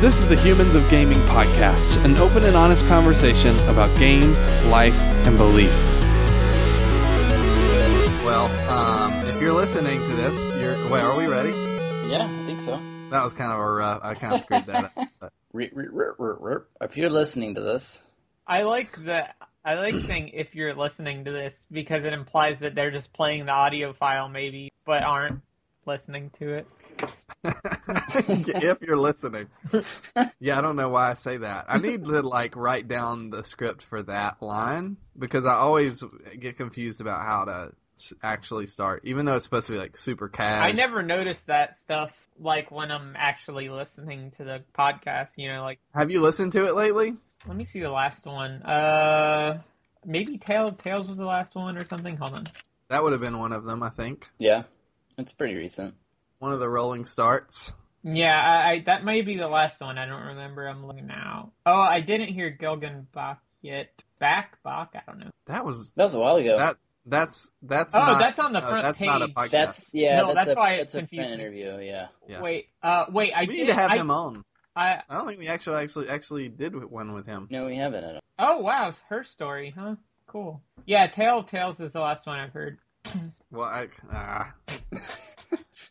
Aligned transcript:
This 0.00 0.18
is 0.18 0.26
the 0.26 0.36
Humans 0.36 0.76
of 0.76 0.88
Gaming 0.88 1.20
podcast, 1.26 2.02
an 2.06 2.16
open 2.16 2.42
and 2.44 2.56
honest 2.56 2.86
conversation 2.86 3.54
about 3.68 3.94
games, 3.98 4.46
life, 4.68 4.98
and 5.26 5.36
belief. 5.36 5.70
Well, 8.24 8.46
um, 8.70 9.12
if 9.26 9.40
you're 9.42 9.52
listening 9.52 10.00
to 10.00 10.16
this, 10.16 10.42
you're. 10.58 10.72
Wait, 10.90 11.02
are 11.02 11.14
we 11.16 11.26
ready? 11.26 11.50
Yeah, 12.10 12.24
I 12.24 12.46
think 12.46 12.62
so. 12.62 12.80
That 13.10 13.22
was 13.22 13.34
kind 13.34 13.52
of 13.52 13.58
a 13.58 13.72
rough. 13.72 14.00
I 14.02 14.14
kind 14.14 14.32
of 14.32 14.40
screwed 14.40 14.64
that 14.64 14.90
up. 15.20 15.32
If 15.52 16.96
you're 16.96 17.10
listening 17.10 17.54
to 17.54 17.60
this, 17.60 18.02
I 18.46 18.62
like 18.62 18.92
the 19.04 19.28
I 19.64 19.74
like 19.74 19.94
saying 20.06 20.30
if 20.32 20.54
you're 20.54 20.74
listening 20.74 21.24
to 21.24 21.32
this 21.32 21.66
because 21.70 22.04
it 22.04 22.12
implies 22.12 22.60
that 22.60 22.74
they're 22.74 22.90
just 22.90 23.12
playing 23.12 23.46
the 23.46 23.52
audio 23.52 23.92
file 23.92 24.28
maybe 24.28 24.72
but 24.84 25.02
aren't 25.02 25.42
listening 25.86 26.30
to 26.38 26.54
it. 26.54 26.66
if 27.44 28.80
you're 28.82 28.96
listening. 28.96 29.48
Yeah, 30.38 30.58
I 30.58 30.60
don't 30.60 30.76
know 30.76 30.88
why 30.88 31.10
I 31.10 31.14
say 31.14 31.38
that. 31.38 31.66
I 31.68 31.78
need 31.78 32.04
to 32.04 32.22
like 32.22 32.56
write 32.56 32.88
down 32.88 33.30
the 33.30 33.44
script 33.44 33.82
for 33.82 34.02
that 34.04 34.42
line 34.42 34.96
because 35.18 35.46
I 35.46 35.54
always 35.54 36.02
get 36.38 36.56
confused 36.56 37.00
about 37.00 37.22
how 37.22 37.44
to 37.44 37.72
actually 38.22 38.66
start, 38.66 39.02
even 39.04 39.26
though 39.26 39.34
it's 39.34 39.44
supposed 39.44 39.66
to 39.66 39.72
be 39.72 39.78
like 39.78 39.96
super 39.96 40.28
cash. 40.28 40.62
I 40.62 40.72
never 40.72 41.02
noticed 41.02 41.46
that 41.46 41.78
stuff 41.78 42.12
like 42.40 42.70
when 42.70 42.90
I'm 42.90 43.14
actually 43.16 43.68
listening 43.68 44.30
to 44.32 44.44
the 44.44 44.62
podcast, 44.76 45.30
you 45.36 45.48
know, 45.48 45.62
like 45.62 45.78
Have 45.94 46.10
you 46.10 46.20
listened 46.20 46.52
to 46.52 46.66
it 46.66 46.74
lately? 46.74 47.14
let 47.46 47.56
me 47.56 47.64
see 47.64 47.80
the 47.80 47.90
last 47.90 48.24
one. 48.26 48.62
Uh 48.62 49.60
maybe 50.04 50.38
Tale 50.38 50.72
Tales 50.72 51.08
was 51.08 51.18
the 51.18 51.24
last 51.26 51.54
one 51.54 51.76
or 51.76 51.86
something. 51.86 52.16
Hold 52.16 52.34
on. 52.34 52.46
That 52.88 53.02
would 53.02 53.12
have 53.12 53.20
been 53.20 53.38
one 53.38 53.52
of 53.52 53.64
them, 53.64 53.82
I 53.82 53.90
think. 53.90 54.28
yeah, 54.38 54.64
it's 55.18 55.32
pretty 55.32 55.54
recent. 55.54 55.94
One 56.38 56.52
of 56.52 56.58
the 56.60 56.68
rolling 56.68 57.04
starts. 57.04 57.72
Yeah, 58.02 58.34
I, 58.34 58.70
I 58.70 58.78
that 58.86 59.04
may 59.04 59.20
be 59.20 59.36
the 59.36 59.46
last 59.48 59.78
one. 59.80 59.98
I 59.98 60.06
don't 60.06 60.22
remember. 60.28 60.66
I'm 60.66 60.86
looking 60.86 61.06
now. 61.06 61.52
Oh, 61.66 61.80
I 61.80 62.00
didn't 62.00 62.28
hear 62.28 62.48
Gilgan 62.50 63.06
Bach 63.12 63.38
yet. 63.60 64.02
Back 64.18 64.58
Bach? 64.62 64.90
I 64.94 65.02
don't 65.06 65.18
know. 65.20 65.30
That 65.46 65.64
was 65.66 65.92
That 65.96 66.04
was 66.04 66.14
a 66.14 66.18
while 66.18 66.36
ago. 66.36 66.56
that. 66.58 66.76
That's 67.06 67.50
that's. 67.62 67.94
Oh, 67.94 67.98
not, 67.98 68.18
that's 68.18 68.38
on 68.38 68.52
the 68.52 68.60
no, 68.60 68.68
front 68.68 68.82
That's 68.82 69.00
not 69.00 69.22
a 69.22 69.26
page. 69.26 69.34
podcast. 69.34 69.50
that's 69.50 69.90
yeah. 69.94 70.20
No, 70.20 70.26
that's, 70.26 70.34
that's 70.34 70.50
a, 70.50 70.54
why 70.54 70.76
that's 70.76 70.82
it's 70.82 70.94
a 70.94 70.98
print 70.98 71.10
confusing. 71.10 71.40
interview. 71.40 71.78
Yeah. 71.80 72.08
Yeah. 72.28 72.42
Wait, 72.42 72.68
uh, 72.82 73.06
wait. 73.10 73.32
I 73.34 73.40
we 73.40 73.46
did, 73.46 73.58
need 73.58 73.66
to 73.68 73.74
have 73.74 73.90
I, 73.90 73.96
him 73.96 74.10
on. 74.10 74.44
I, 74.76 75.02
I 75.08 75.14
don't 75.16 75.26
think 75.26 75.40
we 75.40 75.48
actually 75.48 75.82
actually 75.82 76.08
actually 76.08 76.48
did 76.48 76.74
one 76.84 77.12
with 77.14 77.26
him. 77.26 77.48
No, 77.50 77.66
we 77.66 77.76
haven't. 77.76 78.04
At 78.04 78.14
all. 78.16 78.20
oh 78.38 78.58
wow, 78.58 78.88
it's 78.90 78.98
her 79.08 79.24
story, 79.24 79.74
huh? 79.76 79.96
Cool. 80.26 80.62
Yeah, 80.86 81.06
Tale 81.08 81.42
Tales 81.42 81.80
is 81.80 81.92
the 81.92 82.00
last 82.00 82.26
one 82.26 82.38
I've 82.38 82.52
heard. 82.52 82.78
Well, 83.50 83.64
I 83.64 83.88
ah. 84.12 84.54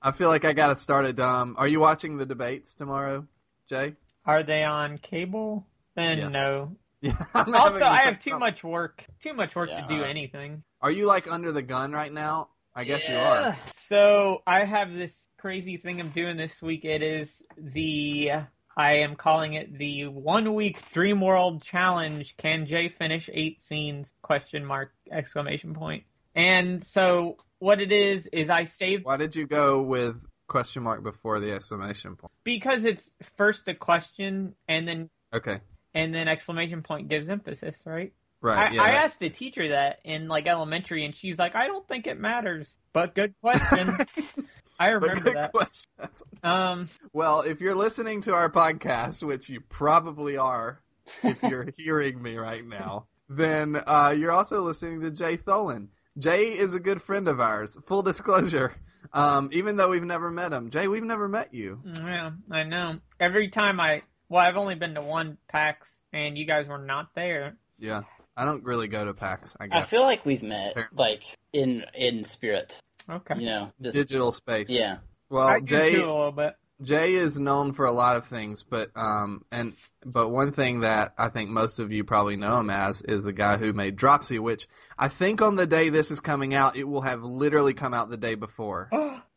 I 0.02 0.12
feel 0.14 0.30
like 0.30 0.46
I 0.46 0.54
got 0.54 0.68
to 0.68 0.76
start 0.78 1.06
it. 1.06 1.20
Um, 1.20 1.56
are 1.58 1.68
you 1.68 1.82
watching 1.82 2.18
the 2.18 2.26
debates 2.26 2.76
tomorrow, 2.76 3.28
Jay? 3.70 3.96
Are 4.26 4.44
they 4.44 4.64
on 4.64 4.98
cable? 4.98 5.66
Then 5.96 6.20
Yes. 6.20 6.32
no. 6.32 6.78
Yeah. 7.02 7.14
I'm 7.34 7.56
Also, 7.56 7.86
I 7.86 7.98
have 7.98 8.20
too 8.20 8.32
problem. 8.32 8.50
much 8.50 8.64
work. 8.64 9.06
Too 9.22 9.34
much 9.34 9.56
work 9.56 9.70
Yeah. 9.70 9.82
to 9.82 9.88
do 9.88 10.04
anything. 10.04 10.64
Are 10.82 10.92
you 10.92 11.06
like 11.06 11.32
under 11.32 11.52
the 11.52 11.62
gun 11.62 11.92
right 11.94 12.12
now? 12.12 12.50
I 12.76 12.84
guess 12.84 13.08
you 13.08 13.16
are. 13.16 13.56
So 13.74 14.42
I 14.46 14.66
have 14.66 14.94
this 14.94 15.12
crazy 15.38 15.78
thing 15.78 16.00
I'm 16.00 16.10
doing 16.10 16.36
this 16.38 16.62
week. 16.62 16.84
It 16.86 17.02
is 17.02 17.32
the 17.58 18.32
I 18.78 18.92
am 18.98 19.16
calling 19.16 19.54
it 19.54 19.78
the 19.78 20.08
one 20.08 20.54
week 20.54 20.82
Dream 20.94 21.20
World 21.22 21.62
Challenge. 21.64 22.36
Can 22.38 22.66
Jay 22.66 22.90
finish 22.90 23.30
eight 23.34 23.62
scenes? 23.64 24.14
Question 24.22 24.66
mark 24.66 24.92
exclamation 25.12 25.74
point. 25.74 26.04
And 26.36 26.84
so 26.84 27.38
what 27.60 27.82
it 27.82 27.92
is 27.92 28.28
is 28.28 28.50
I 28.50 28.66
saved 28.66 29.06
Why 29.06 29.18
did 29.18 29.36
you 29.36 29.48
go 29.48 29.82
with 29.84 30.16
question 30.48 30.84
mark 30.84 31.04
before 31.04 31.40
the 31.40 31.52
exclamation 31.54 32.16
point? 32.16 32.32
because 32.44 32.84
it's 32.86 33.10
first 33.38 33.68
a 33.68 33.74
question 33.74 34.56
and 34.68 34.88
then 34.88 35.10
Okay. 35.34 35.60
And 35.94 36.14
then 36.14 36.28
exclamation 36.28 36.82
point 36.84 37.10
gives 37.10 37.30
emphasis, 37.30 37.78
right? 37.86 38.14
Right. 38.42 38.72
I, 38.72 38.74
yeah. 38.76 38.82
I 38.84 38.90
asked 38.92 39.20
the 39.20 39.30
teacher 39.30 39.70
that 39.70 40.00
in 40.06 40.28
like 40.28 40.48
elementary, 40.48 41.06
and 41.06 41.16
she's 41.16 41.38
like, 41.38 41.56
"I 41.56 41.68
don't 41.68 41.88
think 41.88 42.08
it 42.08 42.20
matters." 42.20 42.78
But 42.94 43.14
good 43.16 43.34
question. 43.42 43.98
I 44.80 44.90
remember 44.90 45.32
that. 45.34 46.24
Um, 46.42 46.88
Well, 47.12 47.42
if 47.42 47.60
you're 47.60 47.76
listening 47.76 48.22
to 48.22 48.34
our 48.34 48.50
podcast, 48.50 49.22
which 49.24 49.50
you 49.50 49.60
probably 49.60 50.38
are, 50.38 50.82
if 51.22 51.44
you're 51.44 51.68
hearing 51.78 52.22
me 52.22 52.38
right 52.38 52.66
now, 52.66 53.08
then 53.28 53.76
uh, 53.86 54.16
you're 54.18 54.32
also 54.32 54.62
listening 54.62 55.02
to 55.02 55.12
Jay 55.12 55.36
Tholen. 55.36 55.90
Jay 56.18 56.58
is 56.58 56.76
a 56.76 56.80
good 56.80 57.02
friend 57.02 57.28
of 57.28 57.42
ours. 57.42 57.78
Full 57.88 58.04
disclosure. 58.04 58.74
Um, 59.12 59.50
even 59.52 59.76
though 59.76 59.90
we've 59.90 60.04
never 60.04 60.30
met 60.30 60.54
him, 60.54 60.70
Jay, 60.70 60.88
we've 60.88 61.04
never 61.04 61.28
met 61.28 61.54
you. 61.54 61.82
yeah, 61.86 62.32
I 62.52 62.64
know. 62.64 63.00
Every 63.20 63.50
time 63.50 63.80
I, 63.80 64.04
well, 64.30 64.46
I've 64.46 64.58
only 64.58 64.76
been 64.76 64.96
to 64.96 65.02
one 65.02 65.38
PAX, 65.48 65.90
and 66.14 66.38
you 66.38 66.46
guys 66.46 66.68
were 66.68 66.78
not 66.78 67.10
there. 67.16 67.58
Yeah, 67.78 68.02
I 68.38 68.46
don't 68.46 68.64
really 68.64 68.88
go 68.88 69.06
to 69.06 69.14
PAX. 69.14 69.58
I 69.60 69.68
guess 69.68 69.84
I 69.84 69.86
feel 69.88 70.04
like 70.04 70.26
we've 70.26 70.44
met 70.44 70.72
Apparently. 70.72 70.98
like 70.98 71.24
in 71.54 71.84
in 71.94 72.24
spirit. 72.24 72.74
Okay. 73.10 73.36
You 73.40 73.46
know, 73.46 73.72
just 73.82 73.96
digital 73.96 74.32
space. 74.32 74.70
yeah. 74.70 74.98
Well, 75.30 75.48
I 75.48 75.60
Jay, 75.60 75.96
a 75.96 76.00
little 76.00 76.32
bit. 76.32 76.56
Jay 76.82 77.14
is 77.14 77.38
known 77.40 77.74
for 77.74 77.86
a 77.86 77.92
lot 77.92 78.16
of 78.16 78.26
things, 78.28 78.64
but 78.64 78.90
um, 78.96 79.44
and 79.52 79.74
but 80.14 80.30
one 80.30 80.52
thing 80.54 80.82
that 80.82 81.14
I 81.18 81.30
think 81.30 81.50
most 81.50 81.80
of 81.80 81.92
you 81.92 82.04
probably 82.04 82.36
know 82.38 82.60
him 82.60 82.70
as 82.70 83.02
is 83.02 83.24
the 83.24 83.34
guy 83.34 83.58
who 83.58 83.74
made 83.74 83.96
Dropsy, 83.96 84.40
which 84.40 84.68
I 84.98 85.08
think 85.10 85.42
on 85.42 85.56
the 85.56 85.68
day 85.68 85.90
this 85.90 86.10
is 86.12 86.20
coming 86.20 86.54
out, 86.54 86.78
it 86.78 86.86
will 86.86 87.02
have 87.02 87.22
literally 87.22 87.74
come 87.74 87.94
out 87.94 88.10
the 88.10 88.18
day 88.18 88.36
before. 88.36 88.90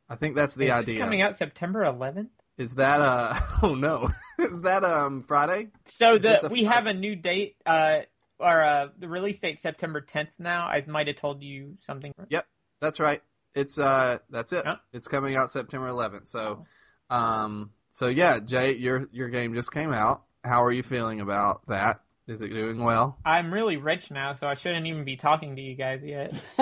I 0.08 0.16
think 0.16 0.36
that's 0.36 0.54
the 0.54 0.66
Is 0.66 0.72
idea. 0.72 0.98
coming 1.00 1.22
out 1.22 1.38
September 1.38 1.84
11th. 1.84 2.28
Is 2.62 2.76
that 2.76 3.00
uh? 3.00 3.40
Oh 3.62 3.74
no, 3.74 4.08
is 4.38 4.62
that 4.62 4.84
um 4.84 5.22
Friday? 5.22 5.68
So 5.86 6.18
the 6.18 6.48
we 6.50 6.62
Friday. 6.62 6.64
have 6.64 6.86
a 6.86 6.94
new 6.94 7.16
date. 7.16 7.56
Uh, 7.66 8.00
or 8.38 8.62
uh, 8.62 8.88
the 8.98 9.08
release 9.08 9.38
date 9.38 9.60
September 9.60 10.00
10th. 10.00 10.30
Now 10.38 10.66
I 10.66 10.84
might 10.86 11.06
have 11.06 11.16
told 11.16 11.42
you 11.42 11.76
something. 11.86 12.12
Yep. 12.28 12.44
That's 12.80 12.98
right. 12.98 13.22
It's 13.54 13.78
uh, 13.78 14.18
that's 14.30 14.52
it. 14.52 14.62
Yeah. 14.64 14.76
It's 14.92 15.06
coming 15.06 15.36
out 15.36 15.50
September 15.50 15.88
11th. 15.88 16.26
So, 16.26 16.66
um, 17.08 17.70
so 17.90 18.08
yeah, 18.08 18.40
Jay, 18.40 18.76
your 18.76 19.06
your 19.12 19.28
game 19.28 19.54
just 19.54 19.70
came 19.70 19.92
out. 19.92 20.22
How 20.42 20.64
are 20.64 20.72
you 20.72 20.82
feeling 20.82 21.20
about 21.20 21.62
that? 21.68 22.00
Is 22.26 22.42
it 22.42 22.48
doing 22.48 22.82
well? 22.82 23.18
I'm 23.24 23.52
really 23.52 23.76
rich 23.76 24.10
now, 24.10 24.34
so 24.34 24.46
I 24.46 24.54
shouldn't 24.54 24.86
even 24.86 25.04
be 25.04 25.16
talking 25.16 25.56
to 25.56 25.62
you 25.62 25.74
guys 25.74 26.02
yet. 26.02 26.34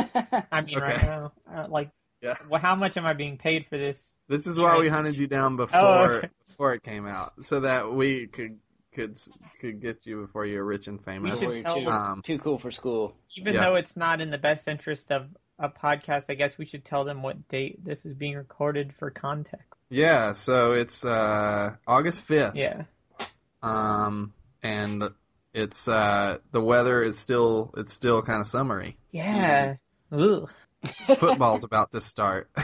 I 0.50 0.62
mean, 0.62 0.78
right 0.78 1.02
now, 1.02 1.32
uh, 1.54 1.66
like, 1.68 1.90
Yeah. 2.22 2.34
well, 2.48 2.60
how 2.60 2.74
much 2.76 2.96
am 2.96 3.06
I 3.06 3.14
being 3.14 3.38
paid 3.38 3.66
for 3.68 3.78
this? 3.78 4.14
This 4.28 4.46
is 4.46 4.58
why 4.60 4.78
we 4.78 4.88
hunted 4.88 5.16
you 5.16 5.26
down 5.26 5.56
before 5.56 5.80
Oh, 5.80 6.02
okay. 6.04 6.28
before 6.48 6.74
it 6.74 6.82
came 6.82 7.06
out, 7.06 7.32
so 7.46 7.60
that 7.60 7.92
we 7.92 8.26
could 8.26 8.58
could 8.92 9.18
could 9.60 9.80
get 9.80 10.04
you 10.04 10.22
before 10.22 10.44
you're 10.44 10.64
rich 10.64 10.86
and 10.88 11.02
famous. 11.04 11.38
should 11.40 11.64
tell 11.64 11.78
too, 11.78 11.84
them. 11.86 12.22
too 12.24 12.38
cool 12.38 12.58
for 12.58 12.70
school. 12.70 13.16
Even 13.36 13.54
Yeah. 13.54 13.64
though 13.64 13.74
it's 13.76 13.96
not 13.96 14.20
in 14.20 14.30
the 14.30 14.38
best 14.38 14.68
interest 14.68 15.10
of 15.12 15.28
a 15.58 15.68
podcast, 15.68 16.24
I 16.28 16.34
guess 16.34 16.58
we 16.58 16.66
should 16.66 16.84
tell 16.84 17.04
them 17.04 17.22
what 17.22 17.48
date 17.48 17.84
this 17.84 18.04
is 18.04 18.14
being 18.14 18.36
recorded 18.36 18.92
for 18.98 19.10
context. 19.10 19.66
Yeah, 19.88 20.32
so 20.32 20.72
it's 20.72 21.04
uh, 21.04 21.76
August 21.86 22.22
fifth. 22.22 22.54
Yeah. 22.56 22.82
Um, 23.62 24.32
and 24.62 25.04
it's 25.52 25.88
uh, 25.88 26.38
the 26.52 26.62
weather 26.62 27.02
is 27.02 27.18
still 27.18 27.72
it's 27.76 27.92
still 27.92 28.22
kind 28.22 28.40
of 28.40 28.46
summery. 28.46 28.96
Yeah. 29.10 29.76
Ugh. 30.12 30.50
Football's 31.16 31.64
about 31.64 31.92
to 31.92 32.00
start. 32.00 32.50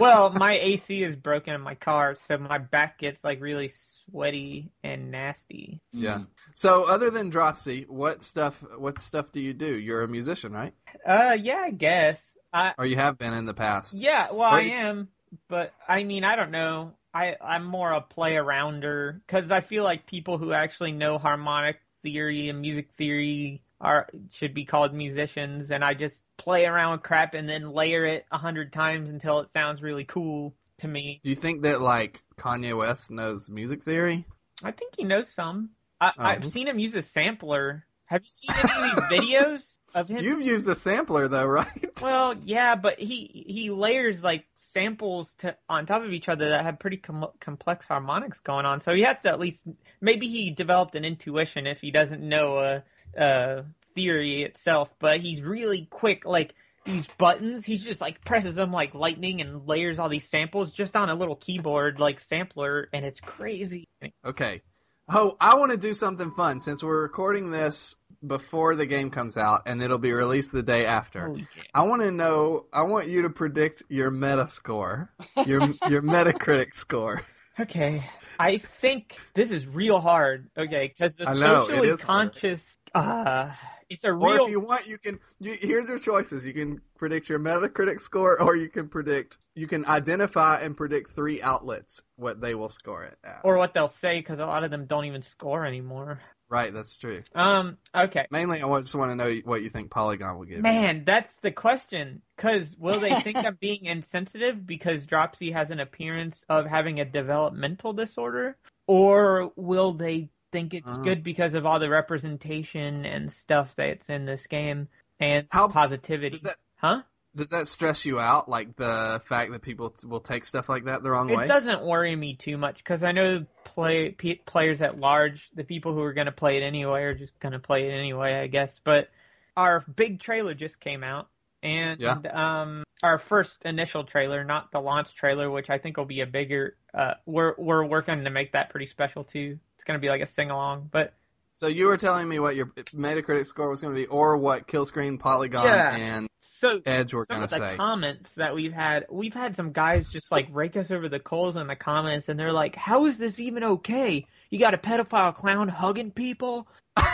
Well, 0.00 0.30
my 0.30 0.54
AC 0.54 1.02
is 1.02 1.16
broken 1.16 1.52
in 1.52 1.60
my 1.60 1.74
car, 1.74 2.14
so 2.26 2.38
my 2.38 2.56
back 2.56 2.96
gets 2.98 3.22
like 3.22 3.42
really 3.42 3.70
sweaty 4.10 4.72
and 4.82 5.10
nasty. 5.10 5.80
Yeah. 5.92 6.20
So 6.54 6.88
other 6.88 7.10
than 7.10 7.28
Dropsy, 7.28 7.84
what 7.90 8.22
stuff 8.22 8.58
what 8.78 9.02
stuff 9.02 9.32
do 9.32 9.40
you 9.42 9.52
do? 9.52 9.78
You're 9.78 10.00
a 10.00 10.08
musician, 10.08 10.50
right? 10.54 10.72
Uh, 11.06 11.36
yeah, 11.38 11.58
I 11.66 11.72
guess. 11.72 12.22
I 12.54 12.72
Or 12.78 12.86
you 12.86 12.96
have 12.96 13.18
been 13.18 13.34
in 13.34 13.44
the 13.44 13.52
past. 13.52 13.92
yeah, 13.92 14.30
well, 14.32 14.48
Or 14.50 14.56
I 14.56 14.60
you- 14.62 14.72
am, 14.72 15.08
but 15.50 15.74
I 15.86 16.04
mean, 16.04 16.24
I 16.24 16.36
don't 16.36 16.52
know. 16.52 16.94
I 17.12 17.36
I'm 17.42 17.64
more 17.66 17.92
a 17.92 18.00
play 18.00 18.36
arounder 18.36 19.20
because 19.26 19.50
I 19.50 19.60
feel 19.60 19.84
like 19.84 20.06
people 20.06 20.38
who 20.38 20.54
actually 20.54 20.92
know 20.92 21.18
harmonic 21.18 21.80
theory 22.02 22.48
and 22.48 22.62
music 22.62 22.92
theory 22.96 23.60
are 23.82 24.08
should 24.30 24.54
be 24.54 24.64
called 24.64 24.94
musicians, 24.94 25.70
and 25.70 25.84
I 25.84 25.92
just 25.94 26.16
play 26.38 26.64
around 26.64 26.92
with 26.92 27.02
crap 27.02 27.34
and 27.34 27.46
then 27.48 27.70
layer 27.70 28.06
it 28.06 28.24
a 28.32 28.38
hundred 28.38 28.72
times 28.72 29.10
until 29.10 29.40
it 29.40 29.50
sounds 29.52 29.82
really 29.82 30.04
cool 30.04 30.54
to 30.78 30.88
me. 30.88 31.20
Do 31.22 31.28
you 31.30 31.36
think 31.36 31.62
that 31.62 31.82
like 31.82 32.22
Kanye 32.38 32.76
West 32.76 33.10
knows 33.10 33.50
music 33.50 33.82
theory? 33.82 34.24
I 34.64 34.70
think 34.70 34.94
he 34.96 35.04
knows 35.04 35.28
some. 35.34 35.70
I, 36.00 36.12
Oh. 36.18 36.22
I've 36.24 36.50
seen 36.52 36.66
him 36.68 36.78
use 36.78 36.94
a 36.94 37.02
sampler. 37.02 37.84
Have 38.06 38.22
you 38.22 38.30
seen 38.30 38.50
any 38.56 38.90
of 38.90 38.96
these 39.10 39.20
videos? 39.20 39.68
of 39.94 40.08
him. 40.08 40.24
You've 40.24 40.40
used 40.46 40.66
a 40.68 40.74
sampler 40.74 41.28
though, 41.28 41.44
right? 41.44 41.90
Well, 42.00 42.34
yeah, 42.44 42.76
but 42.76 42.98
he 42.98 43.44
he 43.46 43.68
layers 43.70 44.22
like 44.24 44.46
samples 44.54 45.34
to 45.40 45.54
on 45.68 45.84
top 45.84 46.02
of 46.02 46.12
each 46.12 46.30
other 46.30 46.48
that 46.48 46.64
have 46.64 46.78
pretty 46.78 46.96
com- 46.96 47.28
complex 47.40 47.84
harmonics 47.86 48.40
going 48.40 48.64
on. 48.64 48.80
So 48.80 48.94
he 48.94 49.02
has 49.02 49.20
to 49.22 49.28
at 49.28 49.38
least 49.38 49.66
maybe 50.00 50.28
he 50.28 50.50
developed 50.50 50.94
an 50.94 51.04
intuition 51.04 51.66
if 51.66 51.80
he 51.82 51.90
doesn't 51.90 52.22
know 52.26 52.58
a, 52.58 52.82
a 53.16 53.64
theory 53.94 54.42
itself. 54.42 54.88
But 54.98 55.20
he's 55.20 55.40
really 55.42 55.86
quick. 55.90 56.24
Like 56.24 56.54
these 56.84 57.06
buttons, 57.18 57.64
he's 57.64 57.84
just 57.84 58.00
like 58.00 58.24
presses 58.24 58.54
them 58.54 58.72
like 58.72 58.94
lightning 58.94 59.40
and 59.40 59.66
layers 59.66 59.98
all 59.98 60.08
these 60.08 60.28
samples 60.28 60.72
just 60.72 60.96
on 60.96 61.10
a 61.10 61.14
little 61.14 61.36
keyboard 61.36 62.00
like 62.00 62.20
sampler, 62.20 62.88
and 62.92 63.04
it's 63.04 63.20
crazy. 63.20 63.88
Okay. 64.24 64.62
Oh, 65.08 65.36
I 65.40 65.56
want 65.56 65.72
to 65.72 65.76
do 65.76 65.94
something 65.94 66.30
fun 66.30 66.60
since 66.60 66.82
we're 66.82 67.02
recording 67.02 67.50
this 67.50 67.96
before 68.24 68.76
the 68.76 68.86
game 68.86 69.10
comes 69.10 69.36
out 69.36 69.62
and 69.66 69.82
it'll 69.82 69.98
be 69.98 70.12
released 70.12 70.52
the 70.52 70.62
day 70.62 70.86
after. 70.86 71.28
Oh, 71.28 71.34
yeah. 71.34 71.44
I 71.74 71.82
want 71.82 72.02
to 72.02 72.12
know. 72.12 72.66
I 72.72 72.82
want 72.82 73.08
you 73.08 73.22
to 73.22 73.30
predict 73.30 73.82
your 73.88 74.12
meta 74.12 74.46
score, 74.46 75.10
your 75.44 75.60
your 75.88 76.02
Metacritic 76.02 76.74
score. 76.74 77.22
Okay, 77.60 78.02
I 78.38 78.58
think 78.58 79.16
this 79.34 79.50
is 79.50 79.66
real 79.66 80.00
hard. 80.00 80.48
Okay, 80.56 80.88
because 80.88 81.16
the 81.16 81.28
I 81.28 81.34
know, 81.34 81.62
it 81.64 81.66
socially 81.68 81.88
hard. 81.88 82.00
conscious, 82.00 82.78
uh, 82.94 83.50
it's 83.90 84.04
a 84.04 84.08
Or 84.08 84.16
real. 84.16 84.44
if 84.46 84.50
you 84.50 84.60
want, 84.60 84.86
you 84.86 84.98
can. 84.98 85.18
You, 85.38 85.56
here's 85.60 85.86
your 85.86 85.98
choices. 85.98 86.44
You 86.44 86.54
can 86.54 86.80
predict 86.96 87.28
your 87.28 87.38
Metacritic 87.38 88.00
score, 88.00 88.40
or 88.40 88.56
you 88.56 88.68
can 88.70 88.88
predict. 88.88 89.36
You 89.54 89.66
can 89.66 89.84
identify 89.84 90.60
and 90.60 90.74
predict 90.76 91.10
three 91.10 91.42
outlets 91.42 92.02
what 92.16 92.40
they 92.40 92.54
will 92.54 92.70
score 92.70 93.04
it 93.04 93.18
at. 93.22 93.40
or 93.44 93.58
what 93.58 93.74
they'll 93.74 93.88
say, 93.88 94.18
because 94.18 94.40
a 94.40 94.46
lot 94.46 94.64
of 94.64 94.70
them 94.70 94.86
don't 94.86 95.04
even 95.04 95.20
score 95.22 95.66
anymore. 95.66 96.20
Right, 96.52 96.72
that's 96.72 96.96
true. 96.98 97.20
Um. 97.34 97.78
Okay. 97.94 98.26
Mainly, 98.30 98.60
I 98.62 98.66
want- 98.66 98.84
just 98.84 98.94
want 98.94 99.10
to 99.10 99.16
know 99.16 99.34
what 99.44 99.62
you 99.62 99.70
think 99.70 99.90
Polygon 99.90 100.38
will 100.38 100.44
give. 100.44 100.58
you. 100.58 100.62
Man, 100.62 101.04
that's 101.04 101.32
the 101.42 101.50
question. 101.50 102.22
Because 102.36 102.76
will 102.78 103.00
they 103.00 103.14
think 103.20 103.38
I'm 103.38 103.56
being 103.60 103.86
insensitive 103.86 104.66
because 104.66 105.06
Dropsy 105.06 105.50
has 105.52 105.70
an 105.70 105.80
appearance 105.80 106.44
of 106.48 106.66
having 106.66 107.00
a 107.00 107.04
developmental 107.04 107.92
disorder, 107.92 108.56
or 108.86 109.52
will 109.56 109.92
they 109.94 110.28
think 110.52 110.74
it's 110.74 110.86
Uh-huh. 110.86 111.02
good 111.02 111.22
because 111.22 111.54
of 111.54 111.64
all 111.64 111.78
the 111.78 111.88
representation 111.88 113.04
and 113.06 113.32
stuff 113.32 113.74
that's 113.76 114.08
in 114.10 114.26
this 114.26 114.46
game 114.46 114.88
and 115.20 115.46
How- 115.50 115.68
positivity? 115.68 116.38
That 116.42 116.56
huh? 116.76 117.02
Does 117.34 117.50
that 117.50 117.66
stress 117.66 118.04
you 118.04 118.18
out? 118.20 118.48
Like 118.48 118.76
the 118.76 119.20
fact 119.26 119.52
that 119.52 119.62
people 119.62 119.94
will 120.04 120.20
take 120.20 120.44
stuff 120.44 120.68
like 120.68 120.84
that 120.84 121.02
the 121.02 121.10
wrong 121.10 121.28
way? 121.28 121.44
It 121.44 121.48
doesn't 121.48 121.82
worry 121.82 122.14
me 122.14 122.34
too 122.36 122.56
much 122.58 122.78
because 122.78 123.02
I 123.02 123.12
know 123.12 123.46
play 123.64 124.10
p- 124.10 124.34
players 124.44 124.82
at 124.82 124.98
large, 124.98 125.48
the 125.54 125.64
people 125.64 125.94
who 125.94 126.02
are 126.02 126.12
going 126.12 126.26
to 126.26 126.32
play 126.32 126.58
it 126.58 126.62
anyway, 126.62 127.02
are 127.02 127.14
just 127.14 127.38
going 127.40 127.52
to 127.52 127.58
play 127.58 127.88
it 127.88 127.92
anyway, 127.92 128.34
I 128.34 128.46
guess. 128.48 128.80
But 128.84 129.10
our 129.56 129.80
big 129.80 130.20
trailer 130.20 130.54
just 130.54 130.78
came 130.80 131.02
out, 131.02 131.28
and 131.62 132.00
Yeah. 132.00 132.18
um, 132.32 132.84
our 133.02 133.18
first 133.18 133.62
initial 133.64 134.04
trailer, 134.04 134.44
not 134.44 134.70
the 134.70 134.80
launch 134.80 135.14
trailer, 135.14 135.50
which 135.50 135.70
I 135.70 135.78
think 135.78 135.96
will 135.96 136.04
be 136.04 136.20
a 136.20 136.26
bigger. 136.26 136.76
Uh, 136.94 137.14
we're 137.26 137.54
we're 137.58 137.84
working 137.84 138.24
to 138.24 138.30
make 138.30 138.52
that 138.52 138.70
pretty 138.70 138.86
special 138.86 139.24
too. 139.24 139.58
It's 139.76 139.84
going 139.84 139.98
to 139.98 140.02
be 140.02 140.08
like 140.10 140.20
a 140.20 140.26
sing 140.26 140.50
along, 140.50 140.88
but 140.92 141.14
So 141.54 141.66
you 141.66 141.86
were 141.86 141.96
telling 141.96 142.28
me 142.28 142.38
what 142.38 142.56
your 142.56 142.66
Metacritic 142.66 143.46
score 143.46 143.68
was 143.70 143.80
going 143.80 143.94
to 143.94 144.00
be, 144.00 144.06
or 144.06 144.36
what 144.36 144.66
Killscreen, 144.68 145.18
Polygon, 145.18 145.64
Yeah. 145.64 145.94
and 145.96 146.28
so 146.62 146.80
Edge 146.86 147.12
were 147.12 147.24
some 147.24 147.42
of 147.42 147.50
the 147.50 147.56
say. 147.56 147.76
comments 147.76 148.36
that 148.36 148.54
we've 148.54 148.72
had, 148.72 149.06
we've 149.10 149.34
had 149.34 149.56
some 149.56 149.72
guys 149.72 150.06
just 150.08 150.30
like 150.30 150.46
rake 150.52 150.76
us 150.76 150.92
over 150.92 151.08
the 151.08 151.18
coals 151.18 151.56
in 151.56 151.66
the 151.66 151.74
comments, 151.74 152.28
and 152.28 152.38
they're 152.38 152.52
like, 152.52 152.76
"How 152.76 153.06
is 153.06 153.18
this 153.18 153.40
even 153.40 153.64
okay? 153.64 154.28
You 154.48 154.60
got 154.60 154.72
a 154.72 154.78
pedophile 154.78 155.34
clown 155.34 155.66
hugging 155.68 156.12
people?" 156.12 156.68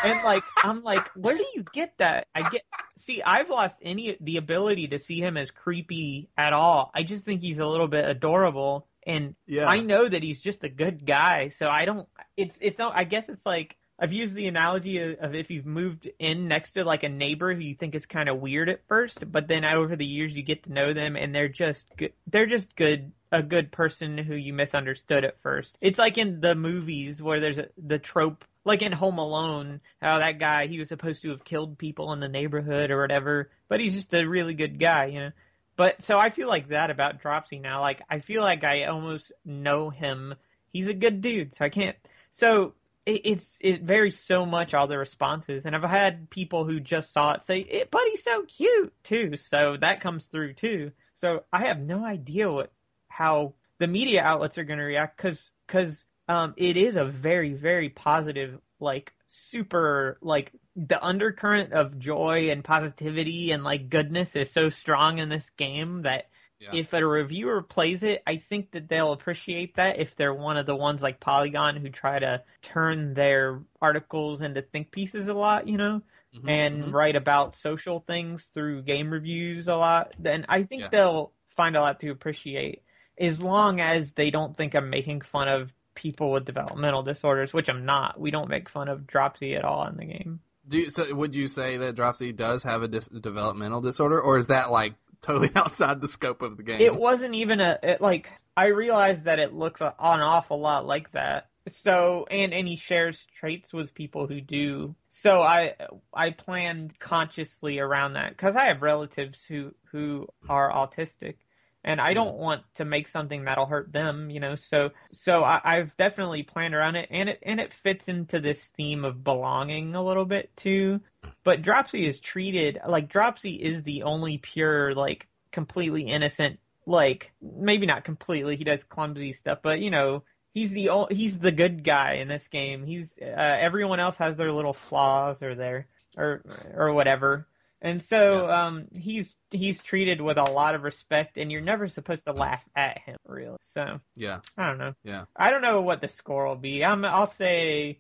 And 0.05 0.23
like, 0.23 0.43
I'm 0.62 0.83
like, 0.83 1.09
where 1.17 1.37
do 1.37 1.47
you 1.55 1.65
get 1.73 1.97
that? 1.99 2.27
I 2.35 2.50
get, 2.50 2.62
see, 2.99 3.23
I've 3.23 3.49
lost 3.49 3.79
any 3.81 4.19
the 4.21 4.37
ability 4.37 4.89
to 4.89 4.99
see 4.99 5.19
him 5.19 5.39
as 5.39 5.50
creepy 5.50 6.29
at 6.37 6.53
all. 6.53 6.91
I 6.95 7.03
just 7.03 7.25
think 7.25 7.41
he's 7.41 7.59
a 7.59 7.67
little 7.67 7.89
bit 7.89 8.05
adorable, 8.05 8.87
and 9.06 9.35
yeah, 9.47 9.67
I 9.67 9.81
know 9.81 10.06
that 10.06 10.23
he's 10.23 10.43
just 10.43 10.62
a 10.62 10.69
good 10.69 11.06
guy, 11.06 11.49
so 11.49 11.71
I 11.71 11.87
don't. 11.87 12.06
It's 12.37 12.59
it's. 12.61 12.81
I 12.81 13.05
guess 13.05 13.31
it's 13.31 13.47
like 13.47 13.78
I've 13.99 14.12
used 14.12 14.35
the 14.35 14.47
analogy 14.47 14.99
of, 14.99 15.35
if 15.35 15.50
you've 15.50 15.67
moved 15.67 16.09
in 16.19 16.47
next 16.47 16.73
to 16.73 16.85
like 16.85 17.03
a 17.03 17.09
neighbor 17.09 17.53
who 17.53 17.61
you 17.61 17.75
think 17.75 17.95
is 17.95 18.06
kind 18.06 18.29
of 18.29 18.39
weird 18.39 18.69
at 18.69 18.87
first, 18.87 19.31
but 19.31 19.49
then 19.49 19.65
over 19.65 19.97
the 19.97 20.06
years 20.06 20.33
you 20.35 20.43
get 20.43 20.62
to 20.65 20.73
know 20.73 20.93
them 20.93 21.17
and 21.17 21.35
they're 21.35 21.49
just 21.49 21.89
good. 21.97 22.12
They're 22.27 22.47
just 22.47 22.77
good. 22.77 23.12
A 23.31 23.43
good 23.43 23.71
person 23.73 24.17
who 24.17 24.35
you 24.35 24.55
misunderstood 24.55 25.23
at 25.23 25.43
first. 25.43 25.77
It's 25.83 25.99
like 25.99 26.17
in 26.17 26.41
the 26.41 26.55
movies 26.55 27.23
where 27.23 27.41
there's 27.41 27.59
a, 27.59 27.69
the 27.77 27.99
trope, 27.99 28.43
like 28.65 28.81
in 28.81 28.93
Home 28.93 29.19
Alone, 29.19 29.83
how 30.00 30.19
that 30.19 30.39
guy 30.39 30.67
he 30.67 30.79
was 30.79 30.89
supposed 30.89 31.21
to 31.23 31.31
have 31.31 31.45
killed 31.45 31.77
people 31.77 32.15
in 32.15 32.21
the 32.21 32.29
neighborhood 32.29 32.91
or 32.91 33.03
whatever, 33.03 33.50
but 33.69 33.81
he's 33.81 33.93
just 33.93 34.15
a 34.15 34.25
really 34.25 34.55
good 34.55 34.81
guy, 34.81 35.06
you 35.06 35.21
know. 35.21 35.33
But 35.77 36.00
so 36.00 36.19
I 36.19 36.31
feel 36.31 36.49
like 36.49 36.69
that 36.69 36.91
about 36.91 37.21
Dropsy 37.21 37.59
now. 37.59 37.83
Like 37.83 38.00
I 38.09 38.21
feel 38.21 38.41
like 38.41 38.65
I 38.65 38.85
almost 38.85 39.31
know 39.45 39.91
him. 39.91 40.35
He's 40.73 40.89
a 40.89 40.95
good 40.95 41.21
dude, 41.21 41.55
so 41.55 41.67
I 41.67 41.69
can't. 41.69 41.97
So 42.31 42.73
it, 43.09 43.23
it's 43.25 43.59
it 43.61 43.83
varies 43.83 44.19
so 44.19 44.45
much 44.45 44.75
all 44.75 44.87
the 44.87 44.99
responses, 44.99 45.65
and 45.65 45.75
I've 45.75 45.83
had 45.83 46.29
people 46.31 46.65
who 46.65 46.79
just 46.79 47.13
saw 47.13 47.33
it 47.33 47.43
say, 47.43 47.65
eh, 47.65 47.85
"But 47.91 48.03
he's 48.11 48.23
so 48.23 48.45
cute 48.45 48.93
too." 49.03 49.37
So 49.37 49.77
that 49.81 50.01
comes 50.01 50.27
through 50.27 50.55
too. 50.55 50.93
So 51.15 51.45
I 51.53 51.67
have 51.67 51.81
no 51.81 52.05
idea 52.05 52.53
what 52.53 52.71
how 53.09 53.55
the 53.79 53.87
media 53.87 54.23
outlets 54.23 54.59
are 54.59 54.65
going 54.65 54.79
to 54.79 54.85
react 54.85 55.17
because 55.17 55.41
because 55.67 56.05
um, 56.29 56.55
it 56.57 56.77
is 56.77 56.97
a 56.97 57.05
very 57.05 57.55
very 57.55 57.89
positive 57.89 58.61
like 58.79 59.13
super 59.27 60.19
like 60.21 60.53
the 60.77 61.03
undercurrent 61.03 61.73
of 61.73 61.99
joy 61.99 62.51
and 62.51 62.63
positivity 62.63 63.53
and 63.53 63.65
like 63.65 63.89
goodness 63.91 64.37
is 64.37 64.51
so 64.51 64.69
strong 64.69 65.19
in 65.19 65.29
this 65.29 65.51
game 65.51 66.03
that 66.03 66.29
Yeah. 66.61 66.71
if 66.75 66.93
a 66.93 67.07
reviewer 67.07 67.63
plays 67.63 68.03
it, 68.03 68.23
I 68.27 68.37
think 68.39 68.73
that 68.73 68.89
they'll 68.89 69.13
appreciate 69.13 69.77
that 69.77 70.01
if 70.01 70.17
they're 70.17 70.35
one 70.35 70.57
of 70.57 70.67
the 70.67 70.75
ones 70.75 71.03
like 71.03 71.21
Polygon 71.21 71.77
who 71.77 71.89
try 71.89 72.19
to 72.19 72.43
turn 72.63 73.15
their 73.15 73.61
articles 73.81 74.43
into 74.43 74.63
think 74.63 74.91
pieces 74.91 75.29
a 75.29 75.35
lot, 75.35 75.69
you 75.69 75.77
know, 75.77 76.03
Mhm, 76.35 76.49
and 76.51 76.85
mhm. 76.85 76.93
write 76.93 77.17
about 77.17 77.55
social 77.57 78.01
things 78.01 78.45
through 78.53 78.83
game 78.83 79.11
reviews 79.11 79.69
a 79.69 79.77
lot, 79.77 80.15
then 80.19 80.45
I 80.49 80.65
think 80.65 80.83
Yeah. 80.83 80.89
they'll 80.91 81.33
find 81.57 81.77
a 81.77 81.81
lot 81.81 82.01
to 82.01 82.11
appreciate 82.11 82.83
as 83.17 83.41
long 83.43 83.81
as 83.81 84.13
they 84.13 84.31
don't 84.31 84.57
think 84.57 84.75
I'm 84.75 84.91
making 84.91 85.21
fun 85.23 85.49
of 85.49 85.73
people 85.95 86.31
with 86.33 86.45
developmental 86.45 87.03
disorders, 87.03 87.53
which 87.53 87.69
I'm 87.69 87.85
not. 87.85 88.19
We 88.21 88.31
don't 88.31 88.49
make 88.49 88.69
fun 88.69 88.89
of 88.89 89.07
Dropsy 89.07 89.55
at 89.57 89.65
all 89.65 89.87
in 89.87 89.97
the 89.97 90.05
game. 90.05 90.41
Do 90.69 90.79
you, 90.79 90.91
so 90.91 91.13
would 91.15 91.35
you 91.35 91.47
say 91.47 91.79
that 91.79 91.95
Dropsy 91.97 92.33
does 92.33 92.63
have 92.65 92.83
a 92.83 92.89
dis- 92.89 93.09
developmental 93.09 93.81
disorder, 93.81 94.21
or 94.21 94.37
is 94.37 94.49
that 94.49 94.71
like 94.71 94.95
totally 95.20 95.50
outside 95.56 96.00
the 96.00 96.09
scope 96.09 96.43
of 96.43 96.56
the 96.56 96.62
game? 96.62 96.81
It 96.81 96.94
wasn't 96.94 97.35
even 97.35 97.61
a 97.61 97.79
it, 97.82 98.00
like 98.00 98.31
I 98.56 98.67
realized 98.67 99.25
that 99.25 99.38
it 99.38 99.53
looks 99.53 99.81
an 99.81 99.93
awful 99.99 100.61
lot 100.61 100.87
like 100.87 101.12
that. 101.12 101.49
So 101.69 102.26
and 102.31 102.53
and 102.53 102.67
he 102.67 102.76
shares 102.76 103.26
traits 103.38 103.73
with 103.73 103.94
people 103.94 104.26
who 104.26 104.41
do. 104.41 104.94
So 105.09 105.43
I 105.43 105.75
I 106.12 106.31
planned 106.31 106.99
consciously 106.99 107.78
around 107.78 108.14
that 108.14 108.31
because 108.31 108.57
I 108.57 108.64
have 108.64 108.83
relatives 108.83 109.38
who 109.47 109.75
who 109.90 110.28
are 110.49 110.73
autistic, 110.73 111.37
and 111.85 112.00
I 112.00 112.14
don't 112.14 112.37
want 112.37 112.62
to 112.75 112.85
make 112.85 113.08
something 113.08 113.44
that'll 113.44 113.66
hurt 113.66 113.92
them. 113.92 114.30
You 114.30 114.40
know, 114.40 114.56
so 114.56 114.90
so 115.12 115.44
I, 115.44 115.61
I've 115.64 115.97
definitely 115.97 116.42
planned 116.42 116.75
around 116.75 116.97
it, 116.97 117.08
and 117.11 117.28
it 117.28 117.38
and 117.42 117.61
it 117.61 117.73
fits 117.73 118.08
into 118.08 118.40
this 118.40 118.62
theme 118.76 119.04
of 119.04 119.25
belonging 119.25 119.94
a 119.94 120.04
little 120.04 120.25
bit 120.25 120.56
too. 120.56 121.00
But 121.44 121.62
Dropsy 121.62 122.06
is 122.06 122.20
treated 122.20 122.78
like 122.87 123.08
Dropsy 123.08 123.54
is 123.54 123.82
the 123.82 124.02
only 124.04 124.38
pure 124.38 124.94
like 124.94 125.28
completely 125.50 126.02
innocent 126.02 126.58
like 126.88 127.32
maybe 127.42 127.87
not 127.87 128.02
completely 128.04 128.56
he 128.56 128.64
does 128.64 128.82
clumsy 128.82 129.32
stuff 129.32 129.58
but 129.62 129.78
you 129.78 129.90
know 129.90 130.23
he's 130.54 130.70
the 130.70 130.88
o- 130.88 131.08
he's 131.11 131.38
the 131.38 131.52
good 131.52 131.85
guy 131.85 132.14
in 132.14 132.28
this 132.28 132.49
game 132.49 132.85
he's 132.85 133.14
uh, 133.20 133.26
everyone 133.26 134.00
else 134.00 134.16
has 134.16 134.37
their 134.37 134.50
little 134.50 134.73
flaws 134.73 135.42
or 135.42 135.54
their 135.54 135.87
or 136.16 136.42
or 136.75 136.92
whatever 136.92 137.47
and 137.82 138.02
so 138.02 138.50
um 138.50 138.87
he's 138.92 139.35
he's 139.50 139.82
treated 139.82 140.20
with 140.20 140.37
a 140.38 140.44
lot 140.44 140.75
of 140.75 140.82
respect 140.82 141.37
and 141.38 141.50
you're 141.52 141.61
never 141.61 141.88
supposed 141.88 142.25
to 142.25 142.32
laugh 142.32 142.62
at 142.75 142.99
him 142.99 143.16
really 143.26 143.56
so 143.61 144.00
yeah, 144.16 144.40
i 144.56 144.66
don't 144.66 144.78
know 144.78 144.92
yeah. 145.04 145.25
i 145.37 145.50
don't 145.50 145.62
know 145.62 145.80
what 145.80 146.00
the 146.00 146.08
score 146.08 146.47
will 146.47 146.56
be 146.56 146.85
i'm 146.85 147.04
i'll 147.04 147.26
say 147.30 147.99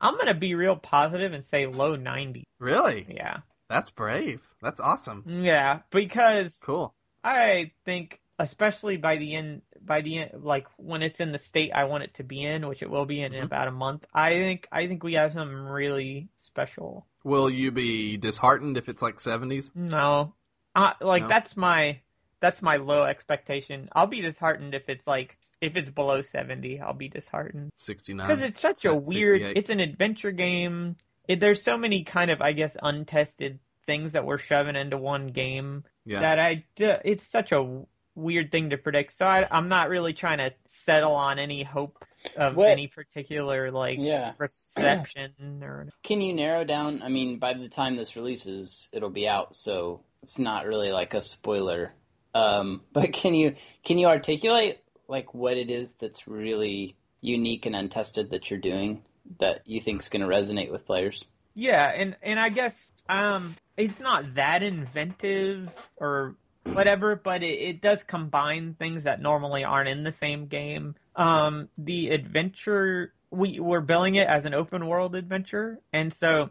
i'm 0.00 0.16
gonna 0.16 0.34
be 0.34 0.54
real 0.54 0.76
positive 0.76 1.32
and 1.32 1.44
say 1.44 1.66
low 1.66 1.96
90 1.96 2.44
Really? 2.58 3.06
yeah 3.10 3.38
That's 3.68 3.90
brave. 3.90 4.40
That's 4.62 4.80
awesome. 4.80 5.24
yeah 5.26 5.80
because 5.90 6.56
Cool. 6.62 6.94
I 7.22 7.72
think, 7.84 8.20
especially 8.38 8.96
by 8.96 9.16
the 9.18 9.34
end, 9.34 9.62
by 9.90 10.02
the 10.02 10.18
end, 10.18 10.44
like 10.44 10.68
when 10.76 11.02
it's 11.02 11.18
in 11.18 11.32
the 11.32 11.38
state 11.38 11.72
I 11.74 11.82
want 11.84 12.04
it 12.04 12.14
to 12.14 12.22
be 12.22 12.44
in, 12.44 12.68
which 12.68 12.80
it 12.80 12.88
will 12.88 13.06
be 13.06 13.22
in, 13.22 13.34
in 13.34 13.42
Mhm. 13.42 13.46
about 13.46 13.66
a 13.66 13.72
month. 13.72 14.06
I 14.14 14.30
think, 14.30 14.68
I 14.70 14.86
think 14.86 15.02
we 15.02 15.14
have 15.14 15.32
something 15.32 15.56
really 15.56 16.28
special. 16.36 17.06
Will 17.24 17.50
you 17.50 17.72
be 17.72 18.16
disheartened 18.16 18.76
if 18.76 18.88
it's 18.88 19.02
like 19.02 19.18
seventies? 19.18 19.72
No, 19.74 20.34
uh, 20.76 20.92
like 21.00 21.22
No? 21.22 21.28
that's 21.28 21.56
my, 21.56 21.98
that's 22.38 22.62
my 22.62 22.76
low 22.76 23.02
expectation. 23.02 23.88
I'll 23.92 24.06
be 24.06 24.20
disheartened 24.20 24.76
if 24.76 24.88
it's 24.88 25.04
like, 25.08 25.36
if 25.60 25.76
it's 25.76 25.90
below 25.90 26.22
seventy. 26.22 26.80
I'll 26.80 26.94
be 26.94 27.08
disheartened 27.08 27.70
Sixty 27.74 28.14
nine. 28.14 28.28
because 28.28 28.42
it's 28.42 28.60
such 28.60 28.84
a 28.84 28.94
weird. 28.94 29.42
It's 29.42 29.70
an 29.70 29.80
adventure 29.80 30.30
game. 30.30 30.96
It, 31.26 31.40
there's 31.40 31.62
so 31.64 31.76
many 31.76 32.04
kind 32.04 32.30
of, 32.30 32.40
I 32.40 32.52
guess, 32.52 32.76
untested 32.80 33.58
things 33.86 34.12
that 34.12 34.24
we're 34.24 34.38
shoving 34.38 34.76
into 34.76 34.96
one 34.98 35.26
game 35.28 35.82
Yeah. 36.04 36.20
that 36.20 36.38
I 36.38 36.64
it's 36.78 37.26
such 37.26 37.50
a 37.50 37.82
weird 38.14 38.50
thing 38.50 38.70
to 38.70 38.76
predict. 38.78 39.16
So 39.16 39.26
I, 39.26 39.46
I'm 39.50 39.68
not 39.68 39.88
really 39.88 40.12
trying 40.12 40.38
to 40.38 40.52
settle 40.66 41.14
on 41.14 41.38
any 41.38 41.62
hope 41.62 42.04
of 42.36 42.56
What- 42.56 42.70
any 42.70 42.86
particular 42.86 43.70
like 43.70 43.98
Yeah. 43.98 44.32
reception 44.38 45.62
or 45.62 45.88
Can 46.02 46.20
you 46.20 46.34
narrow 46.34 46.64
down? 46.64 47.02
I 47.02 47.08
mean, 47.08 47.38
by 47.38 47.54
the 47.54 47.68
time 47.68 47.96
this 47.96 48.16
releases, 48.16 48.88
it'll 48.92 49.10
be 49.10 49.28
out, 49.28 49.54
so 49.54 50.02
it's 50.22 50.38
not 50.38 50.66
really 50.66 50.92
like 50.92 51.14
a 51.14 51.22
spoiler. 51.22 51.92
Um, 52.34 52.82
but 52.92 53.12
can 53.12 53.34
you 53.34 53.54
can 53.84 53.98
you 53.98 54.06
articulate 54.08 54.78
like 55.08 55.34
what 55.34 55.56
it 55.56 55.70
is 55.70 55.94
that's 55.94 56.28
really 56.28 56.96
unique 57.20 57.66
and 57.66 57.74
untested 57.76 58.30
that 58.30 58.50
you're 58.50 58.60
doing 58.60 59.02
that 59.38 59.62
you 59.66 59.80
think 59.80 60.00
is 60.02 60.08
going 60.08 60.22
to 60.22 60.28
resonate 60.28 60.70
with 60.70 60.86
players? 60.86 61.26
Yeah, 61.54 61.86
and 61.88 62.16
and 62.22 62.38
I 62.38 62.48
guess 62.50 62.92
um 63.08 63.56
it's 63.76 63.98
not 63.98 64.34
that 64.34 64.62
inventive 64.62 65.68
or 65.96 66.36
whatever, 66.72 67.16
but 67.16 67.42
it, 67.42 67.58
it 67.60 67.80
does 67.80 68.02
combine 68.02 68.74
things 68.74 69.04
that 69.04 69.20
normally 69.20 69.64
aren't 69.64 69.88
in 69.88 70.04
the 70.04 70.12
same 70.12 70.46
game. 70.46 70.94
Um 71.16 71.68
the 71.78 72.10
adventure 72.10 73.12
we 73.30 73.60
we're 73.60 73.80
billing 73.80 74.16
it 74.16 74.28
as 74.28 74.46
an 74.46 74.54
open 74.54 74.86
world 74.86 75.14
adventure, 75.14 75.78
and 75.92 76.12
so 76.12 76.50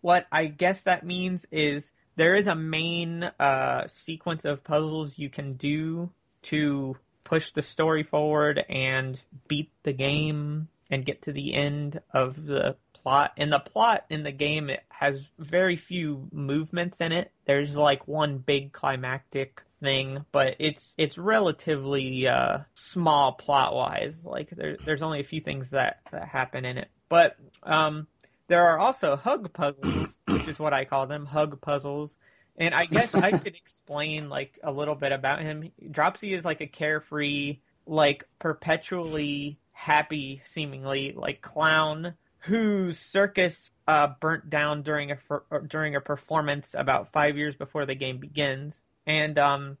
what 0.00 0.26
I 0.30 0.46
guess 0.46 0.82
that 0.82 1.04
means 1.04 1.46
is 1.50 1.92
there 2.16 2.34
is 2.34 2.46
a 2.46 2.54
main 2.54 3.24
uh 3.38 3.88
sequence 3.88 4.44
of 4.44 4.64
puzzles 4.64 5.18
you 5.18 5.28
can 5.28 5.54
do 5.54 6.10
to 6.42 6.96
push 7.24 7.52
the 7.52 7.62
story 7.62 8.02
forward 8.02 8.62
and 8.68 9.20
beat 9.48 9.70
the 9.82 9.92
game 9.92 10.68
and 10.90 11.06
get 11.06 11.22
to 11.22 11.32
the 11.32 11.54
end 11.54 12.00
of 12.12 12.44
the 12.44 12.76
plot. 13.04 13.32
And 13.36 13.52
the 13.52 13.60
plot 13.60 14.06
in 14.10 14.24
the 14.24 14.32
game 14.32 14.70
it 14.70 14.82
has 14.88 15.28
very 15.38 15.76
few 15.76 16.26
movements 16.32 17.00
in 17.00 17.12
it. 17.12 17.30
There's 17.46 17.76
like 17.76 18.08
one 18.08 18.38
big 18.38 18.72
climactic 18.72 19.62
thing, 19.80 20.24
but 20.32 20.56
it's 20.58 20.94
it's 20.96 21.18
relatively 21.18 22.26
uh, 22.26 22.60
small 22.74 23.32
plot 23.32 23.74
wise. 23.74 24.24
Like 24.24 24.50
there, 24.50 24.76
there's 24.84 25.02
only 25.02 25.20
a 25.20 25.24
few 25.24 25.40
things 25.40 25.70
that, 25.70 26.00
that 26.10 26.26
happen 26.26 26.64
in 26.64 26.78
it. 26.78 26.88
But 27.08 27.36
um, 27.62 28.08
there 28.48 28.66
are 28.66 28.78
also 28.78 29.16
hug 29.16 29.52
puzzles, 29.52 30.22
which 30.26 30.48
is 30.48 30.58
what 30.58 30.72
I 30.72 30.86
call 30.86 31.06
them, 31.06 31.26
hug 31.26 31.60
puzzles. 31.60 32.16
And 32.56 32.74
I 32.74 32.86
guess 32.86 33.14
I 33.14 33.36
should 33.38 33.56
explain 33.56 34.30
like 34.30 34.58
a 34.64 34.72
little 34.72 34.94
bit 34.94 35.12
about 35.12 35.42
him. 35.42 35.70
Dropsy 35.90 36.32
is 36.32 36.44
like 36.44 36.62
a 36.62 36.66
carefree, 36.66 37.58
like 37.86 38.24
perpetually 38.38 39.58
happy, 39.72 40.40
seemingly 40.46 41.12
like 41.12 41.42
clown 41.42 42.14
whose 42.44 42.98
circus 42.98 43.70
uh, 43.86 44.08
burnt 44.20 44.50
down 44.50 44.82
during 44.82 45.12
a 45.12 45.18
during 45.66 45.96
a 45.96 46.00
performance 46.00 46.74
about 46.76 47.12
five 47.12 47.36
years 47.36 47.54
before 47.54 47.86
the 47.86 47.94
game 47.94 48.18
begins, 48.18 48.82
and 49.06 49.38
um, 49.38 49.78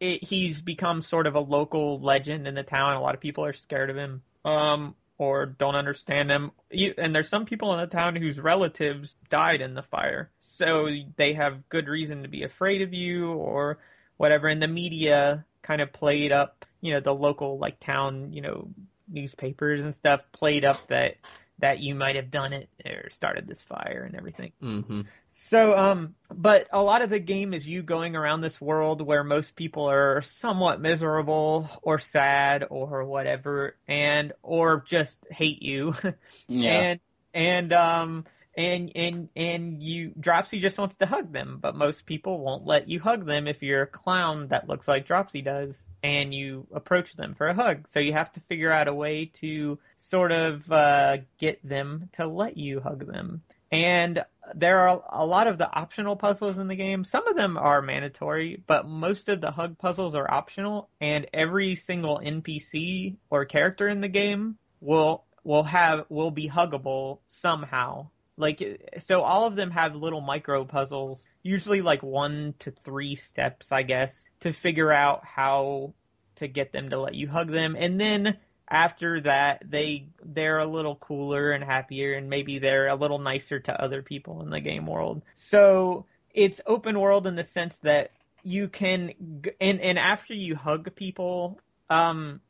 it, 0.00 0.24
he's 0.24 0.60
become 0.60 1.02
sort 1.02 1.26
of 1.26 1.34
a 1.34 1.40
local 1.40 2.00
legend 2.00 2.46
in 2.46 2.54
the 2.54 2.62
town. 2.62 2.94
A 2.94 3.00
lot 3.00 3.14
of 3.14 3.20
people 3.20 3.44
are 3.44 3.52
scared 3.52 3.90
of 3.90 3.96
him. 3.96 4.22
Um, 4.44 4.96
or 5.18 5.46
don't 5.46 5.76
understand 5.76 6.30
him. 6.30 6.50
And 6.98 7.14
there's 7.14 7.28
some 7.28 7.46
people 7.46 7.72
in 7.74 7.80
the 7.80 7.86
town 7.86 8.16
whose 8.16 8.40
relatives 8.40 9.14
died 9.30 9.60
in 9.60 9.74
the 9.74 9.82
fire. 9.82 10.30
So 10.40 10.88
they 11.16 11.34
have 11.34 11.68
good 11.68 11.86
reason 11.86 12.22
to 12.22 12.28
be 12.28 12.42
afraid 12.42 12.82
of 12.82 12.92
you 12.92 13.30
or 13.32 13.78
whatever. 14.16 14.48
And 14.48 14.60
the 14.60 14.66
media 14.66 15.44
kind 15.62 15.80
of 15.80 15.92
played 15.92 16.32
up, 16.32 16.64
you 16.80 16.92
know, 16.92 16.98
the 16.98 17.14
local 17.14 17.56
like 17.58 17.78
town, 17.78 18.32
you 18.32 18.40
know, 18.40 18.68
newspapers 19.08 19.84
and 19.84 19.94
stuff 19.94 20.22
played 20.32 20.64
up 20.64 20.88
that 20.88 21.16
that 21.62 21.78
you 21.78 21.94
might 21.94 22.16
have 22.16 22.28
done 22.28 22.52
it 22.52 22.68
or 22.84 23.08
started 23.10 23.46
this 23.46 23.62
fire 23.62 24.02
and 24.04 24.16
everything. 24.16 24.50
Mm-hmm. 24.60 25.02
So, 25.30 25.78
um, 25.78 26.16
but 26.28 26.66
a 26.72 26.82
lot 26.82 27.02
of 27.02 27.08
the 27.08 27.20
game 27.20 27.54
is 27.54 27.66
you 27.66 27.84
going 27.84 28.16
around 28.16 28.40
this 28.40 28.60
world 28.60 29.00
where 29.00 29.22
most 29.22 29.54
people 29.54 29.88
are 29.88 30.22
somewhat 30.22 30.80
miserable 30.80 31.70
or 31.80 32.00
sad 32.00 32.66
or 32.68 33.04
whatever, 33.04 33.76
and 33.86 34.32
or 34.42 34.82
just 34.86 35.16
hate 35.30 35.62
you, 35.62 35.94
Yeah. 36.48 36.70
and 36.72 37.00
and 37.32 37.72
um 37.72 38.24
and 38.54 38.92
and 38.94 39.28
and 39.34 39.82
you 39.82 40.12
Dropsy 40.18 40.60
just 40.60 40.78
wants 40.78 40.96
to 40.96 41.06
hug 41.06 41.32
them, 41.32 41.58
but 41.60 41.74
most 41.74 42.06
people 42.06 42.38
won't 42.40 42.66
let 42.66 42.88
you 42.88 43.00
hug 43.00 43.26
them 43.26 43.46
if 43.48 43.62
you're 43.62 43.82
a 43.82 43.86
clown 43.86 44.48
that 44.48 44.68
looks 44.68 44.86
like 44.86 45.06
Dropsy 45.06 45.42
does, 45.42 45.86
and 46.02 46.34
you 46.34 46.66
approach 46.72 47.14
them 47.14 47.34
for 47.34 47.46
a 47.46 47.54
hug. 47.54 47.88
So 47.88 48.00
you 48.00 48.12
have 48.12 48.32
to 48.32 48.40
figure 48.40 48.70
out 48.70 48.88
a 48.88 48.94
way 48.94 49.30
to 49.40 49.78
sort 49.96 50.32
of 50.32 50.70
uh, 50.70 51.18
get 51.38 51.66
them 51.66 52.10
to 52.12 52.26
let 52.26 52.56
you 52.56 52.80
hug 52.80 53.06
them. 53.06 53.42
And 53.70 54.22
there 54.54 54.80
are 54.80 55.02
a 55.10 55.24
lot 55.24 55.46
of 55.46 55.56
the 55.56 55.72
optional 55.72 56.14
puzzles 56.14 56.58
in 56.58 56.68
the 56.68 56.76
game. 56.76 57.04
Some 57.04 57.26
of 57.26 57.36
them 57.36 57.56
are 57.56 57.80
mandatory, 57.80 58.62
but 58.66 58.86
most 58.86 59.30
of 59.30 59.40
the 59.40 59.50
hug 59.50 59.78
puzzles 59.78 60.14
are 60.14 60.30
optional. 60.30 60.90
And 61.00 61.26
every 61.32 61.76
single 61.76 62.20
NPC 62.22 63.16
or 63.30 63.46
character 63.46 63.88
in 63.88 64.02
the 64.02 64.08
game 64.08 64.58
will 64.80 65.24
will 65.44 65.62
have 65.64 66.04
will 66.08 66.30
be 66.30 66.48
huggable 66.50 67.20
somehow. 67.30 68.08
Like 68.42 68.92
so, 68.98 69.22
all 69.22 69.46
of 69.46 69.54
them 69.54 69.70
have 69.70 69.94
little 69.94 70.20
micro 70.20 70.64
puzzles, 70.64 71.22
usually 71.42 71.80
like 71.80 72.02
one 72.02 72.54
to 72.58 72.72
three 72.72 73.14
steps, 73.14 73.70
I 73.70 73.82
guess, 73.82 74.28
to 74.40 74.52
figure 74.52 74.92
out 74.92 75.24
how 75.24 75.94
to 76.36 76.48
get 76.48 76.72
them 76.72 76.90
to 76.90 77.00
let 77.00 77.14
you 77.14 77.28
hug 77.28 77.50
them, 77.50 77.76
and 77.78 78.00
then 78.00 78.36
after 78.68 79.20
that 79.20 79.62
they 79.68 80.08
they're 80.24 80.58
a 80.58 80.66
little 80.66 80.96
cooler 80.96 81.52
and 81.52 81.62
happier 81.62 82.14
and 82.14 82.30
maybe 82.30 82.58
they're 82.58 82.88
a 82.88 82.96
little 82.96 83.18
nicer 83.18 83.60
to 83.60 83.82
other 83.82 84.02
people 84.02 84.42
in 84.42 84.50
the 84.50 84.60
game 84.60 84.86
world. 84.86 85.22
So 85.34 86.06
it's 86.30 86.60
open 86.66 86.98
world 86.98 87.26
in 87.26 87.36
the 87.36 87.44
sense 87.44 87.78
that 87.78 88.12
you 88.42 88.68
can 88.68 89.12
and 89.60 89.80
and 89.80 89.98
after 89.98 90.34
you 90.34 90.56
hug 90.56 90.94
people 90.96 91.60
um 91.90 92.40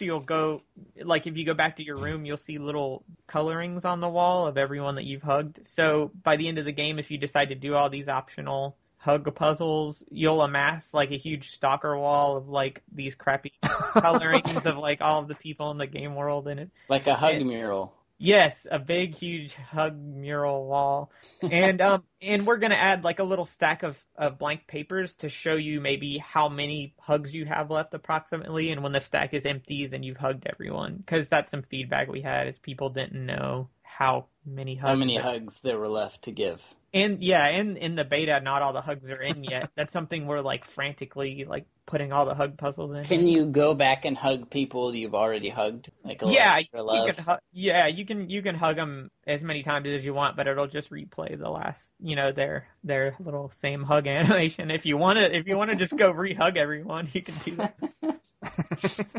will 0.00 0.20
go 0.20 0.62
like 1.02 1.26
if 1.26 1.36
you 1.36 1.46
go 1.46 1.54
back 1.54 1.76
to 1.76 1.82
your 1.82 1.96
room 1.96 2.24
you'll 2.24 2.36
see 2.36 2.58
little 2.58 3.02
colorings 3.30 3.84
on 3.84 4.00
the 4.00 4.08
wall 4.08 4.46
of 4.46 4.58
everyone 4.58 4.96
that 4.96 5.04
you've 5.04 5.22
hugged 5.22 5.60
so 5.64 6.10
by 6.22 6.36
the 6.36 6.48
end 6.48 6.58
of 6.58 6.64
the 6.64 6.72
game 6.72 6.98
if 6.98 7.10
you 7.10 7.16
decide 7.16 7.50
to 7.50 7.54
do 7.54 7.74
all 7.74 7.88
these 7.88 8.08
optional 8.08 8.76
hug 8.98 9.32
puzzles 9.34 10.02
you'll 10.10 10.42
amass 10.42 10.92
like 10.92 11.12
a 11.12 11.16
huge 11.16 11.52
stalker 11.52 11.96
wall 11.96 12.36
of 12.36 12.48
like 12.48 12.82
these 12.92 13.14
crappy 13.14 13.52
colorings 13.62 14.66
of 14.66 14.76
like 14.76 15.00
all 15.00 15.20
of 15.20 15.28
the 15.28 15.34
people 15.36 15.70
in 15.70 15.78
the 15.78 15.86
game 15.86 16.16
world 16.16 16.48
and 16.48 16.58
it 16.58 16.70
like 16.88 17.06
a 17.06 17.14
hug 17.14 17.36
it- 17.36 17.44
mural. 17.44 17.94
Yes, 18.22 18.66
a 18.70 18.78
big, 18.78 19.14
huge 19.14 19.54
hug 19.54 19.98
mural 19.98 20.66
wall, 20.66 21.10
and 21.42 21.80
um, 21.80 22.02
and 22.20 22.46
we're 22.46 22.58
gonna 22.58 22.74
add 22.74 23.02
like 23.02 23.18
a 23.18 23.24
little 23.24 23.46
stack 23.46 23.82
of, 23.82 23.98
of 24.14 24.38
blank 24.38 24.66
papers 24.66 25.14
to 25.14 25.30
show 25.30 25.54
you 25.54 25.80
maybe 25.80 26.18
how 26.18 26.50
many 26.50 26.94
hugs 27.00 27.32
you 27.32 27.46
have 27.46 27.70
left 27.70 27.94
approximately, 27.94 28.72
and 28.72 28.82
when 28.82 28.92
the 28.92 29.00
stack 29.00 29.32
is 29.32 29.46
empty, 29.46 29.86
then 29.86 30.02
you've 30.02 30.18
hugged 30.18 30.46
everyone. 30.46 30.98
Because 30.98 31.30
that's 31.30 31.50
some 31.50 31.62
feedback 31.62 32.08
we 32.08 32.20
had 32.20 32.48
is 32.48 32.58
people 32.58 32.90
didn't 32.90 33.24
know 33.24 33.70
how 33.82 34.26
many 34.44 34.74
hugs. 34.76 34.90
How 34.90 34.96
many 34.96 35.16
that- 35.16 35.24
hugs 35.24 35.62
there 35.62 35.78
were 35.78 35.88
left 35.88 36.22
to 36.24 36.30
give? 36.30 36.62
and 36.92 37.22
yeah, 37.22 37.46
and 37.46 37.76
in 37.78 37.94
the 37.94 38.04
beta, 38.04 38.40
not 38.40 38.62
all 38.62 38.72
the 38.72 38.80
hugs 38.80 39.08
are 39.08 39.22
in 39.22 39.44
yet. 39.44 39.70
That's 39.76 39.92
something 39.92 40.26
we're 40.26 40.40
like 40.40 40.64
frantically 40.64 41.46
like 41.48 41.66
putting 41.90 42.12
all 42.12 42.24
the 42.24 42.34
hug 42.34 42.56
puzzles 42.56 42.94
in. 42.94 43.04
Can 43.04 43.26
you 43.26 43.46
go 43.46 43.74
back 43.74 44.04
and 44.04 44.16
hug 44.16 44.48
people 44.48 44.94
you've 44.94 45.14
already 45.14 45.48
hugged? 45.48 45.90
Like 46.04 46.22
a 46.22 46.28
yeah, 46.28 46.58
you 46.58 47.12
can 47.12 47.24
hu- 47.24 47.40
yeah, 47.52 47.86
you 47.88 48.06
can 48.06 48.30
you 48.30 48.42
can 48.42 48.54
hug 48.54 48.76
them 48.76 49.10
as 49.26 49.42
many 49.42 49.64
times 49.64 49.88
as 49.88 50.04
you 50.04 50.14
want, 50.14 50.36
but 50.36 50.46
it'll 50.46 50.68
just 50.68 50.90
replay 50.90 51.36
the 51.36 51.50
last, 51.50 51.92
you 51.98 52.14
know, 52.14 52.30
their 52.30 52.68
their 52.84 53.16
little 53.18 53.50
same 53.50 53.82
hug 53.82 54.06
animation. 54.06 54.70
If 54.70 54.86
you 54.86 54.96
want 54.96 55.18
to, 55.18 55.36
if 55.36 55.48
you 55.48 55.56
want 55.56 55.70
to 55.70 55.76
just 55.76 55.96
go 55.96 56.10
re-hug 56.10 56.56
everyone, 56.56 57.08
you 57.12 57.22
can 57.22 57.34
do 57.44 57.56
that. 57.56 57.76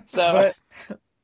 So 0.08 0.54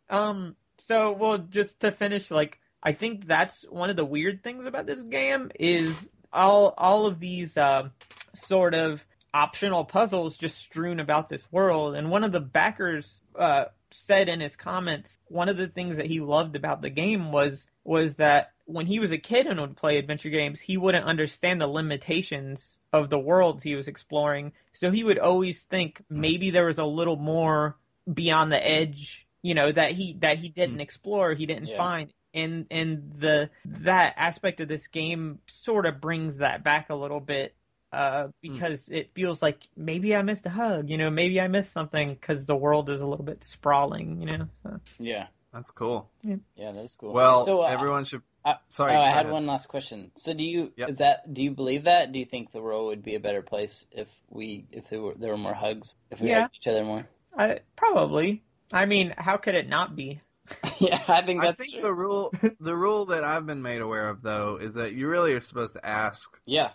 But 0.10 0.16
um, 0.16 0.56
so 0.80 1.14
well, 1.14 1.38
just 1.38 1.80
to 1.80 1.92
finish, 1.92 2.30
like 2.30 2.60
I 2.84 2.92
think 2.92 3.26
that's 3.26 3.64
one 3.70 3.90
of 3.90 3.96
the 3.96 4.06
weird 4.06 4.44
things 4.44 4.66
about 4.66 4.86
this 4.86 5.02
game 5.02 5.52
is 5.60 5.96
all 6.32 6.74
all 6.78 7.06
of 7.06 7.20
these 7.20 7.58
um 7.58 7.92
sort 8.36 8.76
of 8.76 9.04
optional 9.38 9.86
puzzles 9.86 10.36
just 10.36 10.58
strewn 10.58 11.00
about 11.00 11.30
this 11.30 11.44
world. 11.52 11.96
And 11.96 12.10
one 12.10 12.24
of 12.24 12.32
the 12.32 12.40
backers 12.40 13.22
uh, 13.38 13.66
said 13.92 14.30
in 14.30 14.40
his 14.40 14.56
comments, 14.56 15.20
one 15.28 15.48
of 15.48 15.58
the 15.58 15.68
things 15.68 15.98
that 15.98 16.08
he 16.08 16.20
loved 16.20 16.56
about 16.56 16.82
the 16.82 16.90
game 16.90 17.32
was 17.32 17.68
was 17.84 18.16
that 18.16 18.52
when 18.66 18.88
he 18.88 19.00
was 19.00 19.12
a 19.12 19.18
kid 19.18 19.46
and 19.48 19.62
would 19.62 19.78
play 19.78 19.98
adventure 19.98 20.30
games, 20.30 20.60
he 20.60 20.76
wouldn't 20.76 21.06
understand 21.06 21.62
the 21.62 21.68
limitations 21.68 22.78
of 22.92 23.10
the 23.10 23.20
worlds 23.20 23.64
he 23.64 23.76
was 23.76 23.88
exploring. 23.88 24.52
So 24.74 24.92
he 24.92 25.04
would 25.04 25.20
always 25.20 25.62
think 25.62 26.04
maybe 26.10 26.50
there 26.50 26.66
was 26.66 26.80
a 26.80 26.86
little 26.86 27.16
more 27.16 27.78
beyond 28.12 28.52
the 28.52 28.66
edge, 28.66 29.28
you 29.44 29.54
know, 29.54 29.72
that 29.72 29.92
he 29.92 30.18
that 30.22 30.40
he 30.40 30.50
didn't 30.50 30.82
explore, 30.82 31.34
he 31.34 31.46
didn't 31.46 31.68
Yeah. 31.68 31.78
find. 31.78 32.14
And 32.34 32.66
and 32.72 33.14
the 33.20 33.52
that 33.66 34.16
aspect 34.18 34.60
of 34.62 34.68
this 34.68 34.88
game 34.88 35.40
sort 35.48 35.86
of 35.86 36.02
brings 36.02 36.40
that 36.40 36.64
back 36.64 36.90
a 36.90 36.96
little 36.96 37.20
bit 37.22 37.54
uh, 37.92 38.28
because 38.42 38.90
it 38.90 39.12
feels 39.14 39.42
like 39.42 39.60
maybe 39.76 40.16
I 40.16 40.22
missed 40.22 40.46
a 40.46 40.50
hug, 40.50 40.90
you 40.90 40.98
know, 40.98 41.10
maybe 41.10 41.40
I 41.40 41.48
missed 41.48 41.72
something 41.72 42.10
because 42.10 42.46
the 42.46 42.56
world 42.56 42.90
is 42.90 43.02
a 43.02 43.08
little 43.08 43.26
bit 43.26 43.44
sprawling, 43.44 44.22
you 44.22 44.38
know. 44.38 44.48
So. 44.64 44.80
yeah, 45.00 45.28
That's 45.54 45.72
cool. 45.72 46.10
yeah, 46.24 46.38
that's 46.74 46.96
cool. 46.96 47.14
Well, 47.14 47.46
so, 47.46 47.62
uh, 47.64 47.68
everyone 47.68 48.06
should. 48.06 48.22
Sorry. 48.70 48.96
oh, 48.96 49.02
I 49.02 49.10
had 49.10 49.24
ahead. 49.26 49.32
one 49.34 49.46
last 49.46 49.68
question. 49.68 50.12
So, 50.16 50.34
do 50.34 50.42
you 50.44 50.72
Yep. 50.78 50.90
is 50.90 50.98
that 51.00 51.34
do 51.34 51.42
you 51.44 51.52
believe 51.52 51.84
that? 51.84 52.14
Do 52.14 52.20
you 52.20 52.24
think 52.26 52.52
the 52.54 52.62
world 52.62 52.88
would 52.88 53.04
be 53.04 53.16
a 53.16 53.20
better 53.20 53.42
place 53.42 53.86
if 53.92 54.08
we 54.30 54.66
if 54.72 54.90
there 54.90 55.02
were 55.02 55.16
there 55.18 55.32
were 55.32 55.38
more 55.38 55.54
hugs, 55.54 55.96
if 56.12 56.22
we 56.22 56.30
Yeah. 56.30 56.42
hugged 56.44 56.56
each 56.62 56.68
other 56.68 56.86
more? 56.86 57.06
I, 57.38 57.60
probably. 57.76 58.44
I 58.72 58.86
mean, 58.86 59.14
how 59.18 59.36
could 59.38 59.56
it 59.56 59.68
not 59.68 59.96
be? 59.98 60.22
yeah, 60.80 61.02
I 61.10 61.26
think 61.26 61.42
I 61.42 61.48
that's 61.48 61.62
think 61.62 61.74
true. 61.74 61.82
the 61.82 61.94
rule, 61.94 62.34
the 62.62 62.76
rule 62.76 63.08
that 63.08 63.26
I've 63.26 63.46
been 63.46 63.62
made 63.62 63.82
aware 63.82 64.08
of 64.08 64.22
though, 64.22 64.58
is 64.62 64.76
that 64.76 64.94
you 64.94 65.10
really 65.10 65.34
are 65.34 65.42
supposed 65.42 65.74
to 65.74 65.86
ask 65.86 66.30
Yeah. 66.46 66.70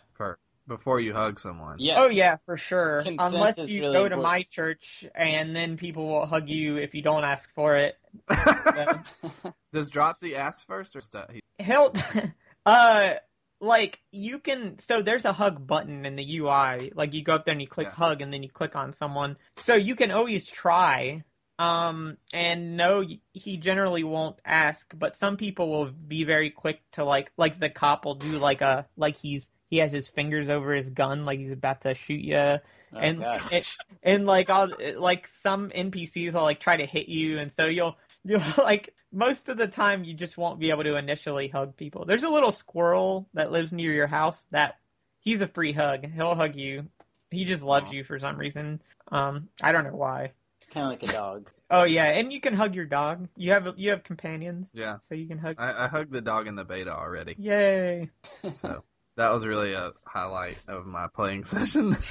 First 0.67 0.79
before 0.79 1.01
you 1.01 1.13
hug 1.13 1.39
someone. 1.39 1.77
Yes. 1.79 1.97
Oh 1.99 2.09
yeah, 2.09 2.37
for 2.47 2.57
sure. 2.57 3.03
Consent 3.03 3.35
Unless 3.35 3.59
you 3.71 3.83
really 3.83 3.93
go 3.95 4.09
to 4.09 4.15
important. 4.15 4.23
my 4.23 4.43
church 4.43 5.05
and 5.15 5.55
then 5.55 5.77
people 5.77 6.07
will 6.07 6.27
hug 6.27 6.49
you 6.49 6.77
if 6.77 6.95
you 6.95 7.03
don't 7.03 7.25
ask 7.25 7.49
for 7.55 7.77
it. 7.77 7.97
Does 9.73 9.89
Dropsy 9.89 10.37
ask 10.37 10.67
first 10.67 10.97
or 10.97 11.01
st- 11.01 11.31
he- 11.33 11.65
He'll 11.65 11.93
uh 12.67 13.15
like 13.61 14.01
you 14.11 14.39
can 14.41 14.79
so 14.81 15.03
there's 15.03 15.25
a 15.25 15.33
hug 15.33 15.67
button 15.67 16.05
in 16.05 16.17
the 16.17 16.39
UI. 16.39 16.93
Like 16.95 17.15
you 17.15 17.23
go 17.23 17.35
up 17.37 17.45
there 17.45 17.53
and 17.53 17.61
you 17.63 17.69
click 17.69 17.89
Yeah. 17.89 17.95
hug 17.95 18.21
and 18.21 18.33
then 18.33 18.43
you 18.43 18.49
click 18.51 18.75
on 18.77 18.93
someone. 18.93 19.37
So 19.59 19.75
you 19.75 19.95
can 19.97 20.11
always 20.11 20.47
try. 20.47 21.23
Um 21.59 22.17
and 22.33 22.77
no 22.77 23.05
he 23.33 23.57
generally 23.59 24.05
won't 24.05 24.41
ask, 24.45 24.93
but 24.99 25.17
some 25.17 25.37
people 25.37 25.69
will 25.69 25.91
be 25.93 26.25
very 26.25 26.51
quick 26.51 26.81
to 26.93 27.05
like 27.05 27.31
like 27.37 27.61
the 27.61 27.71
cop 27.71 28.05
will 28.05 28.15
do 28.17 28.39
like 28.39 28.63
a 28.63 28.87
like 28.97 29.17
he's 29.17 29.47
he 29.73 29.79
has 29.79 29.91
his 29.91 30.07
fingers 30.07 30.51
over 30.51 30.75
his 30.75 30.91
gun 30.91 31.25
like 31.25 31.39
he's 31.39 31.51
about 31.53 31.81
to 31.81 31.95
shoot 31.95 32.21
you 32.21 32.59
Oh, 32.95 32.99
and 32.99 33.21
God. 33.21 33.41
it, 33.53 33.75
and 34.03 34.27
like 34.27 34.51
all 34.51 34.69
like 34.99 35.27
some 35.27 35.71
NPCs 35.71 36.35
will 36.35 36.43
like 36.43 36.61
try 36.61 36.77
to 36.77 36.85
hit 36.85 37.09
you, 37.09 37.39
and 37.39 37.51
so 37.51 37.65
you'll 37.65 37.97
you'll 38.23 38.43
like 38.59 38.95
most 39.11 39.49
of 39.49 39.57
the 39.57 39.67
time 39.67 40.05
you 40.05 40.13
just 40.13 40.37
won't 40.37 40.61
be 40.61 40.69
able 40.69 40.85
to 40.85 40.97
initially 40.97 41.49
hug 41.49 41.75
people. 41.79 42.05
There's 42.05 42.23
a 42.23 42.29
little 42.29 42.53
squirrel 42.53 43.29
that 43.33 43.51
lives 43.51 43.73
near 43.73 43.93
your 43.93 44.09
house 44.09 44.45
that 44.51 44.75
he's 45.21 45.41
a 45.41 45.47
free 45.47 45.73
hug. 45.73 46.05
He'll 46.15 46.35
hug 46.35 46.55
you. 46.55 46.89
He 47.31 47.47
just 47.47 47.63
loves 47.63 47.89
Aw. 47.89 47.93
you 47.93 48.05
for 48.05 48.19
some 48.19 48.37
reason. 48.37 48.83
Um, 49.11 49.49
I 49.63 49.73
don't 49.73 49.85
know 49.85 49.97
why. 49.97 50.33
kind 50.71 50.85
of 50.85 50.91
like 50.93 51.03
a 51.03 51.13
dog. 51.13 51.51
Oh 51.75 51.85
yeah, 51.85 52.05
and 52.05 52.31
you 52.31 52.43
can 52.43 52.53
hug 52.53 52.75
your 52.75 52.85
dog. 52.85 53.29
You 53.39 53.53
have 53.53 53.67
you 53.79 53.89
have 53.89 54.05
companions. 54.05 54.69
Yeah. 54.75 54.99
So 55.09 55.15
you 55.15 55.27
can 55.27 55.39
hug. 55.39 55.57
I, 55.59 55.85
I 55.87 55.89
hugged 55.89 56.13
the 56.13 56.21
dog 56.21 56.47
in 56.47 56.57
the 56.57 56.67
beta 56.67 56.95
already, 56.95 57.35
Yay! 57.39 58.11
so 58.57 58.85
that 59.17 59.31
was 59.33 59.47
really 59.47 59.73
a 59.75 59.93
highlight 60.05 60.59
of 60.69 60.87
my 60.87 61.07
playing 61.15 61.45
session. 61.47 61.97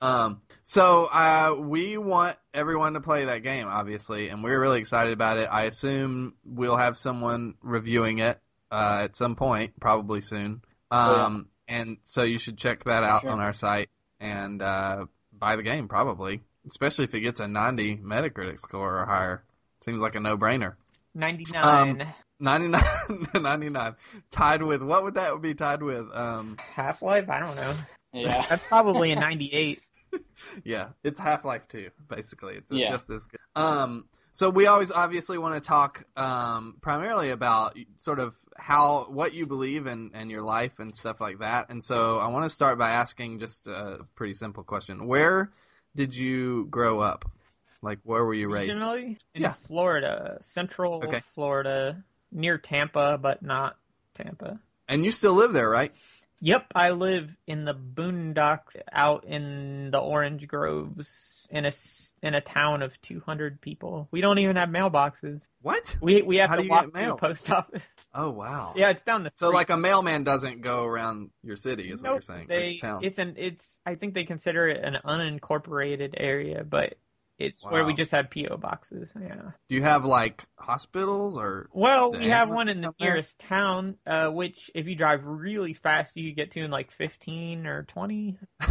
Um, 0.00 0.40
so 0.62 1.04
uh, 1.04 1.54
we 1.58 1.98
want 1.98 2.36
everyone 2.52 2.94
to 2.94 3.00
play 3.00 3.26
that 3.26 3.42
game, 3.42 3.66
obviously, 3.68 4.28
and 4.30 4.42
we're 4.42 4.58
really 4.60 4.80
excited 4.80 5.12
about 5.12 5.36
it. 5.36 5.44
I 5.50 5.64
assume 5.64 6.34
we'll 6.44 6.76
have 6.76 6.96
someone 6.96 7.54
reviewing 7.62 8.18
it 8.18 8.38
uh, 8.70 9.02
at 9.04 9.16
some 9.16 9.36
point, 9.36 9.78
probably 9.78 10.20
soon. 10.20 10.62
Um, 10.90 11.48
and 11.68 11.98
so 12.04 12.22
you 12.22 12.38
should 12.38 12.56
check 12.58 12.84
that 12.84 13.04
out 13.04 13.22
Sure. 13.22 13.30
on 13.30 13.40
our 13.40 13.52
site 13.52 13.90
and 14.20 14.60
uh, 14.62 15.06
buy 15.32 15.56
the 15.56 15.62
game, 15.62 15.86
probably, 15.88 16.40
especially 16.66 17.04
if 17.04 17.14
it 17.14 17.20
gets 17.20 17.40
a 17.40 17.46
90 17.48 17.98
Metacritic 17.98 18.58
score 18.58 19.00
or 19.00 19.06
higher. 19.06 19.44
Seems 19.82 20.00
like 20.00 20.14
a 20.14 20.20
no-brainer. 20.20 20.74
Ninety 21.14 21.44
nine. 21.52 22.12
99, 22.44 22.82
99 23.34 23.96
tied 24.30 24.62
with 24.62 24.82
what 24.82 25.02
would 25.04 25.14
that 25.14 25.40
be 25.42 25.54
tied 25.54 25.82
with? 25.82 26.06
Um, 26.14 26.56
Half 26.58 27.02
Life. 27.02 27.28
I 27.28 27.40
don't 27.40 27.56
know. 27.56 27.74
Yeah. 28.12 28.46
That's 28.48 28.62
probably 28.64 29.10
a 29.12 29.16
ninety 29.16 29.50
eight. 29.52 29.80
Yeah, 30.62 30.90
it's 31.02 31.18
Half 31.18 31.44
Life 31.44 31.66
2, 31.68 31.90
basically. 32.08 32.54
It's 32.54 32.70
Yeah. 32.70 32.92
just 32.92 33.10
as 33.10 33.26
good. 33.26 33.40
Um, 33.56 34.04
so 34.32 34.48
we 34.50 34.66
always 34.68 34.92
obviously 34.92 35.38
want 35.38 35.54
to 35.54 35.60
talk 35.60 36.04
um, 36.16 36.76
primarily 36.80 37.30
about 37.30 37.76
sort 37.96 38.20
of 38.20 38.34
how 38.56 39.06
what 39.08 39.34
you 39.34 39.46
believe 39.46 39.86
in 39.86 40.12
and 40.14 40.30
your 40.30 40.42
life 40.42 40.78
and 40.78 40.94
stuff 40.94 41.20
like 41.20 41.38
that. 41.40 41.70
And 41.70 41.82
so 41.82 42.18
I 42.18 42.28
want 42.28 42.44
to 42.44 42.48
start 42.50 42.78
by 42.78 42.90
asking 42.90 43.40
just 43.40 43.66
a 43.66 44.06
pretty 44.14 44.34
simple 44.34 44.62
question: 44.62 45.06
Where 45.08 45.50
did 45.96 46.14
you 46.14 46.66
grow 46.70 47.00
up? 47.00 47.24
Like, 47.82 47.98
where 48.04 48.24
were 48.24 48.34
you 48.34 48.48
raised? 48.52 48.70
Originally 48.70 49.18
in 49.34 49.42
Yeah. 49.42 49.54
Florida, 49.54 50.38
Central 50.42 51.02
Okay. 51.04 51.22
Florida, 51.34 52.04
near 52.34 52.58
Tampa, 52.58 53.18
but 53.20 53.42
not 53.42 53.76
Tampa. 54.14 54.60
And 54.88 55.04
you 55.04 55.10
still 55.10 55.34
live 55.34 55.52
there, 55.52 55.68
right? 55.68 55.92
Yep, 56.40 56.72
I 56.74 56.90
live 56.90 57.30
in 57.46 57.64
the 57.64 57.74
boondocks 57.74 58.76
out 58.92 59.24
in 59.24 59.90
the 59.90 59.98
orange 59.98 60.46
groves 60.46 61.46
in 61.48 61.64
a 61.64 61.72
in 62.22 62.34
a 62.34 62.40
town 62.40 62.82
of 62.82 63.00
200 63.02 63.60
people. 63.60 64.08
We 64.10 64.20
don't 64.20 64.38
even 64.38 64.56
have 64.56 64.68
mailboxes. 64.68 65.46
What? 65.62 65.96
We 66.02 66.20
we 66.22 66.36
have 66.36 66.50
How 66.50 66.56
to 66.56 66.68
walk 66.68 66.92
to 66.92 67.06
the 67.06 67.16
post 67.16 67.50
office. 67.50 67.84
Oh 68.14 68.30
wow. 68.30 68.74
Yeah, 68.76 68.90
it's 68.90 69.02
down 69.02 69.22
the 69.22 69.30
street. 69.30 69.48
So 69.48 69.54
like 69.54 69.70
a 69.70 69.76
mailman 69.76 70.24
doesn't 70.24 70.60
go 70.60 70.84
around 70.84 71.30
your 71.42 71.56
city, 71.56 71.90
is 71.90 72.02
what 72.02 72.12
you're 72.12 72.20
saying? 72.20 72.46
They 72.48 72.80
it's 73.00 73.18
an 73.18 73.34
it's 73.38 73.78
I 73.86 73.94
think 73.94 74.14
they 74.14 74.24
consider 74.24 74.68
it 74.68 74.84
an 74.84 74.98
unincorporated 75.04 76.14
area, 76.16 76.62
but 76.62 76.98
it's 77.38 77.64
where 77.64 77.84
we 77.84 77.94
just 77.94 78.12
have 78.12 78.30
PO 78.30 78.56
boxes. 78.58 79.12
Yeah. 79.20 79.50
Do 79.68 79.74
you 79.74 79.82
have 79.82 80.04
like 80.04 80.44
hospitals 80.58 81.36
or? 81.36 81.68
Well, 81.72 82.12
we 82.12 82.28
have 82.28 82.48
one 82.48 82.68
in 82.68 82.80
the 82.80 82.88
come 82.88 82.94
there? 82.98 83.10
nearest 83.10 83.38
town, 83.38 83.96
uh, 84.06 84.28
which 84.28 84.70
if 84.74 84.86
you 84.86 84.94
drive 84.94 85.24
really 85.24 85.74
fast, 85.74 86.16
you 86.16 86.30
could 86.30 86.36
get 86.36 86.50
to 86.52 86.60
in 86.60 86.70
like 86.70 86.92
15 86.92 87.66
or 87.66 87.82
20 87.84 88.38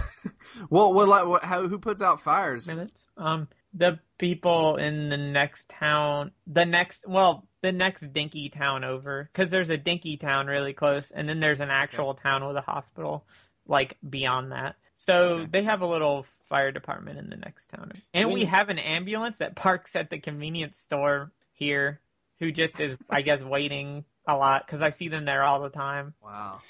Well, 0.69 0.93
what, 0.93 1.07
like, 1.07 1.25
what, 1.27 1.43
how, 1.43 1.67
who 1.67 1.79
puts 1.79 2.01
out 2.01 2.21
fires? 2.21 2.67
minutes. 2.67 3.01
Um, 3.17 3.47
the 3.73 3.99
people 4.17 4.77
in 4.77 5.09
the 5.09 5.17
next 5.17 5.67
town, 5.67 6.31
the 6.47 6.65
next, 6.65 7.05
well, 7.07 7.47
the 7.61 7.71
next 7.71 8.13
dinky 8.13 8.49
town 8.49 8.83
over, 8.83 9.29
because 9.31 9.51
there's 9.51 9.69
a 9.69 9.77
dinky 9.77 10.17
town 10.17 10.47
really 10.47 10.73
close, 10.73 11.11
and 11.11 11.27
then 11.27 11.39
there's 11.39 11.59
an 11.59 11.69
actual 11.69 12.13
town 12.13 12.45
with 12.45 12.55
a 12.55 12.61
hospital, 12.61 13.25
like 13.67 13.97
beyond 14.07 14.51
that. 14.51 14.75
So 14.95 15.13
Okay. 15.35 15.45
they 15.51 15.63
have 15.63 15.81
a 15.81 15.87
little 15.87 16.25
fire 16.45 16.71
department 16.71 17.17
in 17.19 17.29
the 17.29 17.35
next 17.37 17.67
town, 17.69 17.91
and 18.13 18.29
we 18.29 18.41
We- 18.41 18.45
have 18.45 18.69
an 18.69 18.79
ambulance 18.79 19.39
that 19.39 19.55
parks 19.55 19.95
at 19.95 20.09
the 20.09 20.19
convenience 20.19 20.77
store 20.77 21.31
here, 21.53 21.99
who 22.39 22.51
just 22.51 22.79
is, 22.79 22.97
I 23.09 23.21
guess, 23.21 23.41
waiting 23.43 24.05
a 24.27 24.37
lot 24.37 24.65
because 24.65 24.81
I 24.81 24.89
see 24.89 25.07
them 25.07 25.25
there 25.25 25.43
all 25.43 25.61
the 25.61 25.69
time. 25.69 26.13
Wow. 26.21 26.61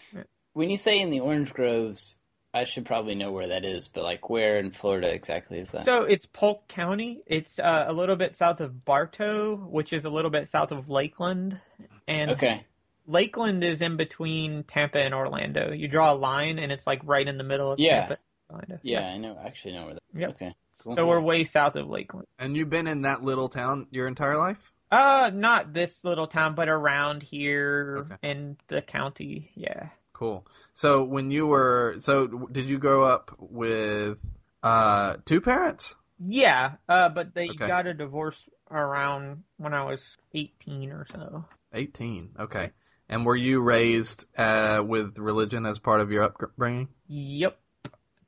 When 0.53 0.69
you 0.69 0.77
say 0.77 0.99
in 0.99 1.09
the 1.09 1.19
orange 1.19 1.53
groves, 1.53 2.15
I 2.53 2.65
should 2.65 2.85
probably 2.85 3.15
know 3.15 3.31
where 3.31 3.47
that 3.47 3.65
is, 3.65 3.87
but 3.87 4.03
like 4.03 4.29
where 4.29 4.59
in 4.59 4.71
Florida 4.71 5.11
exactly 5.11 5.57
is 5.57 5.71
that? 5.71 5.85
So 5.85 6.03
it's 6.03 6.27
Polk 6.27 6.67
County. 6.67 7.23
It's 7.25 7.57
uh, 7.57 7.85
a 7.87 7.93
little 7.93 8.15
bit 8.15 8.35
south 8.35 8.61
of 8.61 8.85
Bartow, 8.85 9.55
which 9.55 9.91
is 9.91 10.05
a 10.05 10.09
little 10.11 10.29
bit 10.29 10.47
south 10.47 10.71
of 10.71 10.89
Lakeland. 10.89 11.59
And 12.07 12.31
okay. 12.31 12.63
Lakeland 13.07 13.63
is 13.63 13.81
in 13.81 13.97
between 13.97 14.63
Tampa 14.63 14.99
and 14.99 15.13
Orlando. 15.13 15.71
You 15.71 15.87
draw 15.87 16.13
a 16.13 16.15
line, 16.15 16.59
and 16.59 16.71
it's 16.71 16.87
like 16.87 17.01
right 17.03 17.27
in 17.27 17.37
the 17.37 17.43
middle 17.43 17.71
of 17.71 17.79
Yeah. 17.79 17.99
Tampa. 18.01 18.13
and 18.49 18.55
Orlando. 18.55 18.79
Yeah, 18.83 19.05
I 19.07 19.17
know. 19.17 19.37
Actually, 19.43 19.73
know 19.73 19.85
where 19.85 19.93
that. 19.95 20.03
Yep. 20.13 20.29
Okay. 20.31 20.55
Cool. 20.79 20.95
So 20.95 21.07
we're 21.07 21.19
way 21.21 21.43
south 21.45 21.75
of 21.75 21.87
Lakeland. 21.89 22.27
And 22.39 22.55
you've 22.57 22.69
been 22.69 22.87
in 22.87 23.03
that 23.03 23.23
little 23.23 23.47
town 23.49 23.87
your 23.91 24.07
entire 24.07 24.37
life? 24.37 24.71
Uh, 24.91 25.31
not 25.33 25.73
this 25.73 26.03
little 26.03 26.27
town, 26.27 26.55
but 26.55 26.67
around 26.69 27.23
here 27.23 28.05
Okay. 28.11 28.15
in 28.29 28.57
the 28.67 28.81
county. 28.81 29.51
Yeah. 29.55 29.89
Cool. 30.13 30.45
So 30.73 31.03
when 31.03 31.31
you 31.31 31.47
were, 31.47 31.95
so 31.99 32.27
did 32.27 32.65
you 32.65 32.77
grow 32.79 33.03
up 33.03 33.31
with 33.39 34.17
uh, 34.61 35.17
two 35.25 35.41
parents? 35.41 35.95
Yeah. 36.19 36.73
Uh, 36.87 37.09
but 37.09 37.33
they 37.33 37.49
Okay. 37.49 37.67
got 37.67 37.87
a 37.87 37.93
divorce 37.93 38.39
around 38.69 39.43
when 39.57 39.73
I 39.73 39.83
was 39.85 40.15
18 40.33 40.91
or 40.91 41.05
so. 41.11 41.45
18. 41.73 42.35
Okay. 42.39 42.71
And 43.13 43.27
were 43.27 43.35
you 43.35 43.61
raised 43.61 44.25
uh, 44.35 44.81
with 44.83 45.19
religion 45.19 45.67
as 45.67 45.77
part 45.77 46.01
of 46.01 46.11
your 46.11 46.23
upbringing? 46.23 46.87
Yep. 47.07 47.59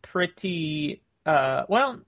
Pretty 0.04 1.02
uh 1.26 1.64
well 1.68 2.02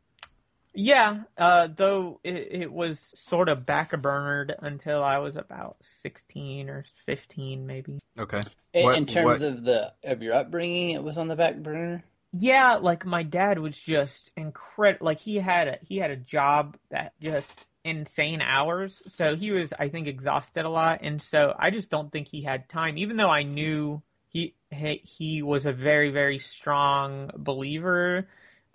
yeah, 0.75 1.23
uh 1.39 1.69
though 1.75 2.19
it, 2.23 2.35
it 2.51 2.71
was 2.71 2.99
sort 3.15 3.49
of 3.49 3.65
back 3.65 3.91
backburnered 3.91 4.53
until 4.59 5.03
I 5.03 5.17
was 5.17 5.37
about 5.37 5.77
16 6.03 6.69
or 6.69 6.85
15 7.07 7.65
maybe. 7.65 7.99
Okay. 8.19 8.43
In, 8.73 8.83
What- 8.83 8.97
in 8.99 9.05
terms 9.07 9.25
what- 9.25 9.41
of 9.41 9.63
the 9.63 9.93
of 10.03 10.21
your 10.21 10.35
upbringing, 10.35 10.91
it 10.91 11.03
was 11.03 11.17
on 11.17 11.27
the 11.29 11.35
back 11.35 11.57
burner. 11.57 12.03
Yeah, 12.31 12.75
like 12.75 13.07
my 13.07 13.23
dad 13.23 13.57
was 13.57 13.75
just 13.75 14.29
incredible 14.37 15.07
like 15.07 15.19
he 15.19 15.37
had 15.37 15.67
a 15.67 15.77
he 15.81 15.97
had 15.97 16.11
a 16.11 16.15
job 16.15 16.77
that 16.91 17.13
just 17.19 17.65
insane 17.87 18.41
hours. 18.41 19.01
So 19.07 19.35
he 19.35 19.51
was 19.51 19.73
I 19.77 19.89
think 19.89 20.07
exhausted 20.07 20.65
a 20.65 20.69
lot 20.69 20.99
and 21.01 21.21
so 21.21 21.53
I 21.57 21.71
just 21.71 21.89
don't 21.89 22.11
think 22.11 22.27
he 22.27 22.41
had 22.43 22.69
time 22.69 22.97
even 22.97 23.17
though 23.17 23.29
I 23.29 23.43
knew 23.43 24.01
he 24.29 24.55
he, 24.71 25.01
he 25.03 25.41
was 25.41 25.65
a 25.65 25.73
very 25.73 26.11
very 26.11 26.39
strong 26.39 27.31
believer 27.35 28.27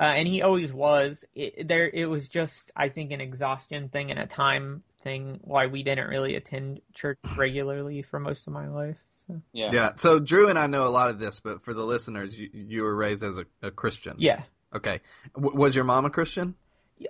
uh, 0.03 0.05
and 0.05 0.27
he 0.27 0.43
always 0.43 0.73
was. 0.73 1.25
It, 1.33 1.69
there, 1.69 1.89
it 1.89 2.07
was 2.07 2.27
just, 2.27 2.73
I 2.75 2.89
think, 2.89 3.13
an 3.13 3.21
exhaustion 3.21 3.89
thing 3.89 4.11
and 4.11 4.19
a 4.19 4.27
time 4.27 4.83
thing 5.03 5.39
why 5.43 5.67
we 5.69 5.85
didn't 5.85 6.09
really 6.09 6.35
attend 6.35 6.81
church 6.93 7.19
regularly 7.37 8.03
for 8.03 8.19
most 8.19 8.49
of 8.49 8.53
my 8.53 8.69
life. 8.69 8.97
So 9.29 9.41
Yeah. 9.53 9.71
Yeah. 9.73 9.91
So 9.97 10.19
Drew 10.19 10.49
and 10.49 10.59
I 10.59 10.67
know 10.67 10.87
a 10.87 10.89
lot 10.89 11.11
of 11.11 11.21
this, 11.21 11.39
but 11.39 11.65
for 11.65 11.73
the 11.73 11.85
listeners, 11.85 12.37
you, 12.37 12.51
you 12.53 12.83
were 12.83 12.97
raised 12.97 13.23
as 13.23 13.39
a, 13.39 13.47
a 13.63 13.71
Christian. 13.71 14.17
yeah, 14.19 14.43
Okay. 14.75 15.01
W- 15.37 15.57
was 15.57 15.77
your 15.77 15.85
mom 15.85 16.05
a 16.05 16.11
Christian? 16.11 16.57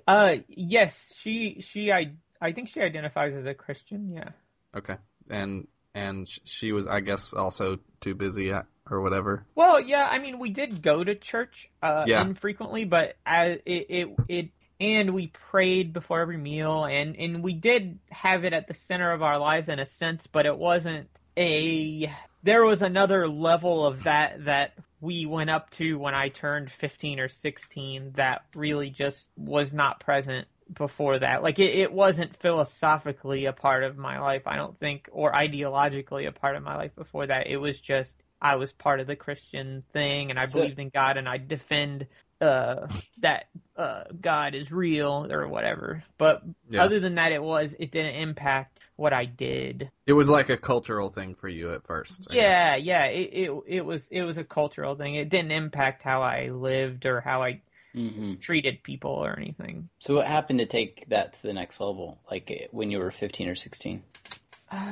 Uh, 0.06 0.36
yes, 0.48 1.12
she, 1.18 1.60
she, 1.60 1.92
I, 1.92 2.12
I 2.40 2.52
think 2.52 2.68
she 2.68 2.80
identifies 2.80 3.34
as 3.34 3.46
a 3.46 3.54
Christian. 3.54 4.10
Yeah, 4.12 4.30
Okay. 4.76 4.96
And 5.30 5.68
and 5.94 6.26
she 6.44 6.72
was, 6.72 6.86
I 6.86 7.00
guess, 7.00 7.34
also 7.34 7.78
too 8.00 8.14
busy 8.14 8.52
or 8.90 9.00
whatever. 9.00 9.46
Well, 9.54 9.80
yeah, 9.80 10.08
I 10.10 10.18
mean, 10.18 10.38
we 10.38 10.50
did 10.50 10.82
go 10.82 11.04
to 11.04 11.14
church 11.14 11.70
uh, 11.82 12.06
Yeah. 12.08 12.22
infrequently, 12.22 12.84
but 12.84 13.16
as 13.26 13.58
it, 13.66 13.86
it 13.88 14.08
it 14.28 14.48
and 14.80 15.14
we 15.14 15.28
prayed 15.28 15.92
before 15.92 16.20
every 16.20 16.38
meal, 16.38 16.84
and 16.84 17.16
and 17.16 17.42
we 17.42 17.52
did 17.52 17.98
have 18.10 18.44
it 18.44 18.52
at 18.52 18.66
the 18.66 18.74
center 18.74 19.12
of 19.12 19.22
our 19.22 19.38
lives 19.38 19.68
in 19.68 19.78
a 19.78 19.86
sense, 19.86 20.26
but 20.26 20.46
it 20.46 20.56
wasn't 20.56 21.08
a. 21.36 22.10
There 22.42 22.64
was 22.64 22.82
another 22.82 23.28
level 23.28 23.86
of 23.86 24.04
that 24.04 24.46
that 24.46 24.74
we 25.02 25.26
went 25.26 25.50
up 25.50 25.68
to 25.70 25.98
when 25.98 26.14
I 26.14 26.28
turned 26.28 26.70
15 26.70 27.18
or 27.18 27.28
16 27.28 28.12
that 28.14 28.44
really 28.54 28.88
just 28.88 29.26
was 29.36 29.74
not 29.74 29.98
present 29.98 30.46
before 30.72 31.18
that. 31.18 31.42
Like 31.42 31.58
it, 31.58 31.74
it 31.74 31.92
wasn't 31.92 32.36
philosophically 32.40 33.46
a 33.46 33.52
part 33.52 33.82
of 33.82 33.98
my 33.98 34.20
life, 34.20 34.42
I 34.46 34.54
don't 34.56 34.78
think, 34.78 35.08
or 35.10 35.32
ideologically 35.32 36.28
a 36.28 36.32
part 36.32 36.54
of 36.54 36.62
my 36.62 36.76
life 36.76 36.94
before 36.94 37.26
that. 37.26 37.48
It 37.48 37.56
was 37.56 37.80
just 37.80 38.14
I 38.40 38.54
was 38.56 38.70
part 38.72 39.00
of 39.00 39.08
the 39.08 39.16
Christian 39.16 39.82
thing 39.92 40.30
and 40.30 40.38
I 40.38 40.44
So- 40.44 40.60
believed 40.60 40.78
in 40.78 40.88
God 40.90 41.16
and 41.16 41.28
I 41.28 41.36
defend 41.36 42.06
uh 42.42 42.88
that 43.20 43.46
uh 43.76 44.04
God 44.20 44.54
is 44.54 44.72
real 44.72 45.26
or 45.30 45.48
whatever. 45.48 46.02
But 46.18 46.42
Yeah. 46.68 46.82
other 46.82 47.00
than 47.00 47.14
that 47.14 47.32
it 47.32 47.42
was 47.42 47.74
it 47.78 47.90
didn't 47.90 48.16
impact 48.16 48.82
what 48.96 49.12
I 49.12 49.24
did. 49.24 49.90
It 50.06 50.12
was 50.14 50.28
like 50.28 50.50
a 50.50 50.56
cultural 50.56 51.10
thing 51.10 51.34
for 51.34 51.48
you 51.48 51.72
at 51.72 51.86
first. 51.86 52.26
I 52.30 52.34
Yeah, 52.34 52.74
guess. 52.74 52.84
yeah, 52.84 53.04
it, 53.04 53.30
it 53.32 53.62
it 53.66 53.80
was 53.82 54.02
it 54.10 54.22
was 54.22 54.36
a 54.38 54.44
cultural 54.44 54.96
thing. 54.96 55.14
It 55.14 55.28
didn't 55.28 55.52
impact 55.52 56.02
how 56.02 56.22
I 56.22 56.48
lived 56.48 57.06
or 57.06 57.20
how 57.20 57.42
I 57.42 57.62
hmm 57.94 58.34
treated 58.40 58.82
people 58.82 59.12
or 59.12 59.38
anything. 59.38 59.88
So 60.00 60.16
what 60.16 60.26
happened 60.26 60.58
to 60.58 60.66
take 60.66 61.08
that 61.08 61.34
to 61.34 61.42
the 61.42 61.52
next 61.52 61.78
level? 61.80 62.20
Like 62.30 62.50
eh, 62.50 62.66
when 62.70 62.90
you 62.90 62.98
were 62.98 63.10
15 63.10 63.48
or 63.48 63.54
16 63.54 64.02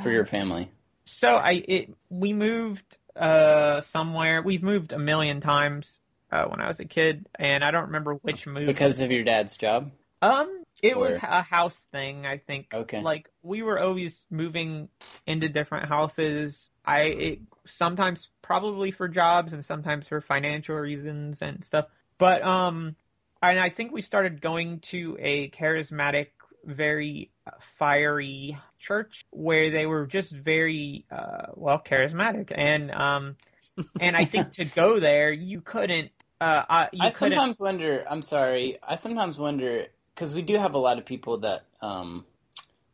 for 0.03 0.11
your 0.11 0.27
family? 0.27 0.71
So 1.07 1.37
I 1.37 1.53
it 1.67 1.95
we 2.09 2.33
moved 2.33 2.99
uh 3.17 3.81
somewhere. 3.83 4.43
We've 4.43 4.63
moved 4.63 4.93
a 4.93 4.99
million 4.99 5.41
times 5.41 6.00
uh, 6.33 6.45
when 6.45 6.61
I 6.61 6.69
was 6.69 6.81
a 6.81 6.85
kid, 6.85 7.27
and 7.39 7.65
I 7.65 7.71
don't 7.71 7.87
remember 7.87 8.15
which 8.15 8.47
move. 8.47 8.67
Because 8.67 9.01
of 9.01 9.11
your 9.11 9.25
dad's 9.25 9.57
job? 9.57 9.91
um, 10.23 10.65
it 10.83 10.97
was 10.97 11.17
a 11.17 11.43
house 11.43 11.79
thing. 11.93 12.27
I 12.27 12.39
think. 12.39 12.73
Okay. 12.73 13.01
Like 13.01 13.31
we 13.43 13.63
were 13.63 13.79
always 13.79 14.23
moving 14.31 14.89
into 15.27 15.49
different 15.49 15.89
houses. 15.89 16.71
I 16.85 17.01
it, 17.01 17.39
sometimes 17.67 18.29
probably 18.43 18.91
for 18.91 19.09
jobs 19.09 19.53
and 19.53 19.65
sometimes 19.65 20.09
for 20.09 20.21
financial 20.21 20.77
reasons 20.77 21.43
and 21.43 21.65
stuff. 21.65 21.87
But 22.19 22.43
um, 22.43 22.97
and 23.43 23.59
I 23.59 23.71
think 23.71 23.93
we 23.93 24.03
started 24.03 24.41
going 24.41 24.81
to 24.81 25.17
a 25.21 25.51
charismatic, 25.51 26.29
very 26.65 27.31
fiery 27.79 28.59
church 28.79 29.25
where 29.31 29.71
they 29.71 29.87
were 29.87 30.07
just 30.07 30.33
very 30.33 31.05
uh, 31.11 31.47
well 31.55 31.83
charismatic 31.85 32.53
and 32.55 32.91
um 32.91 33.37
and 34.01 34.17
I 34.17 34.25
think 34.25 34.53
to 34.55 34.65
go 34.65 35.01
there 35.01 35.33
you 35.33 35.61
couldn't 35.61 36.11
uh 36.41 36.65
uh, 36.69 36.87
you 36.93 37.07
I 37.07 37.11
sometimes 37.11 37.59
wonder. 37.59 38.05
I'm 38.09 38.23
sorry. 38.23 38.79
I 38.87 38.97
sometimes 38.97 39.39
wonder 39.39 39.87
because 40.15 40.35
we 40.35 40.43
do 40.43 40.57
have 40.57 40.75
a 40.75 40.79
lot 40.79 40.99
of 40.99 41.05
people 41.07 41.39
that 41.39 41.65
um 41.83 42.25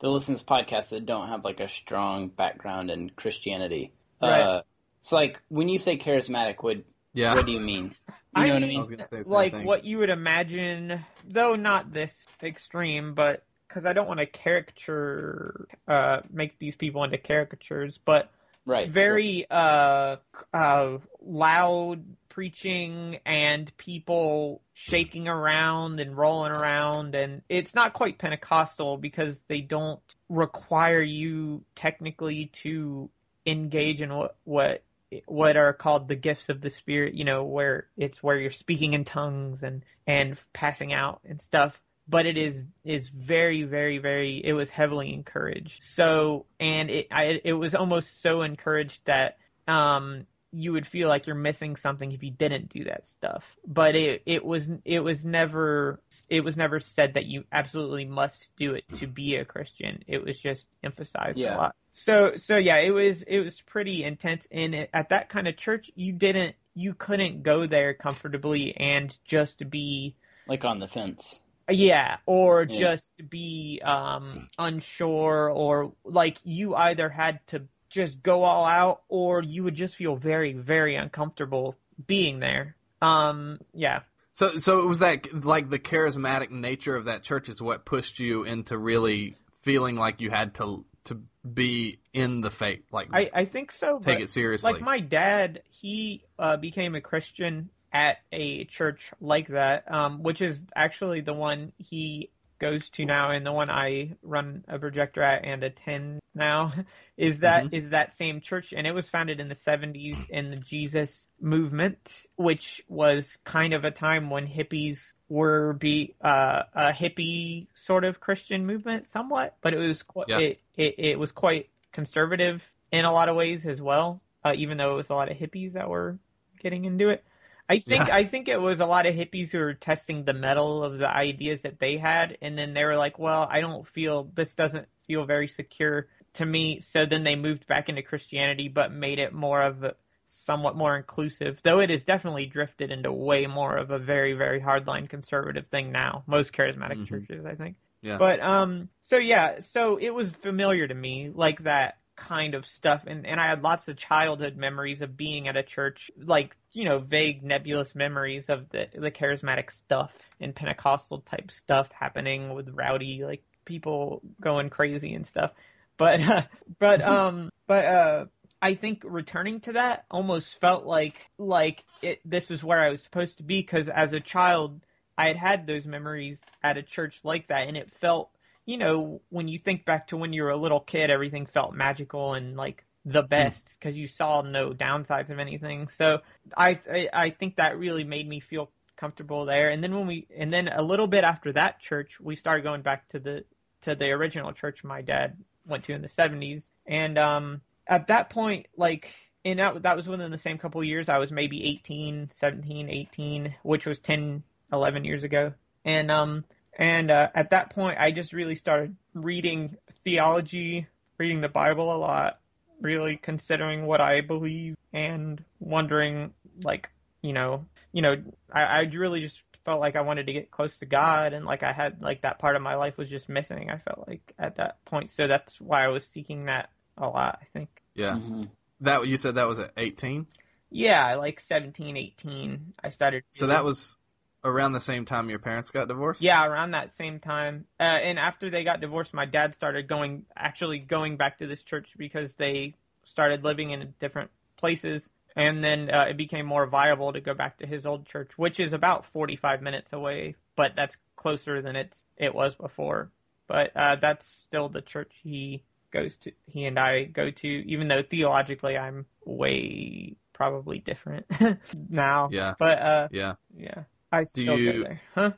that 0.00 0.08
listen 0.08 0.34
to 0.34 0.42
this 0.42 0.48
podcast 0.48 0.90
that 0.90 1.06
don't 1.06 1.28
have 1.28 1.44
like 1.44 1.60
a 1.60 1.68
strong 1.68 2.28
background 2.28 2.90
in 2.90 3.10
Christianity. 3.10 3.92
Right. 4.20 4.40
Uh, 4.42 4.62
it's 5.00 5.12
like 5.12 5.40
when 5.48 5.68
you 5.68 5.78
say 5.78 5.96
charismatic, 5.98 6.62
what 6.62 6.78
Yeah. 7.14 7.34
what 7.34 7.46
do 7.46 7.52
you 7.52 7.60
mean? 7.60 7.94
You 8.36 8.42
I 8.42 8.48
know 8.48 8.54
what 8.54 8.62
I 8.64 8.66
mean- 8.66 8.76
I 8.76 8.80
was 8.80 8.90
gonna 8.90 9.06
say 9.06 9.18
the 9.20 9.24
same 9.24 9.32
like 9.34 9.52
thing. 9.52 9.64
what 9.64 9.84
you 9.86 9.96
would 9.98 10.10
imagine, 10.10 11.00
though 11.26 11.54
not 11.56 11.90
this 11.90 12.14
extreme, 12.42 13.14
but 13.14 13.44
because 13.66 13.86
I 13.86 13.94
don't 13.94 14.06
want 14.06 14.20
to 14.20 14.26
caricature, 14.26 15.66
uh, 15.88 16.20
make 16.30 16.58
these 16.58 16.76
people 16.76 17.02
into 17.04 17.16
caricatures, 17.16 17.98
but 18.04 18.30
Right. 18.66 18.90
very 18.90 19.46
uh, 19.50 20.16
uh, 20.52 20.98
loud 21.22 22.04
preaching 22.36 23.18
and 23.24 23.74
people 23.78 24.60
shaking 24.74 25.26
around 25.26 26.00
and 26.00 26.14
rolling 26.14 26.52
around, 26.52 27.14
and 27.14 27.40
it's 27.48 27.74
not 27.74 27.94
quite 27.94 28.18
Pentecostal 28.18 28.98
because 28.98 29.42
they 29.48 29.62
don't 29.62 30.02
require 30.28 31.00
you 31.00 31.64
technically 31.74 32.50
to 32.52 33.08
engage 33.46 34.02
in 34.02 34.14
what 34.14 34.36
what 34.44 34.84
what 35.24 35.56
are 35.56 35.72
called 35.72 36.08
the 36.08 36.14
gifts 36.14 36.50
of 36.50 36.60
the 36.60 36.68
spirit 36.68 37.14
you 37.14 37.24
know 37.24 37.44
where 37.44 37.86
it's 37.96 38.22
where 38.22 38.36
you're 38.36 38.50
speaking 38.50 38.92
in 38.92 39.04
tongues 39.04 39.62
and 39.62 39.82
and 40.06 40.36
passing 40.52 40.92
out 40.92 41.20
and 41.24 41.40
stuff. 41.40 41.80
But 42.06 42.26
it 42.26 42.36
is 42.36 42.64
is 42.84 43.08
very 43.08 43.62
very 43.62 43.96
very 43.96 44.44
it 44.44 44.52
was 44.52 44.68
heavily 44.68 45.14
encouraged. 45.14 45.82
So 45.84 46.44
and 46.60 46.90
it 46.90 47.06
I, 47.10 47.40
it 47.42 47.54
was 47.54 47.74
almost 47.74 48.20
so 48.20 48.42
encouraged 48.42 49.00
that 49.06 49.38
um 49.66 50.26
you 50.52 50.72
would 50.72 50.86
feel 50.86 51.08
like 51.08 51.26
you're 51.26 51.36
missing 51.36 51.76
something 51.76 52.12
if 52.12 52.22
you 52.22 52.30
didn't 52.30 52.68
do 52.68 52.84
that 52.84 53.06
stuff 53.06 53.56
but 53.66 53.94
it 53.94 54.22
it 54.26 54.44
was 54.44 54.70
it 54.84 55.00
was 55.00 55.24
never 55.24 56.00
it 56.28 56.40
was 56.40 56.56
never 56.56 56.80
said 56.80 57.14
that 57.14 57.26
you 57.26 57.44
absolutely 57.52 58.04
must 58.04 58.50
do 58.56 58.74
it 58.74 58.84
to 58.92 59.06
be 59.06 59.36
a 59.36 59.44
christian 59.44 60.02
it 60.06 60.22
was 60.24 60.38
just 60.38 60.66
emphasized 60.82 61.40
Yeah. 61.40 61.50
a 61.50 61.52
lot 61.52 61.74
so 61.92 62.36
so 62.36 62.56
yeah 62.56 62.76
it 62.76 62.90
was 62.90 63.22
it 63.22 63.40
was 63.40 63.60
pretty 63.62 64.04
intense 64.04 64.46
and 64.50 64.74
it, 64.74 64.90
at 64.92 65.08
that 65.10 65.28
kind 65.28 65.48
of 65.48 65.56
church 65.56 65.90
you 65.94 66.12
didn't 66.12 66.54
you 66.74 66.94
couldn't 66.94 67.42
go 67.42 67.66
there 67.66 67.94
comfortably 67.94 68.76
and 68.76 69.16
just 69.24 69.68
be 69.70 70.14
Like 70.46 70.64
on 70.64 70.80
the 70.80 70.88
fence. 70.88 71.40
yeah, 71.70 72.18
or 72.26 72.64
Yeah. 72.66 72.66
just 72.66 73.10
be 73.28 73.80
um, 73.84 74.44
unsure, 74.58 75.50
or 75.50 75.92
like 76.04 76.38
you 76.44 76.74
either 76.76 77.08
had 77.08 77.40
to 77.48 77.66
just 77.88 78.22
go 78.22 78.42
all 78.42 78.64
out, 78.64 79.02
or 79.08 79.42
you 79.42 79.64
would 79.64 79.74
just 79.74 79.96
feel 79.96 80.16
very, 80.16 80.52
very 80.52 80.96
uncomfortable 80.96 81.76
being 82.06 82.40
there. 82.40 82.76
Um, 83.00 83.60
yeah, 83.74 84.00
So, 84.32 84.58
so 84.58 84.80
it 84.80 84.86
was 84.86 84.98
that 84.98 85.44
like 85.44 85.70
the 85.70 85.78
charismatic 85.78 86.50
nature 86.50 86.94
of 86.94 87.06
that 87.06 87.22
church 87.22 87.48
is 87.48 87.62
what 87.62 87.86
pushed 87.86 88.18
you 88.18 88.44
into 88.44 88.76
really 88.76 89.36
feeling 89.62 89.96
like 89.96 90.20
you 90.20 90.30
had 90.30 90.54
to 90.56 90.84
to 91.04 91.22
be 91.54 92.00
in 92.12 92.42
the 92.42 92.50
faith, 92.50 92.82
like 92.92 93.08
I, 93.12 93.30
I 93.32 93.44
think 93.46 93.72
so. 93.72 93.98
take 93.98 94.20
it 94.20 94.28
seriously. 94.28 94.72
Like 94.72 94.82
my 94.82 95.00
dad, 95.00 95.62
he 95.70 96.24
uh, 96.38 96.56
became 96.56 96.94
a 96.94 97.00
Christian 97.00 97.70
at 97.92 98.18
a 98.30 98.64
church 98.64 99.10
like 99.20 99.48
that, 99.48 99.90
um, 99.90 100.22
which 100.22 100.42
is 100.42 100.60
actually 100.74 101.22
the 101.22 101.32
one 101.32 101.72
he 101.78 102.30
goes 102.58 102.88
to 102.90 103.04
now, 103.04 103.30
and 103.30 103.44
the 103.46 103.52
one 103.52 103.70
I 103.70 104.16
run 104.22 104.64
a 104.68 104.78
projector 104.78 105.22
at 105.22 105.44
and 105.44 105.62
attend 105.62 106.20
now 106.34 106.72
is 107.16 107.40
that 107.40 107.68
is 107.70 107.84
Mhm. 107.84 107.90
that 107.90 108.16
same 108.16 108.40
church, 108.40 108.72
and 108.72 108.86
it 108.86 108.92
was 108.92 109.08
founded 109.08 109.40
in 109.40 109.48
the 109.48 109.54
'70s 109.54 110.26
in 110.28 110.50
the 110.50 110.56
Jesus 110.56 111.28
movement, 111.40 112.26
which 112.36 112.82
was 112.88 113.38
kind 113.44 113.72
of 113.74 113.84
a 113.84 113.90
time 113.90 114.30
when 114.30 114.46
hippies 114.46 115.14
were 115.28 115.72
be 115.74 116.14
uh, 116.20 116.62
a 116.74 116.92
hippie 116.92 117.68
sort 117.74 118.04
of 118.04 118.20
Christian 118.20 118.66
movement, 118.66 119.08
somewhat, 119.08 119.56
but 119.60 119.74
it 119.74 119.78
was 119.78 120.02
quite 120.02 120.28
Yeah. 120.28 120.38
it, 120.38 120.60
it 120.76 120.94
it 120.98 121.18
was 121.18 121.32
quite 121.32 121.70
conservative 121.92 122.70
in 122.92 123.04
a 123.04 123.12
lot 123.12 123.28
of 123.28 123.36
ways 123.36 123.66
as 123.66 123.80
well. 123.80 124.22
Uh, 124.44 124.52
even 124.56 124.76
though 124.78 124.92
it 124.92 124.96
was 124.96 125.10
a 125.10 125.14
lot 125.14 125.30
of 125.30 125.36
hippies 125.36 125.72
that 125.72 125.88
were 125.88 126.18
getting 126.60 126.84
into 126.84 127.08
it, 127.08 127.24
I 127.68 127.78
think 127.78 128.06
Yeah. 128.08 128.14
I 128.16 128.24
think 128.24 128.48
it 128.48 128.60
was 128.60 128.80
a 128.80 128.86
lot 128.86 129.06
of 129.06 129.14
hippies 129.14 129.50
who 129.50 129.58
were 129.58 129.74
testing 129.74 130.24
the 130.24 130.32
mettle 130.34 130.84
of 130.84 130.98
the 130.98 131.08
ideas 131.08 131.62
that 131.62 131.78
they 131.80 131.96
had, 131.96 132.38
and 132.40 132.56
then 132.56 132.74
they 132.74 132.84
were 132.84 132.96
like, 132.96 133.18
"Well, 133.18 133.46
I 133.50 133.60
don't 133.60 133.86
feel 133.86 134.24
this 134.34 134.54
doesn't 134.54 134.88
feel 135.06 135.24
very 135.24 135.48
secure 135.48 136.06
to 136.34 136.46
me." 136.46 136.80
So 136.80 137.06
then 137.06 137.24
they 137.24 137.34
moved 137.36 137.66
back 137.66 137.88
into 137.88 138.02
Christianity, 138.02 138.68
but 138.68 138.92
made 138.92 139.18
it 139.18 139.32
more 139.32 139.62
of 139.62 139.82
a 139.82 139.96
somewhat 140.26 140.76
more 140.76 140.96
inclusive. 140.96 141.60
Though 141.62 141.80
it 141.80 141.90
has 141.90 142.02
definitely 142.04 142.46
drifted 142.46 142.90
into 142.90 143.12
way 143.12 143.46
more 143.46 143.76
of 143.76 143.90
a 143.90 143.98
very 143.98 144.32
very 144.34 144.60
hardline 144.60 145.08
conservative 145.08 145.66
thing 145.68 145.90
now. 145.92 146.22
Most 146.26 146.52
charismatic 146.52 146.98
Mhm. 146.98 147.08
churches, 147.08 147.44
I 147.44 147.54
think. 147.54 147.76
Yeah. 148.02 148.18
But 148.18 148.40
um 148.40 148.88
so 149.02 149.16
yeah, 149.18 149.60
so 149.60 149.96
it 149.96 150.10
was 150.10 150.30
familiar 150.30 150.86
to 150.86 150.94
me 150.94 151.30
like 151.34 151.62
that 151.64 151.98
kind 152.16 152.54
of 152.54 152.66
stuff 152.66 153.04
and 153.06 153.26
and 153.26 153.40
I 153.40 153.46
had 153.46 153.62
lots 153.62 153.88
of 153.88 153.96
childhood 153.96 154.56
memories 154.56 155.02
of 155.02 155.16
being 155.16 155.48
at 155.48 155.56
a 155.56 155.62
church 155.62 156.10
like, 156.16 156.56
you 156.72 156.84
know, 156.84 156.98
vague 156.98 157.42
nebulous 157.42 157.94
memories 157.94 158.48
of 158.48 158.68
the 158.70 158.88
the 158.94 159.10
charismatic 159.10 159.70
stuff 159.70 160.14
and 160.40 160.54
Pentecostal 160.54 161.20
type 161.20 161.50
stuff 161.50 161.90
happening 161.92 162.54
with 162.54 162.70
rowdy 162.70 163.24
like 163.24 163.42
people 163.64 164.22
going 164.40 164.70
crazy 164.70 165.14
and 165.14 165.26
stuff. 165.26 165.52
But 165.96 166.20
uh, 166.20 166.42
but 166.78 167.02
um 167.02 167.50
but 167.66 167.84
uh 167.84 168.24
I 168.62 168.74
think 168.74 169.02
returning 169.04 169.60
to 169.60 169.74
that 169.74 170.06
almost 170.10 170.60
felt 170.60 170.86
like 170.86 171.28
like 171.38 171.84
it 172.02 172.20
this 172.24 172.50
is 172.50 172.64
where 172.64 172.80
I 172.80 172.90
was 172.90 173.02
supposed 173.02 173.38
to 173.38 173.42
be 173.42 173.60
because 173.60 173.88
as 173.88 174.12
a 174.12 174.20
child 174.20 174.80
I 175.18 175.28
had 175.28 175.36
had 175.36 175.66
those 175.66 175.86
memories 175.86 176.40
at 176.62 176.76
a 176.76 176.82
church 176.82 177.20
like 177.24 177.48
that, 177.48 177.68
and 177.68 177.76
it 177.76 177.90
felt, 177.90 178.30
you 178.66 178.76
know, 178.76 179.22
when 179.30 179.48
you 179.48 179.58
think 179.58 179.84
back 179.84 180.08
to 180.08 180.16
when 180.16 180.32
you 180.32 180.42
were 180.42 180.50
a 180.50 180.56
little 180.56 180.80
kid, 180.80 181.10
everything 181.10 181.46
felt 181.46 181.74
magical 181.74 182.34
and 182.34 182.56
like 182.56 182.84
the 183.04 183.22
best 183.22 183.76
because 183.78 183.96
you 183.96 184.08
saw 184.08 184.42
no 184.42 184.72
downsides 184.72 185.30
of 185.30 185.38
anything. 185.38 185.88
So 185.88 186.20
I, 186.56 186.80
I 186.92 187.08
I 187.12 187.30
think 187.30 187.56
that 187.56 187.78
really 187.78 188.04
made 188.04 188.28
me 188.28 188.40
feel 188.40 188.70
comfortable 188.96 189.44
there. 189.44 189.70
And 189.70 189.82
then 189.82 189.94
when 189.94 190.06
we 190.06 190.26
and 190.36 190.52
then 190.52 190.68
a 190.68 190.82
little 190.82 191.06
bit 191.06 191.24
after 191.24 191.52
that 191.52 191.80
church, 191.80 192.20
we 192.20 192.36
started 192.36 192.62
going 192.62 192.82
back 192.82 193.08
to 193.10 193.20
the 193.20 193.44
to 193.82 193.94
the 193.94 194.10
original 194.10 194.52
church 194.52 194.84
my 194.84 195.00
dad 195.00 195.36
went 195.66 195.84
to 195.84 195.92
in 195.92 196.02
the 196.02 196.08
70s, 196.08 196.64
and 196.86 197.18
um 197.18 197.62
at 197.86 198.08
that 198.08 198.30
point, 198.30 198.66
like, 198.76 199.10
and 199.44 199.58
that, 199.58 199.82
that 199.82 199.96
was 199.96 200.08
within 200.08 200.30
the 200.30 200.38
same 200.38 200.58
couple 200.58 200.80
of 200.80 200.86
years. 200.86 201.08
I 201.08 201.18
was 201.18 201.30
maybe 201.30 201.64
18, 201.64 202.30
17, 202.32 202.90
18, 202.90 203.54
which 203.62 203.86
was 203.86 204.00
10, 204.00 204.42
11 204.72 205.04
years 205.04 205.22
ago. 205.22 205.52
And, 205.84 206.10
um, 206.10 206.44
and, 206.76 207.10
uh, 207.10 207.28
at 207.34 207.50
that 207.50 207.70
point, 207.70 207.98
I 207.98 208.12
just 208.12 208.32
really 208.32 208.56
started 208.56 208.96
reading 209.14 209.76
theology, 210.04 210.86
reading 211.18 211.40
the 211.40 211.48
Bible 211.48 211.94
a 211.94 211.98
lot, 211.98 212.38
really 212.80 213.16
considering 213.16 213.86
what 213.86 214.00
I 214.00 214.20
believe 214.20 214.76
and 214.92 215.42
wondering, 215.58 216.34
like, 216.62 216.90
you 217.22 217.32
know, 217.32 217.66
you 217.92 218.02
know, 218.02 218.16
I, 218.52 218.62
I 218.62 218.80
really 218.82 219.22
just 219.22 219.42
felt 219.64 219.80
like 219.80 219.96
I 219.96 220.02
wanted 220.02 220.26
to 220.26 220.32
get 220.32 220.50
close 220.50 220.76
to 220.78 220.86
God 220.86 221.32
and 221.32 221.44
like 221.44 221.62
I 221.62 221.72
had 221.72 222.00
like 222.00 222.22
that 222.22 222.38
part 222.38 222.56
of 222.56 222.62
my 222.62 222.76
life 222.76 222.96
was 222.96 223.08
just 223.08 223.28
missing. 223.28 223.70
I 223.70 223.78
felt 223.78 224.06
like 224.06 224.32
at 224.38 224.56
that 224.56 224.84
point, 224.84 225.10
so 225.10 225.26
that's 225.26 225.60
why 225.60 225.84
I 225.84 225.88
was 225.88 226.06
seeking 226.06 226.44
that 226.44 226.70
a 226.96 227.08
lot. 227.08 227.38
I 227.42 227.46
think. 227.52 227.68
Yeah. 227.94 228.12
Mm-hmm. 228.12 228.44
That 228.82 229.06
you 229.06 229.16
said 229.16 229.34
that 229.34 229.48
was 229.48 229.58
at 229.58 229.72
18. 229.76 230.26
Yeah, 230.70 231.14
like 231.14 231.40
17, 231.40 231.96
18, 231.96 232.74
I 232.82 232.90
started. 232.90 233.22
So 233.32 233.46
that 233.46 233.64
was 233.64 233.96
around 234.44 234.72
the 234.72 234.80
same 234.80 235.04
time 235.04 235.30
your 235.30 235.38
parents 235.38 235.70
got 235.70 235.88
divorced. 235.88 236.22
Yeah, 236.22 236.44
around 236.44 236.72
that 236.72 236.94
same 236.96 237.20
time. 237.20 237.66
Uh, 237.78 237.82
and 237.82 238.18
after 238.18 238.50
they 238.50 238.64
got 238.64 238.80
divorced, 238.80 239.12
my 239.12 239.26
dad 239.26 239.54
started 239.54 239.88
going, 239.88 240.24
actually 240.36 240.78
going 240.78 241.16
back 241.16 241.38
to 241.38 241.46
this 241.46 241.62
church 241.62 241.88
because 241.96 242.34
they 242.34 242.74
started 243.04 243.44
living 243.44 243.70
in 243.70 243.94
different 243.98 244.30
places. 244.56 245.08
And 245.34 245.62
then 245.62 245.90
uh, 245.90 246.06
it 246.08 246.16
became 246.16 246.46
more 246.46 246.66
viable 246.66 247.12
to 247.12 247.20
go 247.20 247.34
back 247.34 247.58
to 247.58 247.66
his 247.66 247.84
old 247.84 248.06
church, 248.06 248.30
which 248.36 248.58
is 248.58 248.72
about 248.72 249.04
45 249.06 249.60
minutes 249.60 249.92
away, 249.92 250.34
but 250.56 250.74
that's 250.76 250.96
closer 251.14 251.60
than 251.60 251.76
it's 251.76 252.04
it 252.16 252.34
was 252.34 252.54
before. 252.54 253.10
But 253.46 253.76
uh, 253.76 253.96
that's 253.96 254.26
still 254.26 254.68
the 254.68 254.80
church 254.80 255.12
he 255.22 255.62
goes 255.92 256.14
to. 256.22 256.32
He 256.46 256.64
and 256.64 256.78
I 256.78 257.04
go 257.04 257.30
to, 257.30 257.48
even 257.48 257.88
though 257.88 258.02
theologically 258.02 258.78
I'm 258.78 259.06
way 259.24 260.16
probably 260.32 260.78
different 260.78 261.26
now. 261.90 262.30
Yeah. 262.32 262.54
But 262.58 262.78
uh, 262.78 263.08
Yeah. 263.10 263.34
yeah, 263.56 263.84
I 264.12 264.24
still 264.24 264.58
you- 264.58 264.72
go 264.72 264.82
there. 264.84 265.00
Huh? 265.14 265.32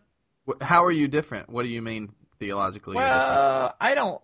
How 0.62 0.85
are 0.85 0.92
you 0.92 1.09
different? 1.09 1.50
What 1.50 1.64
do 1.64 1.68
you 1.68 1.83
mean 1.83 2.12
theologically? 2.38 2.96
Well, 2.96 3.74
I 3.81 3.94
don't 3.94 4.20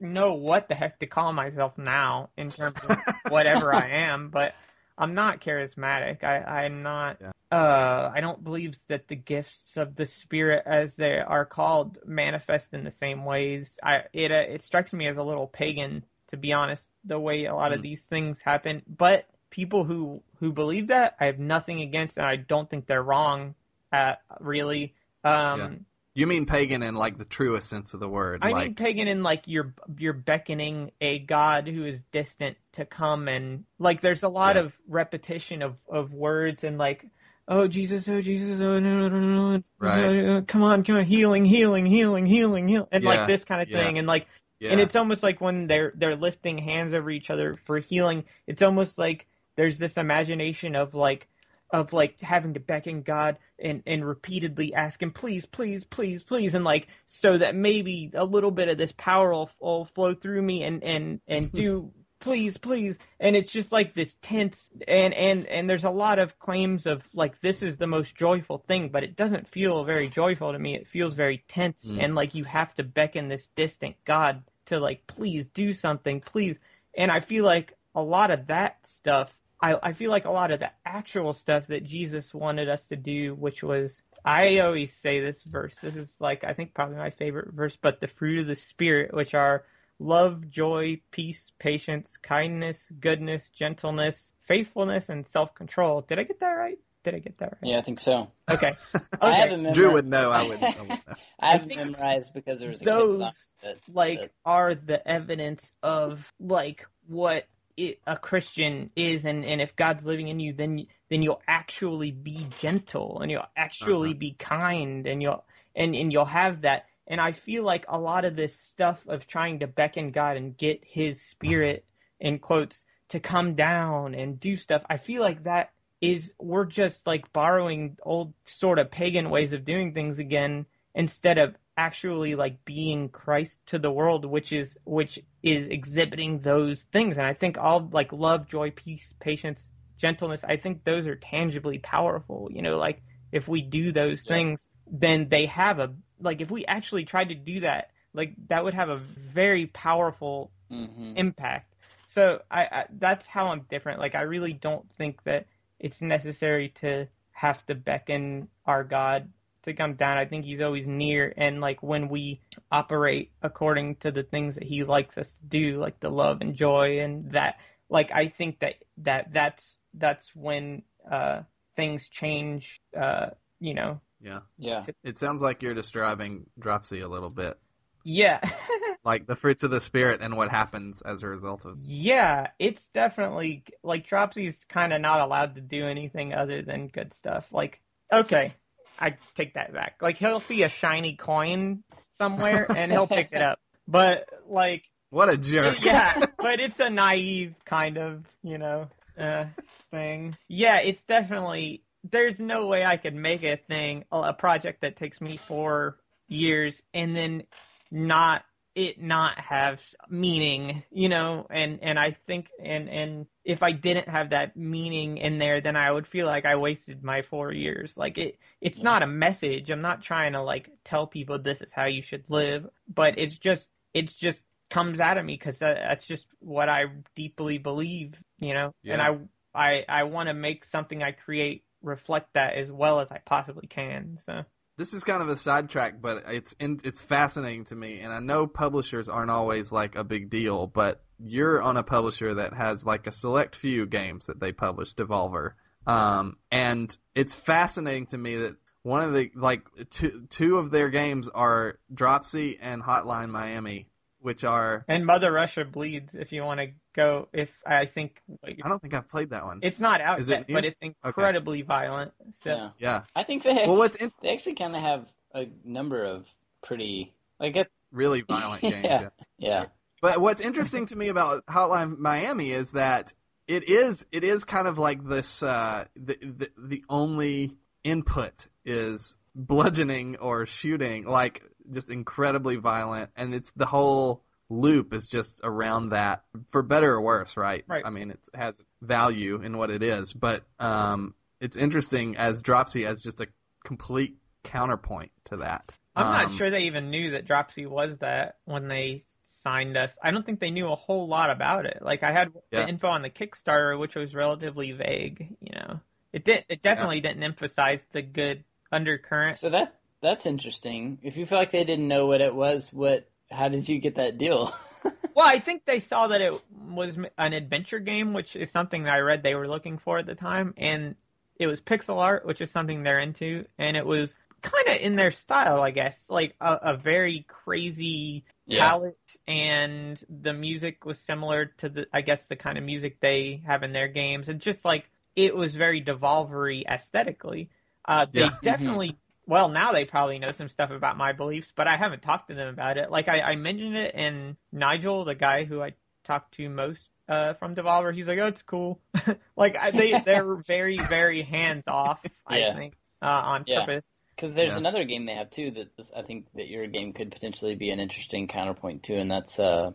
know 0.00 0.32
what 0.34 0.68
the 0.68 0.74
heck 0.74 0.98
to 1.00 1.06
call 1.06 1.32
myself 1.34 1.76
now 1.76 2.30
in 2.36 2.50
terms 2.50 2.78
of 2.88 2.96
whatever 3.28 3.74
I 3.74 3.88
am, 3.90 4.30
but 4.30 4.54
I'm 4.96 5.14
not 5.14 5.40
charismatic. 5.42 6.24
I, 6.24 6.64
I'm 6.64 6.82
not. 6.82 7.18
Yeah. 7.20 7.30
Uh, 7.52 8.10
I 8.14 8.20
don't 8.22 8.42
believe 8.42 8.76
that 8.88 9.06
the 9.08 9.16
gifts 9.16 9.76
of 9.76 9.94
the 9.96 10.06
Spirit, 10.06 10.62
as 10.66 10.94
they 10.96 11.18
are 11.20 11.44
called, 11.44 11.98
manifest 12.06 12.72
in 12.74 12.82
the 12.82 12.90
same 12.90 13.24
ways. 13.26 13.78
I 13.82 14.04
it 14.14 14.32
uh, 14.32 14.34
it 14.48 14.62
strikes 14.62 14.92
me 14.94 15.06
as 15.08 15.16
a 15.18 15.22
little 15.22 15.46
pagan, 15.46 16.04
to 16.28 16.36
be 16.38 16.52
honest, 16.54 16.84
the 17.04 17.20
way 17.20 17.44
a 17.44 17.54
lot 17.54 17.72
of 17.72 17.80
Mm. 17.80 17.82
these 17.82 18.02
things 18.02 18.40
happen. 18.40 18.82
But 18.88 19.26
people 19.50 19.84
who 19.84 20.22
who 20.40 20.52
believe 20.52 20.86
that, 20.88 21.16
I 21.20 21.26
have 21.26 21.38
nothing 21.38 21.82
against, 21.82 22.16
and 22.16 22.26
I 22.26 22.36
don't 22.36 22.68
think 22.68 22.86
they're 22.86 23.02
wrong. 23.02 23.54
At 23.92 24.20
really. 24.40 24.94
Um, 25.24 25.58
Yeah. 25.60 25.70
You 26.14 26.26
mean 26.26 26.46
pagan 26.46 26.82
in 26.82 26.94
like 26.94 27.18
the 27.18 27.26
truest 27.26 27.68
sense 27.68 27.92
of 27.92 28.00
the 28.00 28.08
word? 28.08 28.38
I 28.42 28.50
like 28.50 28.64
mean 28.68 28.74
pagan 28.74 29.06
in 29.06 29.22
like 29.22 29.42
you're 29.46 29.74
you're 29.98 30.14
beckoning 30.14 30.90
a 31.00 31.18
god 31.18 31.68
who 31.68 31.84
is 31.84 32.00
distant 32.10 32.56
to 32.72 32.86
come 32.86 33.28
and 33.28 33.64
like 33.78 34.00
there's 34.00 34.22
a 34.22 34.28
lot 34.28 34.56
Yeah. 34.56 34.62
of 34.62 34.72
repetition 34.88 35.60
of 35.60 35.74
of 35.90 36.14
words 36.14 36.64
and 36.64 36.78
like 36.78 37.04
oh 37.48 37.68
Jesus 37.68 38.08
oh 38.08 38.22
Jesus 38.22 38.62
oh 38.62 38.78
no 38.78 39.08
no 39.08 39.08
no 39.10 39.50
no 39.58 39.62
Right. 39.78 40.26
uh, 40.26 40.40
come 40.46 40.62
on 40.62 40.84
come 40.84 40.96
on 40.96 41.04
healing 41.04 41.44
healing 41.44 41.84
healing 41.84 42.24
healing 42.24 42.66
healing 42.66 42.88
and 42.92 43.04
Yeah, 43.04 43.10
like 43.10 43.26
this 43.28 43.44
kind 43.44 43.60
of 43.60 43.68
yeah. 43.68 43.76
thing 43.84 43.98
and 43.98 44.06
like 44.08 44.26
yeah. 44.58 44.70
and 44.72 44.80
it's 44.80 44.96
almost 44.96 45.22
like 45.22 45.42
when 45.42 45.66
they're 45.66 45.92
they're 45.96 46.16
lifting 46.16 46.56
hands 46.56 46.94
over 46.94 47.10
each 47.10 47.28
other 47.28 47.56
for 47.66 47.78
healing 47.78 48.24
it's 48.46 48.62
almost 48.62 48.96
like 48.96 49.26
there's 49.56 49.78
this 49.78 49.98
imagination 49.98 50.76
of 50.76 50.94
like 50.94 51.28
of 51.70 51.92
like 51.92 52.20
having 52.20 52.54
to 52.54 52.60
beckon 52.60 53.02
God 53.02 53.38
and 53.58 53.82
and 53.86 54.06
repeatedly 54.06 54.74
ask 54.74 55.02
him 55.02 55.10
please 55.10 55.46
please 55.46 55.84
please 55.84 56.22
please 56.22 56.54
and 56.54 56.64
like 56.64 56.88
so 57.06 57.38
that 57.38 57.54
maybe 57.54 58.10
a 58.14 58.24
little 58.24 58.50
bit 58.50 58.68
of 58.68 58.78
this 58.78 58.92
power 58.92 59.32
will, 59.32 59.50
will 59.60 59.84
flow 59.84 60.14
through 60.14 60.42
me 60.42 60.62
and 60.62 60.82
and 60.84 61.20
and 61.26 61.50
do 61.62 61.90
please 62.18 62.56
please 62.56 62.96
and 63.20 63.36
it's 63.36 63.52
just 63.52 63.72
like 63.72 63.94
this 63.94 64.16
tense 64.22 64.70
and 64.88 65.12
and 65.12 65.46
and 65.46 65.68
there's 65.68 65.84
a 65.84 65.90
lot 65.90 66.18
of 66.18 66.38
claims 66.38 66.86
of 66.86 67.06
like 67.12 67.40
this 67.40 67.62
is 67.62 67.76
the 67.76 67.86
most 67.86 68.14
joyful 68.16 68.58
thing 68.58 68.88
but 68.88 69.04
it 69.04 69.16
doesn't 69.16 69.46
feel 69.46 69.84
very 69.84 70.08
joyful 70.08 70.52
to 70.52 70.58
me 70.58 70.74
it 70.74 70.88
feels 70.88 71.14
very 71.14 71.44
tense 71.48 71.84
Mm. 71.86 72.02
and 72.04 72.14
like 72.14 72.34
you 72.34 72.44
have 72.44 72.72
to 72.74 72.82
beckon 72.84 73.28
this 73.28 73.48
distant 73.48 73.96
god 74.04 74.42
to 74.66 74.80
like 74.80 75.06
please 75.06 75.46
do 75.48 75.72
something 75.74 76.20
please 76.20 76.58
and 76.96 77.10
i 77.12 77.20
feel 77.20 77.44
like 77.44 77.74
a 77.94 78.02
lot 78.02 78.30
of 78.30 78.46
that 78.46 78.78
stuff 78.86 79.42
I, 79.60 79.76
I 79.82 79.92
feel 79.94 80.10
like 80.10 80.24
a 80.26 80.30
lot 80.30 80.50
of 80.50 80.60
the 80.60 80.70
actual 80.84 81.32
stuff 81.32 81.68
that 81.68 81.84
Jesus 81.84 82.34
wanted 82.34 82.68
us 82.68 82.86
to 82.88 82.96
do, 82.96 83.34
which 83.34 83.62
was, 83.62 84.02
I 84.24 84.58
always 84.58 84.92
say 84.92 85.20
this 85.20 85.42
verse. 85.44 85.76
This 85.80 85.96
is 85.96 86.14
like, 86.20 86.44
I 86.44 86.52
think 86.52 86.74
probably 86.74 86.96
my 86.96 87.10
favorite 87.10 87.52
verse, 87.54 87.76
but 87.80 88.00
the 88.00 88.08
fruit 88.08 88.40
of 88.40 88.46
the 88.46 88.56
Spirit, 88.56 89.14
which 89.14 89.34
are 89.34 89.64
love, 89.98 90.50
joy, 90.50 91.00
peace, 91.10 91.50
patience, 91.58 92.16
kindness, 92.22 92.90
goodness, 93.00 93.48
gentleness, 93.48 94.34
faithfulness, 94.46 95.08
and 95.08 95.26
self 95.26 95.54
control. 95.54 96.02
Did 96.02 96.18
I 96.18 96.24
get 96.24 96.40
that 96.40 96.50
right? 96.50 96.78
Did 97.04 97.14
I 97.14 97.18
get 97.20 97.38
that 97.38 97.58
right? 97.62 97.70
Yeah, 97.70 97.78
I 97.78 97.82
think 97.82 98.00
so. 98.00 98.30
Okay. 98.50 98.76
I 99.20 99.32
Okay. 99.32 99.38
have 99.38 99.52
it 99.52 99.72
Drew 99.72 99.92
would 99.92 100.06
know. 100.06 100.30
I 100.30 100.42
wouldn't. 100.42 100.76
I 100.78 100.82
wouldn't 100.82 101.06
know. 101.06 101.14
I 101.40 101.52
have 101.52 101.70
I 101.70 101.76
memorized 101.76 102.34
because 102.34 102.60
there 102.60 102.70
was 102.70 102.82
a 102.82 102.84
those, 102.84 103.12
kid 103.18 103.22
song 103.22 103.32
that 103.62 103.76
like 103.94 104.20
that- 104.20 104.32
are 104.44 104.74
the 104.74 105.06
evidence 105.08 105.72
of 105.82 106.30
like 106.38 106.86
what 107.06 107.46
it, 107.76 108.00
a 108.06 108.16
Christian 108.16 108.90
is, 108.96 109.24
and, 109.24 109.44
and 109.44 109.60
if 109.60 109.76
God's 109.76 110.06
living 110.06 110.28
in 110.28 110.40
you, 110.40 110.52
then 110.52 110.86
then 111.10 111.22
you'll 111.22 111.42
actually 111.46 112.10
be 112.10 112.46
gentle, 112.60 113.20
and 113.20 113.30
you'll 113.30 113.46
actually 113.56 114.12
Uh-huh. 114.12 114.14
be 114.14 114.32
kind, 114.32 115.06
and 115.06 115.22
you'll 115.22 115.44
and 115.74 115.94
and 115.94 116.12
you'll 116.12 116.24
have 116.24 116.62
that. 116.62 116.86
And 117.06 117.20
I 117.20 117.32
feel 117.32 117.62
like 117.64 117.84
a 117.88 117.98
lot 117.98 118.24
of 118.24 118.36
this 118.36 118.56
stuff 118.56 119.06
of 119.08 119.26
trying 119.26 119.60
to 119.60 119.66
beckon 119.68 120.10
God 120.10 120.36
and 120.36 120.56
get 120.56 120.82
His 120.84 121.20
Spirit 121.22 121.84
in 122.20 122.38
quotes 122.38 122.84
to 123.10 123.20
come 123.20 123.54
down 123.54 124.14
and 124.14 124.40
do 124.40 124.56
stuff, 124.56 124.82
I 124.90 124.96
feel 124.96 125.22
like 125.22 125.44
that 125.44 125.70
is 126.00 126.32
we're 126.38 126.64
just 126.66 127.06
like 127.06 127.32
borrowing 127.32 127.96
old 128.02 128.34
sort 128.44 128.78
of 128.78 128.90
pagan 128.90 129.30
ways 129.30 129.52
of 129.52 129.64
doing 129.64 129.94
things 129.94 130.18
again 130.18 130.66
instead 130.94 131.38
of 131.38 131.54
actually 131.76 132.34
like 132.34 132.64
being 132.64 133.08
Christ 133.08 133.58
to 133.66 133.78
the 133.78 133.90
world, 133.90 134.24
which 134.24 134.52
is 134.52 134.78
which 134.84 135.18
is 135.42 135.66
exhibiting 135.68 136.40
those 136.40 136.82
things. 136.84 137.18
And 137.18 137.26
I 137.26 137.34
think 137.34 137.58
all 137.58 137.88
like 137.92 138.12
love, 138.12 138.48
joy, 138.48 138.70
peace, 138.70 139.12
patience, 139.20 139.68
gentleness, 139.98 140.44
I 140.44 140.56
think 140.56 140.84
those 140.84 141.06
are 141.06 141.16
tangibly 141.16 141.78
powerful. 141.78 142.48
You 142.52 142.62
know, 142.62 142.78
like 142.78 143.02
if 143.32 143.48
we 143.48 143.62
do 143.62 143.92
those 143.92 144.22
Yeah. 144.22 144.32
things, 144.34 144.68
then 144.90 145.28
they 145.28 145.46
have 145.46 145.78
a 145.78 145.94
like 146.20 146.40
if 146.40 146.50
we 146.50 146.64
actually 146.66 147.04
tried 147.04 147.28
to 147.28 147.34
do 147.34 147.60
that, 147.60 147.90
like 148.14 148.34
that 148.48 148.64
would 148.64 148.74
have 148.74 148.88
a 148.88 148.96
very 148.96 149.66
powerful 149.66 150.50
Mhm. 150.70 151.16
impact. 151.16 151.74
So 152.08 152.40
I, 152.50 152.62
I 152.64 152.84
that's 152.98 153.26
how 153.26 153.48
I'm 153.48 153.66
different. 153.68 154.00
Like 154.00 154.14
I 154.14 154.22
really 154.22 154.52
don't 154.54 154.90
think 154.92 155.22
that 155.24 155.46
it's 155.78 156.00
necessary 156.00 156.70
to 156.80 157.06
have 157.32 157.64
to 157.66 157.74
beckon 157.74 158.48
our 158.64 158.82
God 158.82 159.28
to 159.66 159.74
come 159.74 159.94
down. 159.94 160.16
I 160.18 160.24
think 160.24 160.44
he's 160.44 160.60
always 160.60 160.86
near 160.86 161.32
and 161.36 161.60
like 161.60 161.82
when 161.82 162.08
we 162.08 162.40
operate 162.72 163.30
according 163.42 163.96
to 163.96 164.10
the 164.10 164.22
things 164.22 164.54
that 164.54 164.64
he 164.64 164.84
likes 164.84 165.18
us 165.18 165.30
to 165.30 165.44
do, 165.46 165.78
like 165.78 166.00
the 166.00 166.08
love 166.10 166.40
and 166.40 166.54
joy 166.54 167.00
and 167.00 167.32
that 167.32 167.58
like 167.88 168.10
I 168.12 168.28
think 168.28 168.60
that 168.60 168.76
that 168.98 169.32
that's 169.32 169.64
that's 169.94 170.34
when 170.34 170.82
uh 171.10 171.42
things 171.74 172.08
change 172.08 172.80
uh 172.98 173.30
you 173.60 173.74
know. 173.74 174.00
Yeah. 174.20 174.40
Yeah. 174.58 174.84
It 175.04 175.18
sounds 175.18 175.42
like 175.42 175.62
you're 175.62 175.74
describing 175.74 176.46
dropsy 176.58 177.00
a 177.00 177.08
little 177.08 177.30
bit, 177.30 177.58
Yeah. 178.02 178.40
like 179.04 179.26
the 179.26 179.36
fruits 179.36 179.62
of 179.62 179.70
the 179.70 179.80
spirit 179.80 180.20
and 180.20 180.36
what 180.36 180.50
happens 180.50 181.00
as 181.00 181.22
a 181.22 181.28
result 181.28 181.64
of. 181.64 181.78
Yeah, 181.78 182.48
it's 182.58 182.86
definitely 182.92 183.62
like 183.84 184.08
Dropsy's 184.08 184.64
kind 184.68 184.92
of 184.92 185.00
not 185.00 185.20
allowed 185.20 185.54
to 185.54 185.60
do 185.60 185.86
anything 185.86 186.34
other 186.34 186.60
than 186.62 186.88
good 186.88 187.14
stuff. 187.14 187.46
Like, 187.52 187.80
okay, 188.12 188.52
I 188.98 189.16
take 189.36 189.54
that 189.54 189.72
back. 189.72 189.96
Like, 190.00 190.16
he'll 190.18 190.40
see 190.40 190.62
a 190.62 190.68
shiny 190.68 191.16
coin 191.16 191.82
somewhere 192.18 192.66
and 192.70 192.90
he'll 192.90 193.06
pick 193.06 193.28
it 193.32 193.42
up. 193.42 193.58
But 193.88 194.28
like, 194.48 194.82
What 195.10 195.28
a 195.28 195.36
jerk! 195.36 195.80
yeah, 195.84 196.26
but 196.38 196.58
it's 196.58 196.80
a 196.80 196.90
naive 196.90 197.54
kind 197.64 197.98
of, 197.98 198.24
you 198.42 198.58
know, 198.58 198.88
uh, 199.16 199.44
thing. 199.92 200.36
Yeah, 200.48 200.80
it's 200.80 201.02
definitely. 201.02 201.84
There's 202.02 202.40
no 202.40 202.66
way 202.66 202.84
I 202.84 202.96
could 202.96 203.14
make 203.14 203.44
a 203.44 203.56
thing, 203.56 204.04
a 204.10 204.32
project 204.32 204.80
that 204.80 204.96
takes 204.96 205.20
me 205.20 205.36
four 205.36 205.98
years, 206.26 206.82
and 206.92 207.14
then 207.14 207.44
not 207.92 208.44
it 208.76 209.00
not 209.02 209.40
have 209.40 209.82
meaning, 210.08 210.84
you 210.92 211.08
know. 211.08 211.46
And 211.50 211.80
and 211.82 211.98
I 211.98 212.12
think 212.28 212.50
and 212.62 212.88
and 212.90 213.26
if 213.44 213.62
I 213.64 213.72
didn't 213.72 214.08
have 214.08 214.30
that 214.30 214.56
meaning 214.56 215.18
in 215.18 215.38
there, 215.38 215.60
then 215.62 215.76
I 215.76 215.90
would 215.90 216.06
feel 216.06 216.26
like 216.26 216.46
I 216.46 216.56
wasted 216.56 217.02
my 217.02 217.22
four 217.22 217.52
years. 217.52 217.96
Like 217.96 218.18
it, 218.18 218.38
it's 218.60 218.82
Yeah. 218.82 218.84
not 218.84 219.02
a 219.02 219.08
message. 219.08 219.70
I'm 219.70 219.82
not 219.82 220.02
trying 220.02 220.34
to 220.34 220.42
like 220.42 220.70
tell 220.84 221.08
people 221.08 221.38
this 221.40 221.62
is 221.62 221.72
how 221.72 221.86
you 221.86 222.02
should 222.02 222.24
live, 222.28 222.68
but 222.88 223.18
it's 223.18 223.38
just 223.38 223.68
it's 223.94 224.12
just 224.14 224.42
comes 224.70 225.00
out 225.00 225.18
of 225.18 225.24
me 225.24 225.34
because 225.34 225.58
that, 225.60 225.76
that's 225.76 226.06
just 226.06 226.26
what 226.40 226.68
I 226.68 226.86
deeply 227.16 227.58
believe, 227.58 228.14
you 228.38 228.54
know. 228.54 228.74
yeah. 228.82 228.94
And 228.94 229.02
I 229.02 229.18
I 229.54 229.84
I 229.88 230.02
want 230.04 230.28
to 230.28 230.34
make 230.34 230.64
something 230.66 231.02
I 231.02 231.12
create 231.12 231.64
reflect 231.82 232.34
that 232.34 232.54
as 232.56 232.70
well 232.70 233.00
as 233.00 233.10
I 233.10 233.18
possibly 233.24 233.66
can. 233.68 234.18
So 234.20 234.44
This 234.78 234.92
is 234.92 235.04
kind 235.04 235.22
of 235.22 235.28
a 235.28 235.36
sidetrack, 235.36 236.02
but 236.02 236.24
it's 236.28 236.54
in, 236.60 236.80
it's 236.84 237.00
fascinating 237.00 237.64
to 237.66 237.74
me, 237.74 238.00
and 238.00 238.12
I 238.12 238.20
know 238.20 238.46
publishers 238.46 239.08
aren't 239.08 239.30
always 239.30 239.72
like 239.72 239.96
a 239.96 240.04
big 240.04 240.28
deal, 240.28 240.66
but 240.66 241.02
you're 241.18 241.62
on 241.62 241.78
a 241.78 241.82
publisher 241.82 242.34
that 242.34 242.52
has 242.52 242.84
like 242.84 243.06
a 243.06 243.12
select 243.12 243.56
few 243.56 243.86
games 243.86 244.26
that 244.26 244.38
they 244.38 244.52
publish, 244.52 244.94
Devolver, 244.94 245.52
um, 245.86 246.36
and 246.50 246.96
it's 247.14 247.34
fascinating 247.34 248.06
to 248.08 248.18
me 248.18 248.36
that 248.36 248.56
one 248.82 249.02
of 249.02 249.14
the 249.14 249.30
like 249.34 249.62
two 249.90 250.26
two 250.30 250.58
of 250.58 250.70
their 250.70 250.90
games 250.90 251.28
are 251.28 251.78
Dropsy 251.92 252.58
and 252.60 252.82
Hotline 252.82 253.30
Miami, 253.30 253.88
which 254.26 254.42
are 254.42 254.84
and 254.88 255.06
Mother 255.06 255.30
Russia 255.30 255.64
bleeds 255.64 256.14
if 256.16 256.32
you 256.32 256.42
want 256.42 256.58
to 256.58 256.72
go. 256.94 257.28
If 257.32 257.50
I 257.64 257.86
think 257.86 258.20
I 258.44 258.68
don't 258.68 258.82
think 258.82 258.92
I've 258.92 259.08
played 259.08 259.30
that 259.30 259.44
one. 259.44 259.60
it's 259.62 259.78
not 259.78 260.00
out 260.00 260.18
Is 260.18 260.28
yet, 260.28 260.48
new? 260.48 260.54
but 260.54 260.64
it's 260.64 260.80
incredibly 260.80 261.62
violent. 261.62 262.12
So 262.42 262.50
Yeah. 262.50 262.70
yeah. 262.78 263.02
I 263.14 263.22
think 263.22 263.44
they 263.44 263.54
Well, 263.54 263.76
what's 263.76 263.94
in, 263.94 264.10
they 264.22 264.32
actually 264.34 264.54
kind 264.56 264.74
of 264.74 264.82
have 264.82 265.06
a 265.32 265.46
number 265.64 266.02
of 266.04 266.26
pretty 266.64 267.14
like 267.38 267.54
it. 267.54 267.70
really 267.92 268.22
violent 268.22 268.62
games. 268.72 268.84
Yeah. 268.84 269.00
yeah. 269.00 269.08
Yeah, 269.38 269.64
But 270.02 270.20
what's 270.20 270.40
interesting 270.40 270.86
to 270.86 270.96
me 270.96 271.06
about 271.08 271.46
Hotline 271.46 271.96
Miami 271.98 272.50
is 272.50 272.72
that 272.72 273.14
it 273.46 273.68
is 273.68 274.06
it 274.10 274.24
is 274.24 274.42
kind 274.42 274.66
of 274.66 274.76
like 274.76 275.04
this 275.04 275.40
uh, 275.42 275.84
the, 275.94 276.16
the 276.20 276.48
the 276.58 276.84
only 276.88 277.56
input 277.84 278.48
is 278.64 279.16
bludgeoning 279.36 280.16
or 280.16 280.46
shooting 280.46 281.04
like 281.04 281.42
just 281.72 281.90
incredibly 281.90 282.56
violent 282.56 283.10
and 283.16 283.34
it's 283.34 283.50
the 283.52 283.66
whole 283.66 284.22
loop 284.48 284.92
is 284.94 285.06
just 285.06 285.40
around 285.42 285.90
that 285.90 286.22
for 286.50 286.62
better 286.62 286.92
or 286.94 287.00
worse 287.02 287.36
right 287.36 287.64
Right. 287.66 287.82
i 287.84 287.90
mean 287.90 288.10
it 288.12 288.20
has 288.34 288.56
value 288.80 289.42
in 289.42 289.56
what 289.58 289.70
it 289.70 289.82
is 289.82 290.12
but 290.12 290.44
um 290.60 291.14
it's 291.40 291.56
interesting 291.56 292.16
as 292.16 292.42
dropsy 292.42 292.86
as 292.86 292.98
just 293.00 293.20
a 293.20 293.26
complete 293.64 294.16
counterpoint 294.44 295.10
to 295.26 295.38
that 295.38 295.72
I'm 295.96 296.12
not 296.12 296.26
Um, 296.26 296.36
sure 296.36 296.50
they 296.50 296.64
even 296.64 296.90
knew 296.90 297.12
that 297.12 297.26
Dropsy 297.26 297.64
was 297.64 297.96
that 297.98 298.36
when 298.44 298.68
they 298.68 299.02
signed 299.22 299.78
us. 299.78 299.96
I 300.02 300.10
don't 300.10 300.26
think 300.26 300.40
they 300.40 300.50
knew 300.50 300.68
a 300.68 300.74
whole 300.74 301.08
lot 301.08 301.30
about 301.30 301.64
it. 301.64 301.78
Like 301.80 302.02
I 302.02 302.12
had 302.12 302.32
Yeah. 302.52 302.64
the 302.64 302.68
info 302.68 302.88
on 302.88 303.00
the 303.00 303.08
Kickstarter, 303.08 303.78
which 303.78 303.94
was 303.94 304.14
relatively 304.14 304.72
vague. 304.72 305.34
You 305.40 305.52
know, 305.54 305.80
it 306.12 306.22
did. 306.22 306.44
It 306.50 306.60
definitely 306.60 307.00
didn't 307.00 307.22
emphasize 307.22 307.82
the 307.92 308.02
good 308.02 308.44
undercurrent. 308.70 309.36
so 309.36 309.48
that 309.48 309.75
that's 310.02 310.26
interesting. 310.26 310.98
If 311.02 311.16
you 311.16 311.26
feel 311.26 311.38
like 311.38 311.50
they 311.50 311.64
didn't 311.64 311.88
know 311.88 312.06
what 312.06 312.20
it 312.20 312.34
was, 312.34 312.72
what 312.72 313.10
how 313.30 313.48
did 313.48 313.68
you 313.68 313.78
get 313.78 313.96
that 313.96 314.18
deal? 314.18 314.54
Well, 315.14 315.26
I 315.26 315.38
think 315.38 315.64
they 315.64 315.80
saw 315.80 316.08
that 316.08 316.20
it 316.20 316.34
was 316.50 316.98
an 317.16 317.32
adventure 317.32 317.78
game, 317.78 318.12
which 318.12 318.36
is 318.36 318.50
something 318.50 318.84
that 318.84 318.92
I 318.92 319.00
read 319.00 319.22
they 319.22 319.34
were 319.34 319.48
looking 319.48 319.78
for 319.78 319.98
at 319.98 320.06
the 320.06 320.14
time, 320.14 320.52
and 320.58 320.94
it 321.36 321.46
was 321.46 321.60
pixel 321.60 321.96
art, 321.98 322.26
which 322.26 322.40
is 322.42 322.50
something 322.50 322.82
they're 322.82 322.98
into, 323.00 323.46
and 323.58 323.76
it 323.78 323.86
was 323.86 324.14
kind 324.42 324.68
of 324.68 324.76
in 324.76 324.96
their 324.96 325.10
style, 325.10 325.62
I 325.62 325.70
guess, 325.70 326.04
like 326.10 326.36
a, 326.40 326.54
a 326.62 326.76
very 326.76 327.24
crazy 327.28 328.24
Yeah. 328.46 328.76
palette, 328.76 329.16
and 329.26 330.02
the 330.10 330.34
music 330.34 330.84
was 330.84 330.98
similar 331.00 331.46
to 331.58 331.70
the, 331.70 331.86
I 331.94 332.02
guess, 332.02 332.26
the 332.26 332.36
kind 332.36 332.58
of 332.58 332.64
music 332.64 333.00
they 333.00 333.42
have 333.46 333.62
in 333.62 333.72
their 333.72 333.88
games, 333.88 334.28
and 334.28 334.38
just 334.40 334.64
like 334.66 334.90
it 335.16 335.34
was 335.34 335.56
very 335.56 335.82
Devolvery 335.82 336.64
aesthetically. 336.68 337.48
Uh, 337.86 338.04
they 338.14 338.28
Yeah. 338.28 338.36
definitely. 338.42 338.98
Well, 339.26 339.48
now 339.48 339.72
they 339.72 339.84
probably 339.84 340.18
know 340.18 340.30
some 340.32 340.48
stuff 340.48 340.70
about 340.70 340.96
my 340.96 341.12
beliefs, 341.12 341.52
but 341.54 341.66
I 341.66 341.76
haven't 341.76 342.02
talked 342.02 342.28
to 342.28 342.34
them 342.34 342.48
about 342.48 342.78
it. 342.78 342.90
Like 342.90 343.08
I, 343.08 343.20
I 343.20 343.36
mentioned 343.36 343.76
it, 343.76 343.92
and 343.94 344.36
Nigel, 344.52 345.04
the 345.04 345.14
guy 345.16 345.44
who 345.44 345.60
I 345.60 345.74
talked 346.04 346.34
to 346.36 346.48
most 346.48 346.80
uh, 347.08 347.34
from 347.34 347.54
Devolver, 347.56 347.92
he's 347.94 348.06
like, 348.06 348.18
"Oh, 348.20 348.26
it's 348.26 348.42
cool." 348.42 348.80
like 349.36 349.56
I, 349.56 349.72
they, 349.72 349.98
they're 350.06 350.36
very, 350.36 350.78
very 350.78 351.22
hands 351.22 351.66
off. 351.66 352.00
I 352.26 352.52
think 352.52 352.74
uh, 353.02 353.06
on 353.06 353.44
Yeah. 353.46 353.64
purpose. 353.64 353.84
Because 354.14 354.34
there's 354.34 354.52
Yeah. 354.52 354.58
another 354.58 354.84
game 354.84 355.06
they 355.06 355.14
have 355.14 355.30
too 355.30 355.50
that 355.52 355.76
this, 355.76 355.90
I 355.94 356.02
think 356.02 356.26
that 356.36 356.48
your 356.48 356.66
game 356.68 356.92
could 356.92 357.10
potentially 357.10 357.54
be 357.54 357.70
an 357.70 357.80
interesting 357.80 358.28
counterpoint 358.28 358.84
to, 358.84 358.94
and 358.94 359.10
that's 359.10 359.38
uh 359.38 359.72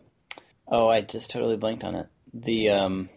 oh 0.66 0.88
I 0.88 1.02
just 1.02 1.30
totally 1.30 1.56
blanked 1.56 1.84
on 1.84 1.94
it. 1.94 2.08
The 2.34 2.70
um 2.70 3.08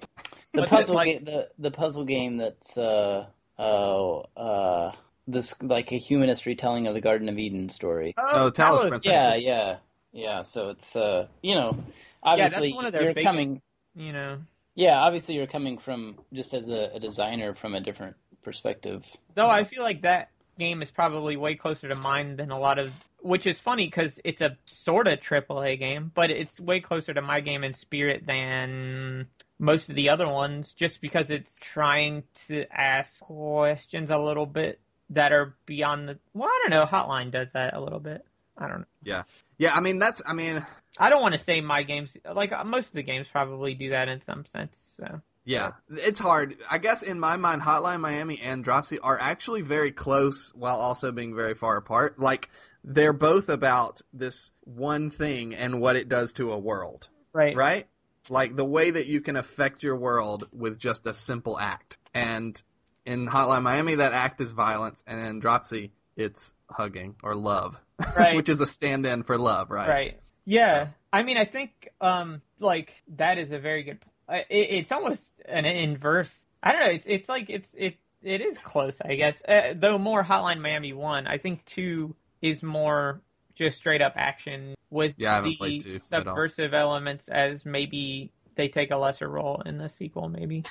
the 0.53 0.61
What's 0.61 0.71
it 0.71 0.75
puzzle 0.75 0.95
like? 0.95 1.05
game 1.07 1.25
the 1.25 1.49
the 1.57 1.71
puzzle 1.71 2.05
game 2.05 2.37
that's 2.37 2.77
uh 2.77 3.25
oh 3.57 4.25
uh 4.37 4.91
this 5.27 5.55
like 5.61 5.91
a 5.91 5.97
humanist 5.97 6.45
retelling 6.45 6.87
of 6.87 6.93
the 6.93 7.01
Garden 7.01 7.29
of 7.29 7.37
Eden 7.37 7.69
story. 7.69 8.13
Oh, 8.17 8.51
Talos 8.51 8.53
Talos, 8.53 8.89
Principle. 8.89 9.11
Yeah, 9.11 9.35
yeah, 9.35 9.77
yeah. 10.11 10.43
So 10.43 10.69
it's 10.69 10.95
uh 10.95 11.27
you 11.41 11.55
know 11.55 11.77
obviously 12.23 12.73
one 12.73 12.85
of 12.85 12.93
their 12.93 13.03
you're 13.03 13.13
biggest- 13.13 13.25
coming 13.31 13.61
You 13.95 14.13
know, 14.13 14.37
yeah 14.75 14.97
obviously 14.97 15.35
you're 15.35 15.47
coming 15.47 15.77
from 15.77 16.17
just 16.33 16.53
as 16.53 16.69
a, 16.69 16.91
a 16.95 16.99
designer 16.99 17.55
from 17.55 17.75
a 17.75 17.81
different 17.81 18.15
perspective. 18.43 19.05
though 19.33 19.47
I 19.47 19.63
feel 19.63 19.81
like 19.81 20.03
that 20.03 20.29
game 20.57 20.81
is 20.81 20.91
probably 20.91 21.35
way 21.35 21.55
closer 21.55 21.89
to 21.89 21.95
mine 21.95 22.37
than 22.37 22.51
a 22.51 22.59
lot 22.59 22.79
of. 22.79 22.91
Which 23.21 23.47
is 23.47 23.59
funny 23.59 23.87
because 23.87 24.19
it's 24.23 24.41
a 24.41 24.55
sort 24.65 25.07
of 25.07 25.19
AAA 25.19 25.79
game, 25.79 26.11
but 26.13 26.29
it's 26.29 26.59
way 26.59 26.79
closer 26.79 27.11
to 27.11 27.23
my 27.23 27.39
game 27.39 27.63
in 27.63 27.73
spirit 27.73 28.27
than 28.27 29.25
most 29.57 29.89
of 29.89 29.95
the 29.95 30.09
other 30.09 30.27
ones, 30.27 30.73
just 30.75 31.01
because 31.01 31.31
it's 31.31 31.57
trying 31.59 32.21
to 32.47 32.65
ask 32.71 33.19
questions 33.21 34.11
a 34.11 34.19
little 34.19 34.45
bit 34.45 34.79
that 35.11 35.31
are 35.31 35.55
beyond 35.65 36.09
the. 36.09 36.19
Well, 36.33 36.49
I 36.49 36.59
don't 36.63 36.71
know. 36.71 36.85
Hotline 36.85 37.31
does 37.31 37.51
that 37.53 37.73
a 37.73 37.81
little 37.81 37.99
bit. 37.99 38.25
I 38.57 38.69
don't 38.69 38.79
know. 38.79 38.85
yeah 39.03 39.23
yeah. 39.57 39.75
i 39.75 39.81
mean 39.81 39.99
that's 39.99 40.21
i 40.25 40.31
mean 40.31 40.65
I 40.97 41.09
don't 41.09 41.21
want 41.21 41.33
to 41.33 41.39
say 41.39 41.61
my 41.61 41.83
games 41.83 42.15
like 42.31 42.51
uh, 42.51 42.63
most 42.63 42.87
of 42.87 42.93
the 42.93 43.03
games 43.03 43.27
probably 43.31 43.73
do 43.73 43.89
that 43.89 44.07
in 44.07 44.21
some 44.21 44.45
sense. 44.51 44.77
So 44.97 45.21
Yeah, 45.43 45.73
it's 45.89 46.19
hard. 46.19 46.57
I 46.69 46.77
guess 46.77 47.03
in 47.03 47.19
my 47.19 47.35
mind, 47.35 47.61
Hotline 47.61 47.99
Miami 47.99 48.39
and 48.39 48.63
Dropsy 48.63 48.99
are 48.99 49.19
actually 49.19 49.61
very 49.61 49.91
close 49.91 50.51
while 50.55 50.77
also 50.77 51.11
being 51.11 51.35
very 51.35 51.55
far 51.55 51.77
apart. 51.77 52.19
Like 52.19 52.49
they're 52.83 53.13
both 53.13 53.49
about 53.49 54.01
this 54.13 54.51
one 54.61 55.09
thing 55.09 55.55
and 55.55 55.81
what 55.81 55.95
it 55.95 56.07
does 56.07 56.33
to 56.33 56.51
a 56.51 56.59
world, 56.59 57.09
right, 57.33 57.55
right? 57.55 57.87
Like 58.29 58.55
the 58.55 58.65
way 58.65 58.91
that 58.91 59.07
you 59.07 59.21
can 59.21 59.35
affect 59.35 59.83
your 59.83 59.97
world 59.97 60.47
with 60.51 60.79
just 60.79 61.05
a 61.07 61.13
simple 61.13 61.59
act. 61.59 61.97
And 62.13 62.61
in 63.05 63.27
Hotline 63.27 63.63
Miami, 63.63 63.95
that 63.95 64.13
act 64.13 64.41
is 64.41 64.51
violence, 64.51 65.03
and 65.07 65.19
in 65.19 65.39
Dropsy, 65.39 65.91
it's 66.15 66.53
hugging 66.69 67.15
or 67.23 67.35
love, 67.35 67.79
Right. 68.17 68.35
which 68.35 68.49
is 68.49 68.59
a 68.61 68.67
stand-in 68.67 69.23
for 69.23 69.37
love, 69.37 69.69
right? 69.69 69.87
Right. 69.89 70.19
Yeah. 70.45 70.87
I 71.13 71.23
mean, 71.23 71.37
I 71.37 71.45
think 71.45 71.89
um 72.01 72.41
like 72.59 72.93
that 73.15 73.37
is 73.37 73.51
a 73.51 73.59
very 73.59 73.83
good. 73.83 73.99
It, 74.29 74.45
it's 74.49 74.91
almost 74.91 75.21
an 75.45 75.65
inverse. 75.65 76.33
I 76.63 76.71
don't 76.71 76.81
know. 76.81 76.89
It's 76.91 77.05
it's 77.07 77.29
like 77.29 77.49
it's 77.49 77.73
it 77.77 77.95
it 78.21 78.41
is 78.41 78.57
close, 78.57 78.95
I 79.03 79.15
guess. 79.15 79.41
Uh, 79.47 79.73
though 79.75 79.97
more 79.97 80.23
Hotline 80.23 80.59
Miami 80.61 80.93
one. 80.93 81.27
I 81.27 81.37
think 81.37 81.63
two 81.65 82.15
is 82.41 82.61
more 82.63 83.21
just 83.55 83.77
straight 83.77 84.01
up 84.01 84.13
action 84.15 84.75
with 84.89 85.13
Yeah, 85.17 85.41
the 85.41 85.99
subversive 86.09 86.73
elements 86.73 87.27
as 87.27 87.65
maybe 87.65 88.31
they 88.55 88.67
take 88.67 88.91
a 88.91 88.97
lesser 88.97 89.27
role 89.29 89.61
in 89.65 89.77
the 89.77 89.89
sequel. 89.89 90.29
Maybe. 90.29 90.63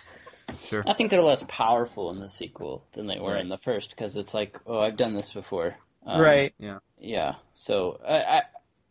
Sure. 0.65 0.83
I 0.87 0.95
think 0.95 1.11
they're 1.11 1.23
less 1.23 1.45
powerful 1.49 2.11
in 2.11 2.21
the 2.21 2.29
sequel 2.31 2.85
than 2.93 3.07
they 3.07 3.19
were 3.19 3.33
Right. 3.33 3.41
in 3.41 3.49
the 3.49 3.59
first 3.59 3.91
because 3.91 4.17
it's 4.17 4.35
like, 4.35 4.59
oh, 4.67 4.79
I've 4.81 4.97
done 4.97 5.15
this 5.15 5.33
before. 5.33 5.77
Um, 6.07 6.21
right. 6.21 6.55
Yeah. 6.59 6.79
Yeah. 6.99 7.35
So 7.53 8.01
I, 8.07 8.19
I 8.19 8.43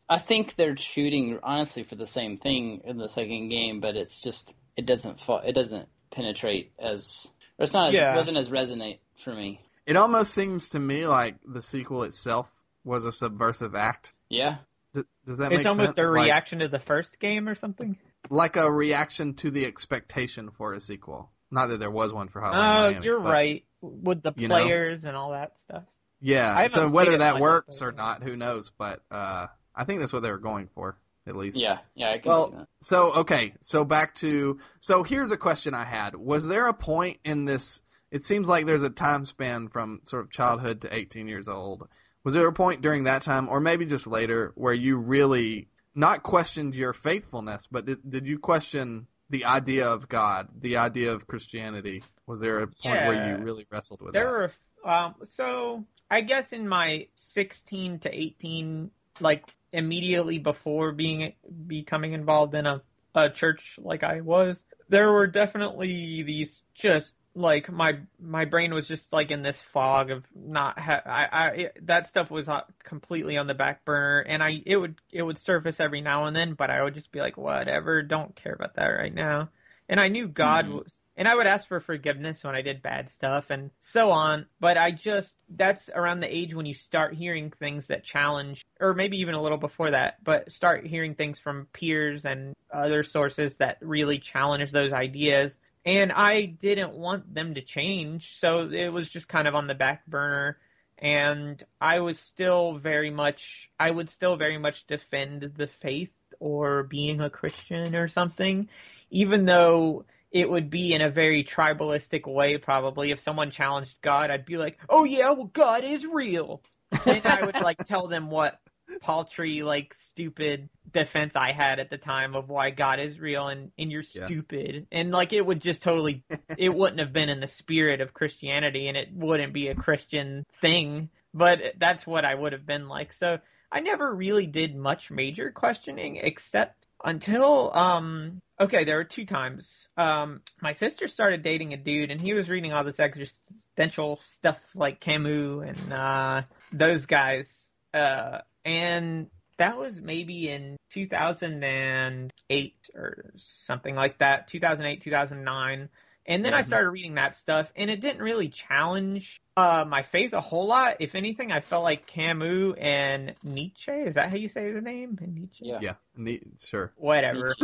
I 0.10 0.20
think 0.20 0.56
they're 0.56 0.76
shooting 0.78 1.40
honestly 1.44 1.84
for 1.84 1.96
the 1.96 2.06
same 2.08 2.38
thing 2.38 2.82
in 2.86 2.98
the 2.98 3.08
second 3.08 3.50
game, 3.50 3.80
but 3.80 3.96
it's 3.96 4.20
just 4.20 4.54
it 4.76 4.86
doesn't 4.86 5.20
fall, 5.20 5.40
it 5.40 5.54
doesn't 5.54 5.88
penetrate 6.12 6.72
as 6.80 7.28
or 7.60 7.64
it's 7.64 7.74
not 7.74 7.90
as, 7.90 7.94
Yeah. 7.94 8.14
it 8.14 8.16
wasn't 8.16 8.38
as 8.38 8.50
resonate 8.50 9.00
for 9.24 9.34
me. 9.34 9.62
It 9.86 9.96
almost 9.98 10.34
seems 10.34 10.70
to 10.72 10.80
me 10.80 11.06
like 11.08 11.36
the 11.46 11.62
sequel 11.62 12.04
itself 12.04 12.50
was 12.84 13.06
a 13.06 13.12
subversive 13.12 13.76
act. 13.76 14.14
Yeah. 14.30 14.58
D- 14.94 15.04
does 15.26 15.38
that 15.40 15.50
make 15.52 15.60
sense? 15.60 15.66
It's 15.66 15.66
almost 15.68 15.96
sense? 15.96 16.08
a 16.08 16.12
Like- 16.12 16.24
reaction 16.26 16.60
to 16.60 16.68
the 16.68 16.80
first 16.80 17.20
game 17.20 17.48
or 17.48 17.56
something. 17.56 17.98
like 18.30 18.56
a 18.56 18.72
reaction 18.72 19.36
to 19.36 19.52
the 19.52 19.66
expectation 19.66 20.50
for 20.52 20.74
a 20.74 20.82
sequel. 20.82 21.30
Not 21.54 21.68
that 21.68 21.80
there 21.80 21.92
was 21.92 22.12
one 22.12 22.28
for 22.30 22.42
Hotline 22.42 22.54
Oh, 22.56 22.90
Miami. 22.92 23.06
you're 23.06 23.20
but- 23.20 23.32
right. 23.32 23.64
With 23.82 24.24
the 24.24 24.32
you 24.38 24.48
know. 24.48 24.60
players 24.62 25.04
and 25.04 25.16
all 25.18 25.32
that 25.32 25.54
stuff. 25.66 25.84
Yeah. 26.22 26.68
So 26.70 26.88
whether 26.90 27.18
that 27.18 27.40
works 27.40 27.82
or 27.82 27.92
not, 27.92 28.24
who 28.24 28.38
knows? 28.38 28.72
But 28.78 29.02
uh, 29.12 29.48
I 29.76 29.84
think 29.84 30.00
that's 30.00 30.14
what 30.14 30.24
they 30.24 30.32
were 30.32 30.38
going 30.38 30.70
for, 30.74 30.98
at 31.28 31.36
least. 31.36 31.58
Yeah. 31.58 31.80
Yeah. 31.94 32.12
I 32.12 32.18
can 32.20 32.30
Well, 32.32 32.52
see 32.52 32.58
that. 32.60 32.68
So 32.82 33.14
okay, 33.14 33.54
so 33.60 33.84
back 33.84 34.16
to 34.16 34.60
so 34.80 35.04
here's 35.04 35.34
a 35.34 35.38
question 35.38 35.74
I 35.74 35.84
had: 35.84 36.16
Was 36.16 36.48
there 36.48 36.68
a 36.68 36.74
point 36.74 37.20
in 37.26 37.44
this? 37.44 37.82
It 38.10 38.24
seems 38.24 38.48
like 38.48 38.66
there's 38.66 38.84
a 38.84 38.90
time 38.90 39.26
span 39.26 39.68
from 39.68 40.00
sort 40.06 40.24
of 40.24 40.32
childhood 40.32 40.82
to 40.84 40.96
18 40.96 41.28
years 41.28 41.50
old. 41.50 41.86
Was 42.24 42.36
there 42.36 42.48
a 42.48 42.54
point 42.54 42.82
during 42.82 43.04
that 43.04 43.24
time, 43.24 43.50
or 43.50 43.60
maybe 43.60 43.86
just 43.86 44.08
later, 44.08 44.54
where 44.56 44.74
you 44.74 44.96
really 44.98 45.68
not 45.94 46.24
questioned 46.24 46.74
your 46.74 46.94
faithfulness, 46.94 47.68
but 47.70 47.86
did, 47.86 47.98
did 48.10 48.26
you 48.28 48.40
question 48.40 49.08
the 49.34 49.46
idea 49.46 49.88
of 49.88 50.08
God, 50.08 50.48
the 50.62 50.78
idea 50.78 51.12
of 51.12 51.26
Christianity? 51.26 52.04
Was 52.28 52.40
there 52.40 52.60
a 52.60 52.68
point 52.68 53.08
where 53.08 53.30
you 53.30 53.44
really 53.44 53.66
wrestled 53.72 54.00
with 54.00 54.14
There 54.14 54.26
that? 54.26 54.32
were 54.32 54.52
um 54.92 55.16
so 55.26 55.86
I 56.12 56.22
guess 56.22 56.54
in 56.54 56.68
my 56.68 57.08
16 57.16 58.00
to 58.00 58.14
18 58.14 58.92
like 59.20 59.56
immediately 59.72 60.38
before 60.38 60.92
being 60.92 61.34
becoming 61.66 62.14
involved 62.14 62.54
in 62.54 62.68
a, 62.68 62.84
a 63.16 63.32
church 63.32 63.80
like 63.82 64.04
I 64.04 64.22
was, 64.22 64.64
there 64.88 65.12
were 65.12 65.26
definitely 65.26 66.22
these 66.22 66.64
just 66.76 67.16
like 67.36 67.72
my 67.72 68.00
my 68.20 68.46
brain 68.46 68.74
was 68.74 68.88
just 68.88 69.12
like 69.12 69.32
in 69.32 69.42
this 69.42 69.62
fog 69.62 70.12
of 70.12 70.24
not 70.36 70.78
ha- 70.80 71.02
I, 71.06 71.26
I 71.32 71.48
it, 71.50 71.88
that 71.88 72.08
stuff 72.08 72.30
was 72.30 72.48
completely 72.84 73.38
on 73.38 73.48
the 73.48 73.54
back 73.54 73.84
burner 73.86 74.20
and 74.20 74.44
I 74.44 74.62
it 74.66 74.78
would 74.78 74.96
it 75.12 75.24
would 75.24 75.40
surface 75.40 75.80
every 75.80 76.02
now 76.02 76.26
and 76.26 76.36
then 76.36 76.54
but 76.54 76.70
I 76.70 76.84
would 76.84 76.94
just 76.94 77.12
be 77.12 77.20
like 77.20 77.38
whatever 77.38 78.04
don't 78.04 78.36
care 78.36 78.54
about 78.54 78.76
that 78.76 78.86
right 78.86 79.14
now 79.14 79.50
and 79.90 80.00
I 80.00 80.10
knew 80.10 80.28
God 80.28 80.66
mm-hmm. 80.66 80.78
was 80.78 80.92
and 81.16 81.28
I 81.28 81.36
would 81.36 81.46
ask 81.46 81.68
for 81.68 81.80
forgiveness 81.80 82.44
when 82.44 82.56
I 82.56 82.62
did 82.62 82.82
bad 82.82 83.10
stuff 83.10 83.52
and 83.52 83.70
so 83.80 84.12
on. 84.12 84.48
But 84.60 84.78
I 84.78 84.92
just, 84.92 85.36
that's 85.48 85.90
around 85.94 86.22
the 86.22 86.36
age 86.36 86.56
when 86.56 86.66
you 86.66 86.74
start 86.74 87.14
hearing 87.14 87.52
things 87.52 87.88
that 87.88 88.04
challenge, 88.04 88.66
or 88.80 88.96
maybe 88.96 89.18
even 89.18 89.36
a 89.36 89.42
little 89.42 89.60
before 89.60 89.92
that, 89.92 90.24
but 90.24 90.52
start 90.52 90.88
hearing 90.88 91.14
things 91.14 91.40
from 91.40 91.68
peers 91.72 92.26
and 92.26 92.56
other 92.72 93.04
sources 93.04 93.58
that 93.58 93.78
really 93.82 94.18
challenge 94.18 94.72
those 94.72 94.92
ideas. 94.92 95.56
And 95.86 96.12
I 96.12 96.46
didn't 96.46 96.94
want 96.94 97.34
them 97.34 97.56
to 97.56 97.62
change. 97.62 98.38
So 98.40 98.70
it 98.70 98.90
was 98.90 99.10
just 99.10 99.28
kind 99.28 99.48
of 99.48 99.56
on 99.56 99.68
the 99.68 99.76
back 99.76 100.06
burner. 100.06 100.58
And 100.98 101.62
I 101.82 102.00
was 102.00 102.20
still 102.20 102.78
very 102.78 103.10
much, 103.10 103.70
I 103.80 103.92
would 103.92 104.10
still 104.10 104.38
very 104.38 104.58
much 104.58 104.88
defend 104.88 105.42
the 105.58 105.68
faith 105.68 106.14
or 106.40 106.84
being 106.84 107.20
a 107.20 107.30
Christian 107.30 107.96
or 107.96 108.08
something, 108.08 108.70
even 109.10 109.46
though 109.46 110.06
it 110.34 110.50
would 110.50 110.70
be 110.70 110.94
in 110.94 111.02
a 111.02 111.10
very 111.10 111.44
tribalistic 111.44 112.26
way 112.26 112.58
probably 112.58 113.12
if 113.12 113.20
someone 113.20 113.52
challenged 113.52 113.96
god 114.02 114.32
i'd 114.32 114.46
be 114.46 114.58
like 114.58 114.80
oh 114.90 115.04
yeah 115.04 115.30
well 115.30 115.46
god 115.46 115.84
is 115.84 116.06
real 116.06 116.62
and 117.06 117.26
i 117.26 117.46
would 117.46 117.62
like 117.62 117.78
tell 117.86 118.08
them 118.08 118.30
what 118.30 118.60
paltry 119.02 119.64
like 119.64 119.94
stupid 119.94 120.70
defense 120.92 121.36
i 121.36 121.52
had 121.52 121.80
at 121.80 121.90
the 121.90 121.98
time 121.98 122.36
of 122.36 122.50
why 122.50 122.70
god 122.70 123.00
is 123.00 123.20
real 123.20 123.48
and, 123.48 123.72
and 123.78 123.92
you're 123.92 124.04
stupid. 124.04 124.88
And 124.92 125.12
like 125.12 125.34
it 125.34 125.46
would 125.46 125.62
just 125.62 125.82
totally 125.82 126.24
it 126.58 126.70
wouldn't 126.76 127.00
have 127.00 127.14
been 127.14 127.30
in 127.30 127.40
the 127.40 127.48
spirit 127.48 128.02
of 128.02 128.14
christianity 128.14 128.88
and 128.88 128.98
it 128.98 129.10
wouldn't 129.14 129.54
be 129.54 129.68
a 129.68 129.76
christian 129.76 130.46
thing. 130.62 131.10
But 131.34 131.60
that's 131.78 132.06
what 132.06 132.26
i 132.26 132.34
would 132.34 132.54
have 132.54 132.66
been 132.66 132.88
like. 132.88 133.14
So 133.14 133.40
i 133.72 133.80
never 133.80 134.14
really 134.14 134.46
did 134.46 134.76
much 134.76 135.10
major 135.10 135.52
questioning 135.52 136.18
except 136.18 136.86
until 137.04 137.76
um 137.76 138.42
okay 138.60 138.84
there 138.84 138.98
were 138.98 139.04
two 139.04 139.26
times. 139.26 139.68
Um 139.98 140.42
my 140.62 140.74
sister 140.74 141.08
started 141.08 141.42
dating 141.42 141.74
a 141.74 141.78
dude 141.78 142.12
and 142.12 142.22
he 142.22 142.34
was 142.34 142.50
reading 142.50 142.74
all 142.74 142.84
this 142.84 143.00
existential 143.00 144.20
stuff 144.32 144.60
like 144.76 145.00
camus 145.00 145.68
and 145.68 145.94
uh 145.94 146.42
those 146.72 147.06
guys 147.06 147.68
uh 147.94 148.40
and 148.66 149.28
that 149.58 149.78
was 149.78 150.02
maybe 150.02 150.50
in 150.50 150.78
2008 150.92 152.74
or 152.96 153.34
something 153.38 153.96
like 153.96 154.18
that 154.20 154.48
2008 154.48 155.02
2009 155.02 155.90
and 156.26 156.46
then 156.46 156.54
mm-hmm. 156.54 156.60
I 156.60 156.62
started 156.62 156.90
reading 156.90 157.16
that 157.16 157.36
stuff, 157.36 157.72
and 157.76 157.90
it 157.90 158.00
didn't 158.00 158.22
really 158.22 158.48
challenge 158.48 159.42
uh, 159.58 159.84
my 159.86 160.04
faith 160.04 160.32
a 160.34 160.40
whole 160.40 160.68
lot. 160.68 160.98
If 161.00 161.16
anything, 161.16 161.52
I 161.52 161.60
felt 161.60 161.84
like 161.84 162.08
Camus 162.08 162.76
and 162.80 163.36
Nietzsche. 163.44 163.92
Is 163.92 164.16
that 164.16 164.30
how 164.30 164.38
you 164.38 164.48
say 164.48 164.72
the 164.72 164.82
name? 164.82 165.18
Nietzsche. 165.22 165.66
Yeah. 165.66 165.80
Yeah. 165.82 165.94
Ni- 166.16 166.42
sure. 166.60 166.94
Whatever. 166.96 167.56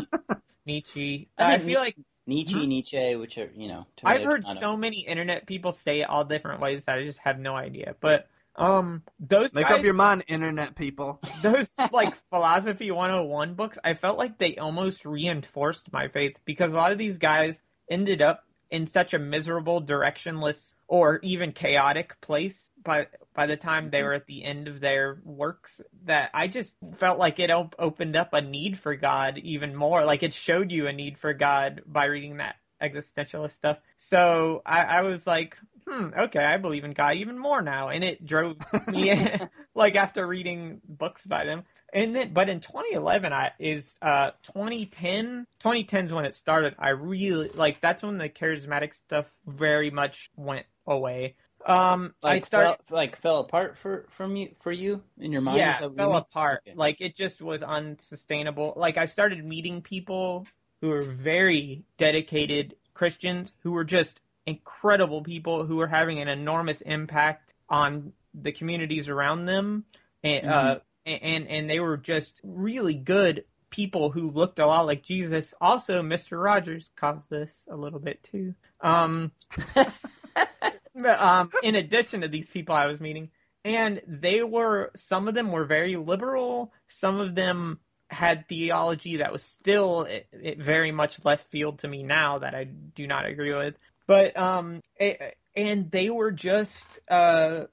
Nietzsche. 0.65 1.29
I, 1.37 1.55
I, 1.55 1.59
feel 1.59 1.79
like 1.79 1.95
Nietzsche, 2.27 2.61
hmm? 2.61 2.67
Nietzsche, 2.67 3.15
which 3.15 3.37
are 3.37 3.49
you 3.55 3.69
know. 3.69 3.87
I've 4.03 4.23
heard 4.23 4.45
so 4.59 4.75
many 4.75 4.99
internet 4.99 5.45
people 5.45 5.71
say 5.71 6.01
it 6.01 6.09
all 6.09 6.25
different 6.25 6.59
ways 6.59 6.83
that 6.83 6.97
I 6.97 7.05
just 7.05 7.19
have 7.19 7.39
no 7.39 7.55
idea. 7.55 7.95
But 8.01 8.27
um, 8.55 9.03
those 9.19 9.53
make 9.53 9.67
guys, 9.67 9.79
up 9.79 9.83
your 9.83 9.93
mind, 9.93 10.25
internet 10.27 10.75
people. 10.75 11.21
Those 11.41 11.71
like 11.91 12.13
philosophy 12.29 12.91
101 12.91 13.53
books, 13.53 13.77
I 13.83 13.93
felt 13.93 14.17
like 14.17 14.37
they 14.37 14.57
almost 14.57 15.05
reinforced 15.05 15.91
my 15.93 16.09
faith 16.09 16.35
because 16.45 16.73
a 16.73 16.75
lot 16.75 16.91
of 16.91 16.97
these 16.97 17.17
guys 17.17 17.57
ended 17.89 18.21
up 18.21 18.43
in 18.69 18.85
such 18.85 19.13
a 19.13 19.19
miserable, 19.19 19.81
directionless, 19.81 20.73
or 20.87 21.19
even 21.23 21.53
chaotic 21.53 22.19
place 22.21 22.69
by 22.83 23.07
by 23.33 23.45
the 23.45 23.57
time 23.57 23.89
they 23.89 23.99
mm-hmm. 23.99 24.07
were 24.07 24.13
at 24.13 24.27
the 24.27 24.43
end 24.43 24.67
of 24.67 24.79
their 24.79 25.19
works 25.23 25.81
that 26.05 26.29
I 26.33 26.47
just 26.47 26.73
felt 26.97 27.19
like 27.19 27.39
it 27.39 27.51
op- 27.51 27.75
opened 27.79 28.15
up 28.15 28.33
a 28.33 28.41
need 28.41 28.77
for 28.77 28.95
God 28.95 29.37
even 29.37 29.75
more. 29.75 30.03
Like 30.03 30.23
it 30.23 30.33
showed 30.33 30.71
you 30.71 30.87
a 30.87 30.93
need 30.93 31.17
for 31.17 31.33
God 31.33 31.81
by 31.85 32.05
reading 32.05 32.37
that 32.37 32.55
existentialist 32.81 33.51
stuff. 33.51 33.77
So 33.97 34.61
I, 34.65 34.83
I 34.83 35.01
was 35.01 35.25
like, 35.27 35.57
hmm, 35.89 36.09
okay, 36.17 36.43
I 36.43 36.57
believe 36.57 36.83
in 36.83 36.93
God 36.93 37.15
even 37.15 37.37
more 37.37 37.61
now, 37.61 37.89
and 37.89 38.03
it 38.03 38.25
drove 38.25 38.57
me 38.87 39.13
like 39.75 39.95
after 39.95 40.25
reading 40.25 40.81
books 40.87 41.25
by 41.25 41.45
them. 41.45 41.63
And 41.91 42.15
then, 42.15 42.33
but 42.33 42.49
in 42.49 42.59
2011, 42.59 43.33
I 43.33 43.51
is 43.59 43.95
uh 44.01 44.31
2010. 44.43 45.47
2010 45.59 46.05
is 46.05 46.13
when 46.13 46.25
it 46.25 46.35
started. 46.35 46.75
I 46.77 46.89
really 46.89 47.49
like 47.49 47.81
that's 47.81 48.03
when 48.03 48.17
the 48.17 48.29
charismatic 48.29 48.93
stuff 48.93 49.25
very 49.47 49.89
much 49.89 50.29
went 50.35 50.67
away. 50.85 51.35
Um, 51.65 52.13
like 52.21 52.43
I 52.43 52.45
started 52.45 52.77
fell, 52.87 52.97
like 52.97 53.15
fell 53.17 53.39
apart 53.39 53.77
for 53.77 54.07
from 54.11 54.35
you 54.35 54.55
for 54.61 54.71
you 54.71 55.03
in 55.17 55.31
your 55.31 55.41
mind. 55.41 55.57
Yeah, 55.57 55.89
fell 55.89 56.15
apart. 56.15 56.61
Okay. 56.67 56.75
Like 56.75 57.01
it 57.01 57.15
just 57.15 57.41
was 57.41 57.63
unsustainable. 57.63 58.73
Like 58.77 58.97
I 58.97 59.05
started 59.05 59.43
meeting 59.43 59.81
people 59.81 60.45
who 60.81 60.89
were 60.89 61.03
very 61.03 61.83
dedicated 61.97 62.75
Christians 62.93 63.51
who 63.63 63.71
were 63.71 63.83
just 63.83 64.19
incredible 64.49 65.23
people 65.23 65.65
who 65.65 65.77
were 65.77 65.87
having 65.87 66.19
an 66.19 66.27
enormous 66.27 66.81
impact 66.81 67.53
on 67.69 68.13
the 68.33 68.51
communities 68.51 69.07
around 69.07 69.45
them. 69.45 69.85
And, 70.23 70.47
uh, 70.47 70.51
mm-hmm. 70.51 70.67
uh, 70.67 70.79
and 71.09 71.47
and 71.47 71.69
they 71.69 71.79
were 71.79 71.97
just 71.97 72.39
really 72.43 72.93
good 72.93 73.45
people 73.69 74.09
who 74.09 74.31
looked 74.31 74.59
a 74.59 74.65
lot 74.65 74.85
like 74.85 75.03
Jesus. 75.03 75.53
Also, 75.61 76.01
Mister 76.01 76.37
Rogers 76.37 76.89
caused 76.95 77.29
this 77.29 77.51
a 77.69 77.75
little 77.75 77.99
bit 77.99 78.21
too. 78.23 78.53
Um, 78.81 79.31
um, 81.19 81.51
in 81.63 81.75
addition 81.75 82.21
to 82.21 82.27
these 82.27 82.49
people 82.49 82.75
I 82.75 82.87
was 82.87 82.99
meeting, 82.99 83.29
and 83.63 84.01
they 84.07 84.43
were 84.43 84.91
some 84.95 85.27
of 85.27 85.35
them 85.35 85.51
were 85.51 85.65
very 85.65 85.95
liberal. 85.95 86.73
Some 86.87 87.19
of 87.19 87.35
them 87.35 87.79
had 88.09 88.47
theology 88.47 89.17
that 89.17 89.31
was 89.31 89.43
still 89.43 90.03
it, 90.03 90.27
it 90.31 90.57
very 90.57 90.91
much 90.91 91.23
left 91.23 91.49
field 91.51 91.79
to 91.79 91.87
me 91.87 92.03
now 92.03 92.39
that 92.39 92.55
I 92.55 92.63
do 92.63 93.07
not 93.07 93.25
agree 93.25 93.53
with. 93.53 93.75
But 94.09 94.35
um, 94.39 94.81
it, 94.95 95.37
and 95.55 95.91
they 95.91 96.09
were 96.09 96.31
just 96.31 96.97
uh 97.11 97.65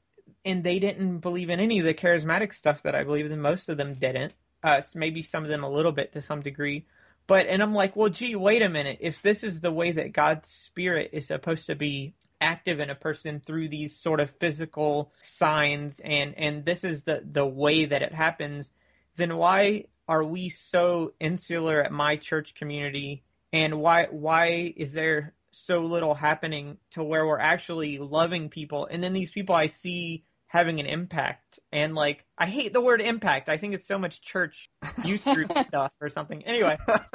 and 0.45 0.63
they 0.63 0.79
didn't 0.79 1.21
believe 1.21 1.49
in 1.49 1.61
any 1.61 1.79
of 1.79 1.87
the 1.87 1.95
charismatic 1.95 2.53
stuff 2.53 2.83
that 2.83 2.95
I 2.95 3.05
believed 3.05 3.33
in. 3.33 3.41
Most 3.41 3.71
of 3.71 3.79
them 3.79 3.95
didn't. 3.95 4.35
Uh, 4.63 4.83
maybe 4.95 5.23
some 5.23 5.45
of 5.45 5.49
them 5.49 5.65
a 5.65 5.71
little 5.71 5.93
bit 5.93 6.13
to 6.13 6.21
some 6.21 6.43
degree. 6.43 6.85
But 7.27 7.47
and 7.47 7.63
I'm 7.63 7.73
like, 7.73 7.97
well, 7.97 8.11
gee, 8.11 8.37
wait 8.37 8.61
a 8.61 8.69
minute. 8.69 8.99
If 9.01 9.23
this 9.23 9.45
is 9.45 9.61
the 9.61 9.73
way 9.73 9.93
that 9.93 10.13
God's 10.13 10.51
spirit 10.51 11.09
is 11.15 11.27
supposed 11.27 11.65
to 11.69 11.75
be 11.75 12.13
active 12.39 12.81
in 12.81 12.91
a 12.91 12.95
person 12.95 13.41
through 13.41 13.71
these 13.71 13.97
sort 13.97 14.21
of 14.21 14.29
physical 14.39 15.15
signs, 15.23 16.01
and 16.01 16.35
and 16.37 16.67
this 16.67 16.85
is 16.85 17.05
the 17.05 17.23
the 17.25 17.47
way 17.47 17.87
that 17.87 18.03
it 18.03 18.13
happens, 18.13 18.71
then 19.17 19.39
why 19.39 19.85
are 20.07 20.23
we 20.23 20.51
so 20.51 21.15
insular 21.19 21.83
at 21.83 21.93
my 21.93 22.17
church 22.17 22.55
community? 22.55 23.23
And 23.55 23.81
why 23.81 24.09
why 24.11 24.75
is 24.77 24.93
there 24.93 25.33
so 25.57 25.81
little 25.81 26.15
happening 26.15 26.79
to 26.93 27.03
where 27.03 27.27
we're 27.27 27.39
actually 27.39 27.99
loving 27.99 28.49
people? 28.49 28.87
And 28.91 29.03
then 29.03 29.13
these 29.13 29.31
people 29.31 29.55
I 29.55 29.69
see 29.69 30.25
having 30.47 30.81
an 30.81 30.87
impact. 30.87 31.59
And 31.73 31.95
like, 31.95 32.25
I 32.39 32.47
hate 32.47 32.73
the 32.73 32.81
word 32.81 33.01
impact. 33.01 33.49
I 33.49 33.57
think 33.57 33.75
it's 33.75 33.87
so 33.87 33.99
much 33.99 34.23
church 34.23 34.71
youth 35.05 35.25
group 35.25 35.53
stuff 35.67 35.93
or 36.01 36.09
something. 36.09 36.43
Anyway, 36.45 36.79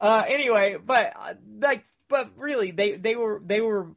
uh, 0.00 0.24
anyway, 0.26 0.76
but 0.84 1.12
uh, 1.18 1.34
like, 1.60 1.84
but 2.08 2.30
really, 2.36 2.70
they 2.72 2.96
they 2.96 3.14
were 3.14 3.40
they 3.44 3.60
were 3.60 3.88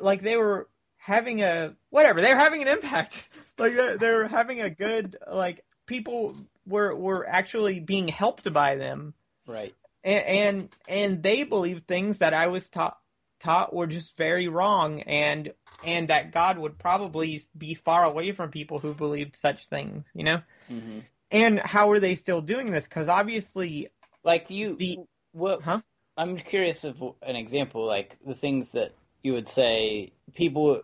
like 0.00 0.22
they 0.22 0.36
were 0.36 0.68
having 0.96 1.42
a 1.42 1.74
whatever. 1.90 2.22
They 2.22 2.32
were 2.32 2.40
having 2.40 2.62
an 2.62 2.68
impact. 2.68 3.28
like 3.58 3.74
they 3.74 4.10
were 4.10 4.28
having 4.28 4.60
a 4.60 4.70
good 4.70 5.16
like 5.30 5.64
people 5.86 6.36
were 6.66 6.94
were 6.94 7.26
actually 7.28 7.80
being 7.80 8.08
helped 8.08 8.50
by 8.52 8.76
them. 8.76 9.14
Right. 9.46 9.74
And, 10.04 10.24
and 10.24 10.76
and 10.88 11.22
they 11.22 11.42
believed 11.42 11.86
things 11.86 12.18
that 12.18 12.34
I 12.34 12.46
was 12.48 12.68
taught 12.68 12.96
taught 13.40 13.72
were 13.72 13.86
just 13.86 14.16
very 14.16 14.48
wrong 14.48 15.00
and 15.02 15.52
and 15.84 16.08
that 16.08 16.32
God 16.32 16.58
would 16.58 16.78
probably 16.78 17.42
be 17.56 17.74
far 17.74 18.04
away 18.04 18.32
from 18.32 18.50
people 18.50 18.78
who 18.78 18.94
believed 18.94 19.36
such 19.36 19.66
things, 19.68 20.04
you 20.14 20.24
know? 20.24 20.40
Mm-hmm. 20.70 21.00
And 21.30 21.60
how 21.60 21.90
are 21.90 22.00
they 22.00 22.14
still 22.14 22.40
doing 22.40 22.72
this? 22.72 22.84
Because 22.84 23.08
obviously, 23.08 23.88
like 24.24 24.50
you, 24.50 24.76
the 24.76 24.98
what? 25.32 25.62
Huh? 25.62 25.80
I'm 26.16 26.36
curious 26.36 26.84
of 26.84 26.96
an 27.22 27.36
example, 27.36 27.86
like 27.86 28.16
the 28.26 28.34
things 28.34 28.72
that 28.72 28.92
you 29.22 29.34
would 29.34 29.48
say 29.48 30.12
people 30.34 30.82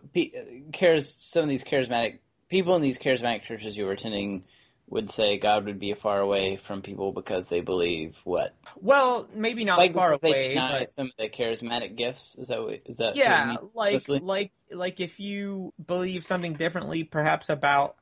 cares 0.71 1.13
some 1.13 1.43
of 1.43 1.49
these 1.49 1.63
charismatic 1.63 2.19
people 2.47 2.75
in 2.75 2.81
these 2.81 2.99
charismatic 2.99 3.43
churches 3.43 3.75
you 3.75 3.85
were 3.85 3.91
attending 3.91 4.43
would 4.87 5.09
say 5.09 5.37
God 5.37 5.65
would 5.65 5.79
be 5.79 5.93
far 5.93 6.19
away 6.19 6.57
from 6.57 6.81
people 6.81 7.11
because 7.11 7.47
they 7.47 7.61
believe 7.61 8.15
what? 8.23 8.55
Well, 8.75 9.27
maybe 9.33 9.65
not 9.65 9.79
like 9.79 9.93
far 9.93 10.13
away. 10.13 10.19
They 10.31 10.47
deny 10.49 10.79
but... 10.79 10.89
some 10.89 11.07
of 11.07 11.13
the 11.17 11.29
charismatic 11.29 11.95
gifts. 11.95 12.35
Is 12.35 12.49
that 12.49 12.61
what, 12.61 12.81
is 12.85 12.97
that? 12.97 13.15
Yeah, 13.15 13.55
like 13.73 13.93
mostly? 13.93 14.19
like 14.19 14.51
like 14.71 14.99
if 14.99 15.19
you 15.19 15.73
believe 15.85 16.25
something 16.27 16.53
differently, 16.53 17.03
perhaps 17.03 17.49
about 17.49 17.95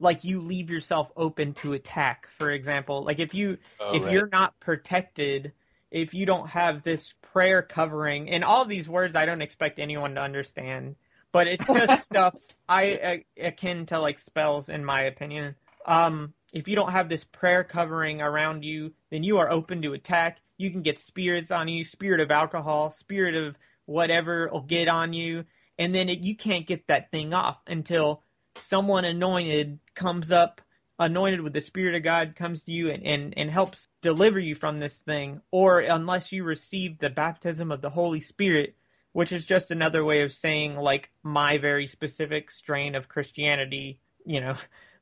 like 0.00 0.24
you 0.24 0.40
leave 0.40 0.70
yourself 0.70 1.10
open 1.16 1.54
to 1.54 1.72
attack. 1.72 2.28
For 2.38 2.50
example, 2.50 3.02
like 3.04 3.18
if 3.18 3.34
you 3.34 3.58
Oh, 3.80 3.94
if 3.94 4.04
right. 4.04 4.12
you're 4.12 4.28
not 4.28 4.58
protected, 4.60 5.52
if 5.90 6.12
you 6.12 6.26
don't 6.26 6.48
have 6.48 6.82
this 6.82 7.14
prayer 7.32 7.62
covering, 7.62 8.28
and 8.30 8.44
all 8.44 8.64
these 8.66 8.88
words 8.88 9.16
I 9.16 9.24
don't 9.24 9.42
expect 9.42 9.78
anyone 9.78 10.14
to 10.16 10.20
understand, 10.20 10.96
but 11.32 11.46
it's 11.46 11.64
just 11.64 12.04
stuff 12.04 12.36
I 12.68 12.94
uh, 12.94 13.46
akin 13.46 13.86
to 13.86 13.98
like 13.98 14.18
spells 14.18 14.68
in 14.68 14.84
my 14.84 15.02
opinion. 15.02 15.54
Um, 15.86 16.34
if 16.52 16.68
you 16.68 16.74
don't 16.76 16.92
have 16.92 17.08
this 17.08 17.24
prayer 17.24 17.64
covering 17.64 18.20
around 18.20 18.64
you, 18.64 18.92
then 19.10 19.22
you 19.22 19.38
are 19.38 19.50
open 19.50 19.82
to 19.82 19.92
attack. 19.92 20.38
You 20.56 20.70
can 20.70 20.82
get 20.82 20.98
spirits 20.98 21.50
on 21.50 21.68
you, 21.68 21.84
spirit 21.84 22.20
of 22.20 22.30
alcohol, 22.30 22.90
spirit 22.90 23.34
of 23.34 23.56
whatever 23.86 24.48
will 24.52 24.62
get 24.62 24.88
on 24.88 25.12
you, 25.12 25.44
and 25.78 25.94
then 25.94 26.08
it, 26.08 26.20
you 26.20 26.36
can't 26.36 26.66
get 26.66 26.86
that 26.88 27.10
thing 27.10 27.32
off 27.32 27.58
until 27.66 28.22
someone 28.56 29.04
anointed 29.04 29.78
comes 29.94 30.30
up 30.30 30.60
anointed 30.98 31.40
with 31.40 31.52
the 31.52 31.60
spirit 31.60 31.94
of 31.94 32.02
god 32.02 32.34
comes 32.34 32.64
to 32.64 32.72
you 32.72 32.90
and, 32.90 33.04
and, 33.04 33.34
and 33.36 33.50
helps 33.50 33.86
deliver 34.02 34.38
you 34.38 34.54
from 34.54 34.80
this 34.80 34.98
thing 35.00 35.40
or 35.52 35.80
unless 35.80 36.32
you 36.32 36.42
receive 36.42 36.98
the 36.98 37.10
baptism 37.10 37.70
of 37.70 37.80
the 37.80 37.90
holy 37.90 38.20
spirit 38.20 38.74
which 39.12 39.32
is 39.32 39.44
just 39.44 39.70
another 39.70 40.04
way 40.04 40.22
of 40.22 40.32
saying 40.32 40.76
like 40.76 41.10
my 41.22 41.56
very 41.56 41.86
specific 41.86 42.50
strain 42.50 42.96
of 42.96 43.08
christianity 43.08 44.00
you 44.26 44.40
know 44.40 44.56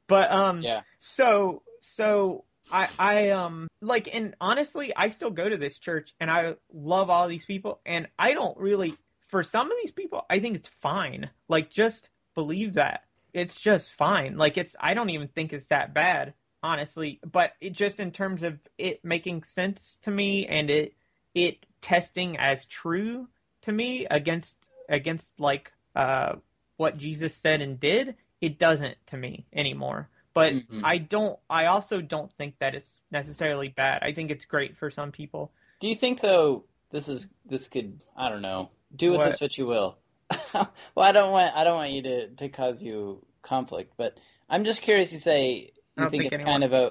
but 0.06 0.30
um 0.30 0.60
Yeah. 0.62 0.82
so 0.98 1.62
so 1.80 2.44
I 2.70 2.88
I 2.98 3.30
um 3.30 3.68
like 3.80 4.08
and 4.12 4.34
honestly 4.40 4.92
I 4.96 5.08
still 5.08 5.30
go 5.30 5.48
to 5.48 5.56
this 5.56 5.78
church 5.78 6.14
and 6.20 6.30
I 6.30 6.56
love 6.72 7.10
all 7.10 7.28
these 7.28 7.44
people 7.44 7.80
and 7.86 8.08
I 8.18 8.32
don't 8.32 8.56
really 8.58 8.96
for 9.28 9.42
some 9.42 9.70
of 9.70 9.76
these 9.82 9.92
people 9.92 10.24
I 10.28 10.40
think 10.40 10.56
it's 10.56 10.68
fine. 10.68 11.30
Like 11.48 11.70
just 11.70 12.08
believe 12.34 12.74
that. 12.74 13.04
It's 13.32 13.54
just 13.54 13.90
fine. 13.92 14.36
Like 14.38 14.56
it's 14.56 14.74
I 14.80 14.94
don't 14.94 15.10
even 15.10 15.28
think 15.28 15.52
it's 15.52 15.68
that 15.68 15.92
bad, 15.94 16.34
honestly. 16.62 17.20
But 17.30 17.52
it 17.60 17.72
just 17.72 18.00
in 18.00 18.10
terms 18.10 18.42
of 18.42 18.58
it 18.78 19.04
making 19.04 19.44
sense 19.44 19.98
to 20.02 20.10
me 20.10 20.46
and 20.46 20.70
it 20.70 20.94
it 21.34 21.66
testing 21.82 22.38
as 22.38 22.64
true 22.64 23.28
to 23.62 23.72
me 23.72 24.06
against 24.10 24.56
against 24.88 25.30
like 25.38 25.70
uh 25.94 26.36
what 26.76 26.98
Jesus 26.98 27.34
said 27.34 27.60
and 27.62 27.78
did, 27.80 28.16
it 28.40 28.58
doesn't 28.58 28.96
to 29.08 29.16
me 29.16 29.46
anymore. 29.52 30.08
But 30.34 30.52
Mhm. 30.52 30.82
I 30.84 30.98
don't. 30.98 31.38
I 31.48 31.66
also 31.66 32.00
don't 32.02 32.30
think 32.34 32.58
that 32.58 32.74
it's 32.74 33.00
necessarily 33.10 33.68
bad. 33.68 34.02
I 34.02 34.12
think 34.12 34.30
it's 34.30 34.44
great 34.44 34.76
for 34.76 34.90
some 34.90 35.10
people. 35.12 35.50
Do 35.80 35.88
you 35.88 35.94
think 35.96 36.20
though 36.20 36.64
this 36.90 37.08
is 37.08 37.28
this 37.46 37.68
could 37.68 38.00
I 38.16 38.28
don't 38.28 38.42
know 38.42 38.70
do 38.94 39.10
with 39.12 39.18
What? 39.18 39.30
this 39.30 39.40
what 39.40 39.56
you 39.58 39.66
will? 39.66 39.98
well, 40.54 40.70
I 40.96 41.12
don't 41.12 41.32
want 41.32 41.54
I 41.54 41.64
don't 41.64 41.76
want 41.76 41.92
you 41.92 42.02
to 42.02 42.28
to 42.28 42.48
cause 42.50 42.82
you 42.82 43.24
conflict, 43.42 43.94
but 43.96 44.18
I'm 44.48 44.64
just 44.64 44.82
curious. 44.82 45.12
You 45.12 45.18
say 45.18 45.72
you 45.96 46.10
think, 46.10 46.24
think 46.24 46.32
it's 46.34 46.44
kind 46.44 46.62
of 46.64 46.72
a, 46.74 46.90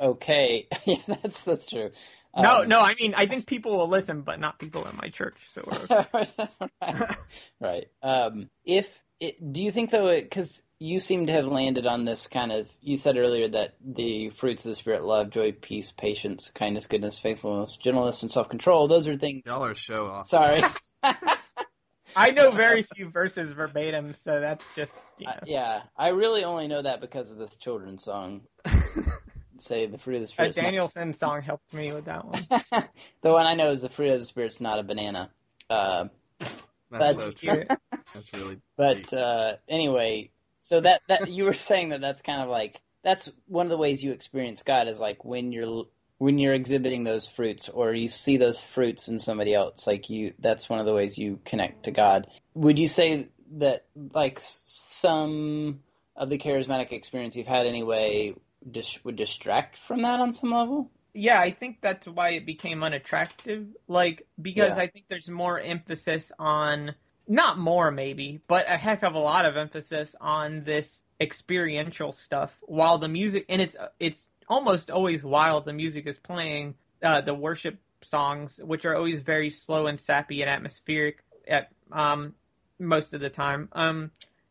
okay. 0.00 0.66
yeah, 0.86 0.96
that's 1.06 1.42
that's 1.42 1.66
true. 1.66 1.90
no, 2.34 2.62
Um, 2.62 2.68
no. 2.68 2.80
I 2.80 2.94
mean, 2.94 3.12
I 3.14 3.26
think 3.26 3.46
people 3.46 3.76
will 3.76 3.88
listen, 3.88 4.22
but 4.22 4.40
not 4.40 4.58
people 4.58 4.86
in 4.86 4.96
my 4.96 5.10
church. 5.10 5.36
So 5.54 5.62
we're 5.66 5.98
okay. 6.00 6.06
right. 6.80 7.16
right. 7.60 7.86
Um, 8.02 8.48
if 8.64 8.88
it, 9.20 9.52
do 9.52 9.60
you 9.60 9.70
think 9.70 9.90
though, 9.90 10.18
because 10.18 10.62
you 10.78 11.00
seem 11.00 11.26
to 11.26 11.32
have 11.32 11.46
landed 11.46 11.86
on 11.86 12.04
this 12.04 12.26
kind 12.26 12.52
of, 12.52 12.68
you 12.80 12.96
said 12.96 13.16
earlier 13.16 13.48
that 13.48 13.74
the 13.84 14.30
fruits 14.30 14.64
of 14.64 14.70
the 14.70 14.74
spirit, 14.74 15.04
love, 15.04 15.30
joy, 15.30 15.52
peace, 15.52 15.90
patience, 15.90 16.50
kindness, 16.54 16.86
goodness, 16.86 17.18
faithfulness, 17.18 17.76
gentleness, 17.76 18.22
and 18.22 18.30
self 18.30 18.48
control. 18.48 18.88
Those 18.88 19.08
are 19.08 19.16
things. 19.16 19.44
Y'all 19.46 19.64
are 19.64 19.74
show 19.74 20.06
off. 20.06 20.26
Sorry. 20.26 20.62
I 22.16 22.30
know 22.30 22.50
very 22.50 22.82
few 22.82 23.10
verses 23.10 23.52
verbatim, 23.52 24.14
so 24.24 24.40
that's 24.40 24.64
just 24.74 24.94
you 25.18 25.26
know. 25.26 25.32
Uh, 25.32 25.44
yeah, 25.46 25.80
I 25.96 26.08
really 26.08 26.44
only 26.44 26.68
know 26.68 26.80
that 26.82 27.00
because 27.00 27.30
of 27.30 27.38
this 27.38 27.56
children's 27.56 28.04
song. 28.04 28.42
Say 29.58 29.86
the 29.86 29.98
fruit 29.98 30.16
of 30.16 30.20
the 30.20 30.24
A 30.24 30.28
spirit. 30.28 30.54
Danielson 30.54 31.14
song 31.14 31.40
helped 31.40 31.72
me 31.72 31.92
with 31.92 32.04
that 32.04 32.26
one. 32.26 32.46
the 33.22 33.30
one 33.30 33.46
I 33.46 33.54
know 33.54 33.70
is 33.70 33.80
the 33.80 33.88
fruit 33.88 34.12
of 34.12 34.20
the 34.20 34.26
spirit's 34.26 34.60
not 34.60 34.78
a 34.78 34.82
banana. 34.82 35.30
Uh, 35.70 36.08
That's 36.38 37.16
That's 37.16 37.16
so 37.16 37.32
Hear 37.32 37.64
true. 37.64 37.76
That's 38.14 38.32
really. 38.34 38.60
But 38.76 39.12
uh, 39.14 39.54
anyway, 39.68 40.30
so 40.66 40.80
that 40.80 41.00
that 41.06 41.28
you 41.30 41.44
were 41.44 41.54
saying 41.54 41.90
that 41.90 42.00
that's 42.00 42.22
kind 42.22 42.42
of 42.42 42.48
like 42.48 42.74
that's 43.04 43.30
one 43.46 43.66
of 43.66 43.70
the 43.70 43.78
ways 43.78 44.02
you 44.02 44.10
experience 44.10 44.64
God 44.64 44.88
is 44.88 44.98
like 44.98 45.24
when 45.24 45.52
you're 45.52 45.84
when 46.18 46.38
you're 46.38 46.54
exhibiting 46.54 47.04
those 47.04 47.28
fruits 47.28 47.68
or 47.68 47.92
you 47.92 48.08
see 48.08 48.36
those 48.36 48.58
fruits 48.58 49.06
in 49.06 49.20
somebody 49.20 49.54
else. 49.54 49.86
Like 49.86 50.10
you, 50.10 50.32
that's 50.40 50.68
one 50.68 50.80
of 50.80 50.86
the 50.86 50.94
ways 50.94 51.18
you 51.18 51.38
connect 51.44 51.84
to 51.84 51.90
God. 51.92 52.26
Would 52.54 52.78
you 52.78 52.88
say 52.88 53.28
that 53.58 53.84
like 54.12 54.40
some 54.42 55.80
of 56.16 56.30
the 56.30 56.38
charismatic 56.38 56.90
experience 56.90 57.36
you've 57.36 57.46
had 57.46 57.66
anyway 57.66 58.34
dis- 58.68 58.98
would 59.04 59.16
distract 59.16 59.76
from 59.76 60.02
that 60.02 60.18
on 60.18 60.32
some 60.32 60.50
level? 60.50 60.90
yeah, 61.14 61.40
I 61.40 61.50
think 61.52 61.78
that's 61.80 62.08
why 62.08 62.30
it 62.30 62.44
became 62.44 62.82
unattractive. 62.82 63.68
Like 63.86 64.26
because 64.40 64.76
Yeah. 64.76 64.82
I 64.82 64.88
think 64.88 65.06
there's 65.08 65.30
more 65.30 65.60
emphasis 65.60 66.32
on 66.40 66.94
not 67.28 67.58
more 67.58 67.90
maybe, 67.90 68.40
but 68.46 68.66
a 68.68 68.76
heck 68.76 69.02
of 69.02 69.14
a 69.14 69.18
lot 69.18 69.44
of 69.44 69.56
emphasis 69.56 70.14
on 70.20 70.64
this 70.64 71.04
experiential 71.20 72.12
stuff 72.12 72.52
while 72.62 72.98
the 72.98 73.08
music 73.08 73.46
and 73.48 73.62
it's 73.62 73.74
it's 73.98 74.26
almost 74.48 74.90
always 74.90 75.22
while 75.22 75.62
the 75.62 75.72
music 75.72 76.06
is 76.06 76.18
playing 76.18 76.74
uh, 77.02 77.22
the 77.22 77.32
worship 77.32 77.78
songs 78.02 78.60
which 78.62 78.84
are 78.84 78.94
always 78.94 79.22
very 79.22 79.48
slow 79.48 79.86
and 79.86 79.98
sappy 79.98 80.42
and 80.42 80.50
atmospheric 80.50 81.24
at 81.48 81.70
um 81.90 82.34
most 82.78 83.14
of 83.14 83.22
the 83.22 83.30
time 83.30 83.70
um 83.72 84.10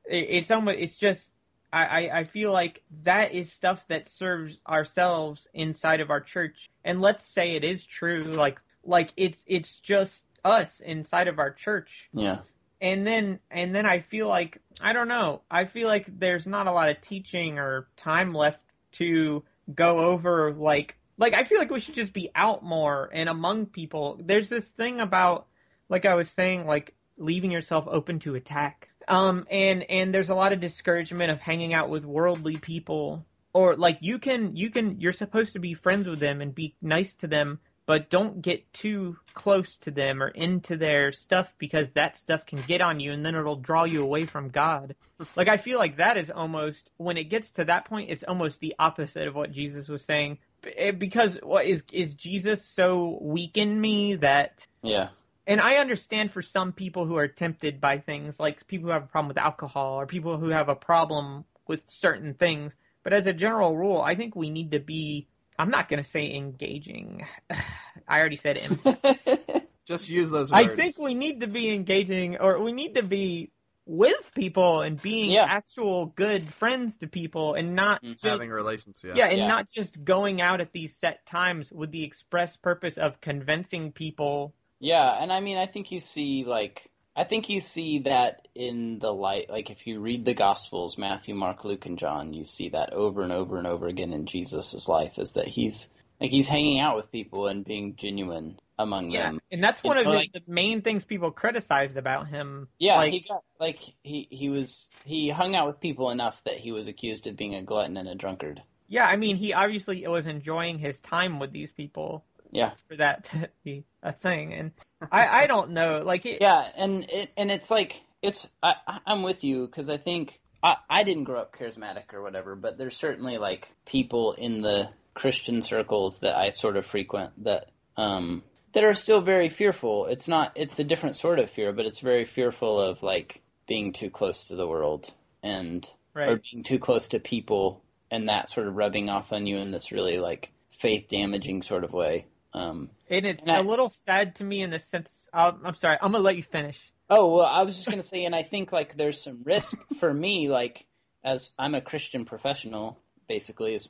it, 0.09 0.25
it's 0.27 0.49
almost 0.49 0.79
it's 0.79 0.97
just 0.97 1.29
I, 1.71 1.85
I, 1.85 2.19
I 2.19 2.23
feel 2.23 2.51
like 2.51 2.81
that 3.03 3.33
is 3.33 3.51
stuff 3.51 3.85
that 3.87 4.07
serves 4.07 4.57
ourselves 4.67 5.45
inside 5.53 5.99
of 5.99 6.09
our 6.09 6.21
church. 6.21 6.69
And 6.85 7.01
let's 7.01 7.27
say 7.27 7.55
it 7.55 7.65
is 7.65 7.83
true, 7.83 8.21
like 8.21 8.61
like 8.85 9.11
it's 9.17 9.43
it's 9.45 9.79
just 9.81 10.23
us 10.45 10.79
inside 10.79 11.27
of 11.27 11.37
our 11.37 11.51
church. 11.51 12.09
Yeah. 12.13 12.39
And 12.81 13.05
then 13.05 13.39
and 13.49 13.73
then 13.73 13.85
I 13.85 13.99
feel 13.99 14.27
like 14.27 14.61
I 14.81 14.93
don't 14.93 15.07
know. 15.07 15.41
I 15.49 15.65
feel 15.65 15.87
like 15.87 16.19
there's 16.19 16.47
not 16.47 16.67
a 16.67 16.71
lot 16.71 16.89
of 16.89 17.01
teaching 17.01 17.57
or 17.57 17.87
time 17.97 18.33
left 18.33 18.61
to 18.93 19.43
go 19.73 19.99
over 19.99 20.53
like 20.53 20.97
like 21.17 21.33
I 21.33 21.43
feel 21.43 21.57
like 21.57 21.71
we 21.71 21.79
should 21.79 21.95
just 21.95 22.13
be 22.13 22.29
out 22.35 22.63
more 22.63 23.09
and 23.13 23.29
among 23.29 23.67
people. 23.67 24.19
There's 24.21 24.49
this 24.49 24.69
thing 24.69 24.99
about 24.99 25.47
like 25.89 26.05
I 26.05 26.15
was 26.15 26.29
saying 26.29 26.67
like 26.67 26.93
leaving 27.17 27.51
yourself 27.51 27.85
open 27.87 28.19
to 28.19 28.35
attack. 28.35 28.89
Um 29.07 29.47
and 29.49 29.83
and 29.89 30.13
there's 30.13 30.29
a 30.29 30.35
lot 30.35 30.53
of 30.53 30.59
discouragement 30.59 31.31
of 31.31 31.39
hanging 31.39 31.73
out 31.73 31.89
with 31.89 32.05
worldly 32.05 32.57
people 32.57 33.25
or 33.53 33.77
like 33.77 33.99
you 34.01 34.19
can 34.19 34.55
you 34.55 34.69
can 34.69 34.99
you're 34.99 35.13
supposed 35.13 35.53
to 35.53 35.59
be 35.59 35.73
friends 35.73 36.09
with 36.09 36.19
them 36.19 36.41
and 36.41 36.53
be 36.53 36.75
nice 36.81 37.13
to 37.13 37.27
them 37.27 37.59
but 37.85 38.09
don't 38.09 38.41
get 38.41 38.71
too 38.73 39.17
close 39.33 39.77
to 39.77 39.91
them 39.91 40.21
or 40.21 40.29
into 40.29 40.75
their 40.77 41.11
stuff 41.11 41.53
because 41.57 41.91
that 41.91 42.17
stuff 42.17 42.45
can 42.45 42.59
get 42.61 42.81
on 42.81 42.99
you 42.99 43.11
and 43.11 43.25
then 43.25 43.35
it'll 43.35 43.55
draw 43.55 43.83
you 43.83 44.01
away 44.01 44.25
from 44.25 44.49
God. 44.49 44.95
Like 45.35 45.47
I 45.47 45.57
feel 45.57 45.77
like 45.77 45.97
that 45.97 46.17
is 46.17 46.31
almost 46.31 46.89
when 46.97 47.17
it 47.17 47.25
gets 47.25 47.51
to 47.51 47.65
that 47.65 47.85
point 47.85 48.09
it's 48.09 48.23
almost 48.23 48.59
the 48.59 48.75
opposite 48.79 49.27
of 49.27 49.35
what 49.35 49.51
Jesus 49.51 49.87
was 49.87 50.03
saying 50.03 50.39
eh, 50.77 50.91
because 50.91 51.37
what 51.43 51.65
is 51.65 51.83
is 51.91 52.13
Jesus 52.15 52.65
so 52.65 53.19
weak 53.21 53.57
in 53.57 53.79
me 53.79 54.15
that 54.15 54.65
Yeah. 54.81 55.09
and 55.45 55.61
I 55.61 55.75
understand 55.75 56.31
for 56.31 56.41
some 56.41 56.71
people 56.73 57.05
who 57.05 57.17
are 57.17 57.27
tempted 57.27 57.79
by 57.79 57.99
things, 57.99 58.39
like 58.39 58.65
people 58.67 58.87
who 58.87 58.93
have 58.93 59.03
a 59.03 59.07
problem 59.07 59.27
with 59.27 59.37
alcohol 59.37 59.99
or 59.99 60.07
people 60.07 60.37
who 60.37 60.49
have 60.49 60.69
a 60.69 60.75
problem 60.75 61.45
with 61.67 61.81
certain 61.87 62.33
things. 62.33 62.73
But 63.03 63.13
as 63.13 63.27
a 63.27 63.33
general 63.33 63.77
rule, 63.77 64.01
I 64.01 64.15
think 64.15 64.35
we 64.35 64.49
need 64.49 64.71
to 64.71 64.79
be. 64.79 65.27
I'm 65.57 65.69
not 65.69 65.87
going 65.89 66.01
to 66.01 66.07
say 66.09 66.33
engaging. 66.33 67.25
I 68.07 68.19
already 68.19 68.35
said 68.35 68.57
it. 68.61 69.69
Just 69.87 70.09
use 70.09 70.31
those 70.31 70.51
words. 70.51 70.67
I 70.67 70.75
think 70.75 70.97
we 70.97 71.13
need 71.13 71.41
to 71.41 71.47
be 71.47 71.71
engaging, 71.71 72.37
or 72.37 72.61
we 72.61 72.71
need 72.71 72.95
to 72.95 73.03
be 73.03 73.51
with 73.85 74.31
people 74.33 74.81
and 74.81 74.99
being 74.99 75.31
Yeah. 75.31 75.45
actual 75.47 76.07
good 76.07 76.51
friends 76.55 76.97
to 76.97 77.07
people, 77.07 77.53
and 77.53 77.75
not 77.75 78.01
Mhm. 78.03 78.13
just 78.13 78.23
having 78.23 78.49
relations. 78.49 78.97
Yeah. 79.03 79.13
yeah, 79.15 79.25
and 79.27 79.37
Yeah. 79.39 79.47
not 79.47 79.69
just 79.69 80.03
going 80.03 80.41
out 80.41 80.59
at 80.59 80.73
these 80.73 80.95
set 80.97 81.25
times 81.27 81.71
with 81.71 81.91
the 81.91 82.03
express 82.03 82.57
purpose 82.57 82.97
of 82.97 83.21
convincing 83.21 83.91
people 83.91 84.53
Yeah, 84.79 85.09
and 85.21 85.31
I 85.31 85.39
mean, 85.39 85.57
I 85.57 85.67
think 85.67 85.91
you 85.91 85.99
see 85.99 86.43
like 86.43 86.89
I 87.15 87.23
think 87.23 87.49
you 87.49 87.61
see 87.61 87.99
that 87.99 88.47
in 88.55 88.99
the 88.99 89.13
light. 89.13 89.49
Like 89.49 89.69
if 89.69 89.87
you 89.87 89.99
read 89.99 90.25
the 90.25 90.33
Gospels, 90.33 90.97
Matthew, 90.97 91.33
Mark, 91.35 91.63
Luke, 91.63 91.85
and 91.85 91.97
John, 91.97 92.33
you 92.33 92.43
see 92.45 92.69
that 92.69 92.91
over 92.93 93.21
and 93.21 93.31
over 93.31 93.57
and 93.57 93.65
over 93.67 93.87
again 93.87 94.11
in 94.13 94.25
Jesus' 94.25 94.87
life. 94.87 95.17
Is 95.17 95.33
that 95.33 95.47
he's 95.47 95.87
like 96.19 96.31
he's 96.31 96.47
hanging 96.49 96.79
out 96.79 96.95
with 96.95 97.11
people 97.11 97.47
and 97.47 97.63
being 97.65 97.95
genuine 97.95 98.59
among 98.77 99.11
Yeah, 99.11 99.27
them. 99.31 99.39
and 99.51 99.63
that's 99.63 99.81
one 99.83 99.97
And 99.97 100.07
of 100.07 100.13
like- 100.13 100.33
the, 100.33 100.41
main 100.47 100.81
things 100.81 101.05
people 101.05 101.31
criticized 101.31 101.95
about 101.95 102.27
him. 102.27 102.67
Yeah, 102.77 102.97
like, 102.97 103.13
he 103.13 103.19
got 103.21 103.43
like 103.59 103.79
he 104.03 104.27
he 104.29 104.49
was 104.49 104.89
he 105.05 105.29
hung 105.29 105.55
out 105.55 105.67
with 105.67 105.79
people 105.79 106.09
enough 106.11 106.41
that 106.43 106.55
he 106.55 106.73
was 106.73 106.87
accused 106.87 107.27
of 107.27 107.37
being 107.37 107.55
a 107.55 107.61
glutton 107.63 107.95
and 107.95 108.09
a 108.09 108.15
drunkard. 108.15 108.61
yeah, 108.89 109.05
I 109.07 109.15
mean, 109.15 109.37
he 109.37 109.53
obviously 109.53 110.05
was 110.07 110.25
enjoying 110.27 110.79
his 110.79 110.99
time 110.99 111.39
with 111.39 111.51
these 111.53 111.71
people 111.71 112.25
Yeah, 112.55 112.71
for 112.87 112.97
that 112.97 113.25
to 113.25 113.49
be 113.63 113.83
a 114.01 114.13
thing, 114.13 114.53
and 114.53 114.71
I, 115.11 115.43
I 115.43 115.47
don't 115.47 115.71
know, 115.71 116.01
like, 116.03 116.25
it, 116.25 116.41
yeah, 116.41 116.67
and 116.75 117.03
it 117.09 117.31
and 117.37 117.51
it's 117.51 117.69
like 117.69 118.01
it's 118.21 118.47
I 118.63 118.75
I'm 119.05 119.23
with 119.23 119.43
you 119.43 119.65
because 119.67 119.89
I 119.89 119.97
think 119.97 120.39
I, 120.63 120.77
I 120.89 121.03
didn't 121.03 121.25
grow 121.25 121.39
up 121.41 121.55
charismatic 121.55 122.13
or 122.13 122.21
whatever, 122.21 122.55
but 122.55 122.77
there's 122.77 122.97
certainly 122.97 123.37
like 123.37 123.71
people 123.85 124.33
in 124.33 124.61
the 124.61 124.89
Christian 125.13 125.61
circles 125.61 126.19
that 126.19 126.35
I 126.35 126.49
sort 126.51 126.77
of 126.77 126.85
frequent 126.85 127.43
that 127.43 127.71
um 127.97 128.43
that 128.73 128.83
are 128.83 128.93
still 128.93 129.21
very 129.21 129.49
fearful. 129.49 130.07
It's 130.07 130.27
not 130.27 130.53
it's 130.55 130.79
a 130.79 130.83
different 130.83 131.15
sort 131.15 131.39
of 131.39 131.49
fear, 131.49 131.71
but 131.71 131.85
it's 131.85 131.99
very 131.99 132.25
fearful 132.25 132.79
of 132.79 133.03
like 133.03 133.41
being 133.67 133.93
too 133.93 134.09
close 134.09 134.45
to 134.45 134.55
the 134.55 134.67
world 134.67 135.11
and 135.43 135.87
Right. 136.13 136.29
or 136.29 136.39
being 136.51 136.63
too 136.63 136.79
close 136.79 137.09
to 137.09 137.19
people 137.19 137.83
and 138.09 138.29
that 138.29 138.49
sort 138.49 138.67
of 138.67 138.75
rubbing 138.77 139.09
off 139.09 139.33
on 139.33 139.45
you 139.47 139.57
in 139.57 139.71
this 139.71 139.91
really 139.91 140.17
like 140.17 140.49
faith 140.71 141.09
damaging 141.09 141.61
sort 141.61 141.83
of 141.83 141.91
way. 141.91 142.25
Um 142.55 142.89
And 143.09 143.25
it's 143.25 143.45
And 143.45 143.57
I- 143.57 143.59
a 143.59 143.63
little 143.63 143.89
sad 143.89 144.35
to 144.37 144.43
me 144.43 144.61
in 144.63 144.69
the 144.69 144.79
sense. 144.79 145.27
I'll, 145.33 145.59
I'm 145.63 145.75
sorry. 145.75 145.97
I'm 146.01 146.11
gonna 146.11 146.23
let 146.23 146.37
you 146.37 146.43
finish. 146.43 146.79
Oh 147.09 147.35
well, 147.35 147.45
I 147.45 147.63
was 147.63 147.75
just 147.75 147.87
gonna 147.89 148.01
say, 148.01 148.25
and 148.25 148.33
I 148.33 148.41
think 148.43 148.71
like 148.71 148.95
there's 148.97 149.21
some 149.21 149.41
risk 149.43 149.77
for 149.99 150.11
me, 150.11 150.49
like 150.49 150.85
as 151.23 151.51
I'm 151.59 151.75
a 151.75 151.81
Christian 151.81 152.25
professional, 152.25 152.99
basically 153.27 153.73
is 153.75 153.89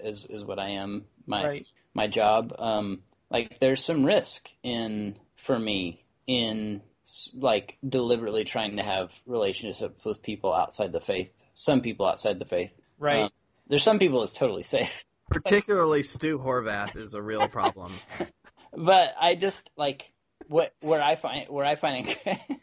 is 0.00 0.24
is 0.28 0.44
what 0.44 0.58
I 0.58 0.70
am. 0.70 1.04
My 1.26 1.44
Right. 1.46 1.66
my 1.94 2.06
job. 2.08 2.54
Um, 2.58 3.02
like 3.30 3.58
there's 3.60 3.84
some 3.84 4.04
risk 4.04 4.48
in 4.62 5.16
for 5.36 5.58
me 5.58 6.04
in 6.26 6.82
like 7.34 7.76
deliberately 7.88 8.44
trying 8.44 8.76
to 8.78 8.82
have 8.82 9.12
relationships 9.26 10.04
with 10.04 10.22
people 10.22 10.52
outside 10.52 10.92
the 10.92 11.00
faith. 11.00 11.30
Some 11.54 11.80
people 11.82 12.06
outside 12.06 12.38
the 12.38 12.44
faith. 12.46 12.70
Right. 12.98 13.24
Um, 13.24 13.30
there's 13.68 13.82
some 13.84 13.98
people 13.98 14.20
that's 14.20 14.32
totally 14.32 14.62
safe, 14.64 15.04
Particularly 15.28 16.02
Stu 16.02 16.38
Horvath 16.38 16.96
is 16.96 17.14
a 17.14 17.22
real 17.22 17.48
problem. 17.48 17.92
but 18.72 19.14
I 19.20 19.34
just 19.34 19.70
like 19.76 20.10
what 20.48 20.72
where 20.80 21.02
I 21.02 21.16
find 21.16 21.48
where 21.48 21.64
I 21.64 21.76
find 21.76 22.16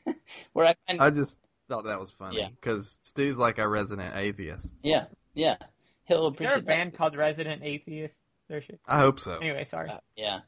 where 0.54 0.66
I 0.68 0.76
find 0.88 1.02
I 1.02 1.10
just 1.10 1.38
thought 1.70 1.86
that 1.86 2.00
was 2.00 2.12
funny 2.12 2.38
Yeah. 2.40 2.50
because 2.50 2.98
Stu's 3.02 3.38
like 3.38 3.58
a 3.58 3.68
resident 3.68 4.16
atheist. 4.16 4.74
yeah 4.84 5.06
yeah 5.34 5.58
he'll 6.06 6.32
Is 6.32 6.38
there 6.40 6.56
a 6.56 6.62
band 6.62 6.92
that. 6.94 6.98
called 6.98 7.16
Resident 7.16 7.64
Atheist? 7.64 8.16
There 8.50 8.62
should. 8.62 8.80
I 8.86 9.00
hope 9.00 9.20
so. 9.20 9.38
Anyway, 9.38 9.64
sorry. 9.64 9.90
Uh, 9.90 10.00
yeah. 10.18 10.40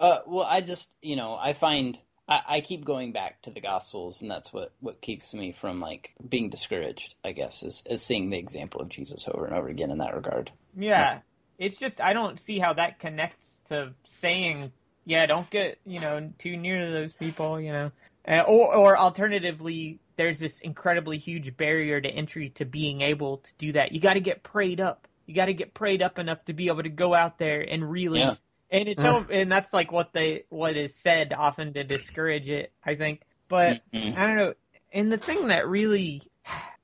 Uh, 0.00 0.20
well, 0.26 0.46
I 0.46 0.62
just, 0.62 0.92
you 1.02 1.16
know, 1.16 1.34
I 1.34 1.52
find 1.52 1.98
I, 2.26 2.40
I 2.48 2.60
keep 2.62 2.84
going 2.84 3.12
back 3.12 3.42
to 3.42 3.50
the 3.50 3.60
Gospels, 3.60 4.22
and 4.22 4.30
that's 4.30 4.52
what, 4.52 4.72
what 4.80 5.02
keeps 5.02 5.34
me 5.34 5.52
from 5.52 5.80
like 5.80 6.12
being 6.26 6.48
discouraged. 6.48 7.14
I 7.22 7.32
guess 7.32 7.62
is, 7.62 7.82
is 7.88 8.02
seeing 8.02 8.30
the 8.30 8.38
example 8.38 8.80
of 8.80 8.88
Jesus 8.88 9.28
over 9.28 9.44
and 9.44 9.54
over 9.54 9.68
again 9.68 9.90
in 9.90 9.98
that 9.98 10.14
regard. 10.14 10.50
Yeah, 10.74 11.20
it's 11.62 11.76
just 11.76 12.00
I 12.00 12.12
don't 12.12 12.40
see 12.40 12.58
how 12.58 12.72
that 12.72 12.98
connects 12.98 13.46
to 13.68 13.94
saying, 14.06 14.72
yeah, 15.04 15.26
don't 15.26 15.48
get 15.48 15.78
you 15.86 16.00
know 16.00 16.32
too 16.38 16.56
near 16.56 16.84
to 16.84 16.92
those 16.92 17.12
people, 17.12 17.60
you 17.60 17.72
know, 17.72 17.92
uh, 18.26 18.40
or 18.40 18.74
or 18.74 18.98
alternatively, 18.98 20.00
there's 20.16 20.40
this 20.40 20.58
incredibly 20.60 21.18
huge 21.18 21.56
barrier 21.56 22.00
to 22.00 22.08
entry 22.08 22.50
to 22.56 22.64
being 22.64 23.00
able 23.00 23.38
to 23.38 23.52
do 23.58 23.72
that. 23.72 23.92
You 23.92 24.00
got 24.00 24.14
to 24.14 24.20
get 24.20 24.42
prayed 24.42 24.80
up. 24.80 25.06
You 25.26 25.34
got 25.36 25.46
to 25.46 25.54
get 25.54 25.72
prayed 25.72 26.02
up 26.02 26.18
enough 26.18 26.44
to 26.46 26.52
be 26.52 26.66
able 26.66 26.82
to 26.82 26.88
go 26.88 27.14
out 27.14 27.38
there 27.38 27.60
and 27.60 27.88
really. 27.88 28.20
Yeah. 28.20 28.34
And 28.70 28.88
it's 28.88 29.02
so, 29.02 29.26
and 29.30 29.52
that's 29.52 29.72
like 29.74 29.92
what 29.92 30.14
they 30.14 30.44
what 30.48 30.76
is 30.76 30.96
said 30.96 31.32
often 31.32 31.74
to 31.74 31.84
discourage 31.84 32.48
it. 32.48 32.72
I 32.84 32.96
think, 32.96 33.22
but 33.48 33.82
Mhm. 33.92 34.16
I 34.16 34.26
don't 34.26 34.36
know. 34.36 34.54
And 34.92 35.12
the 35.12 35.18
thing 35.18 35.48
that 35.48 35.68
really 35.68 36.22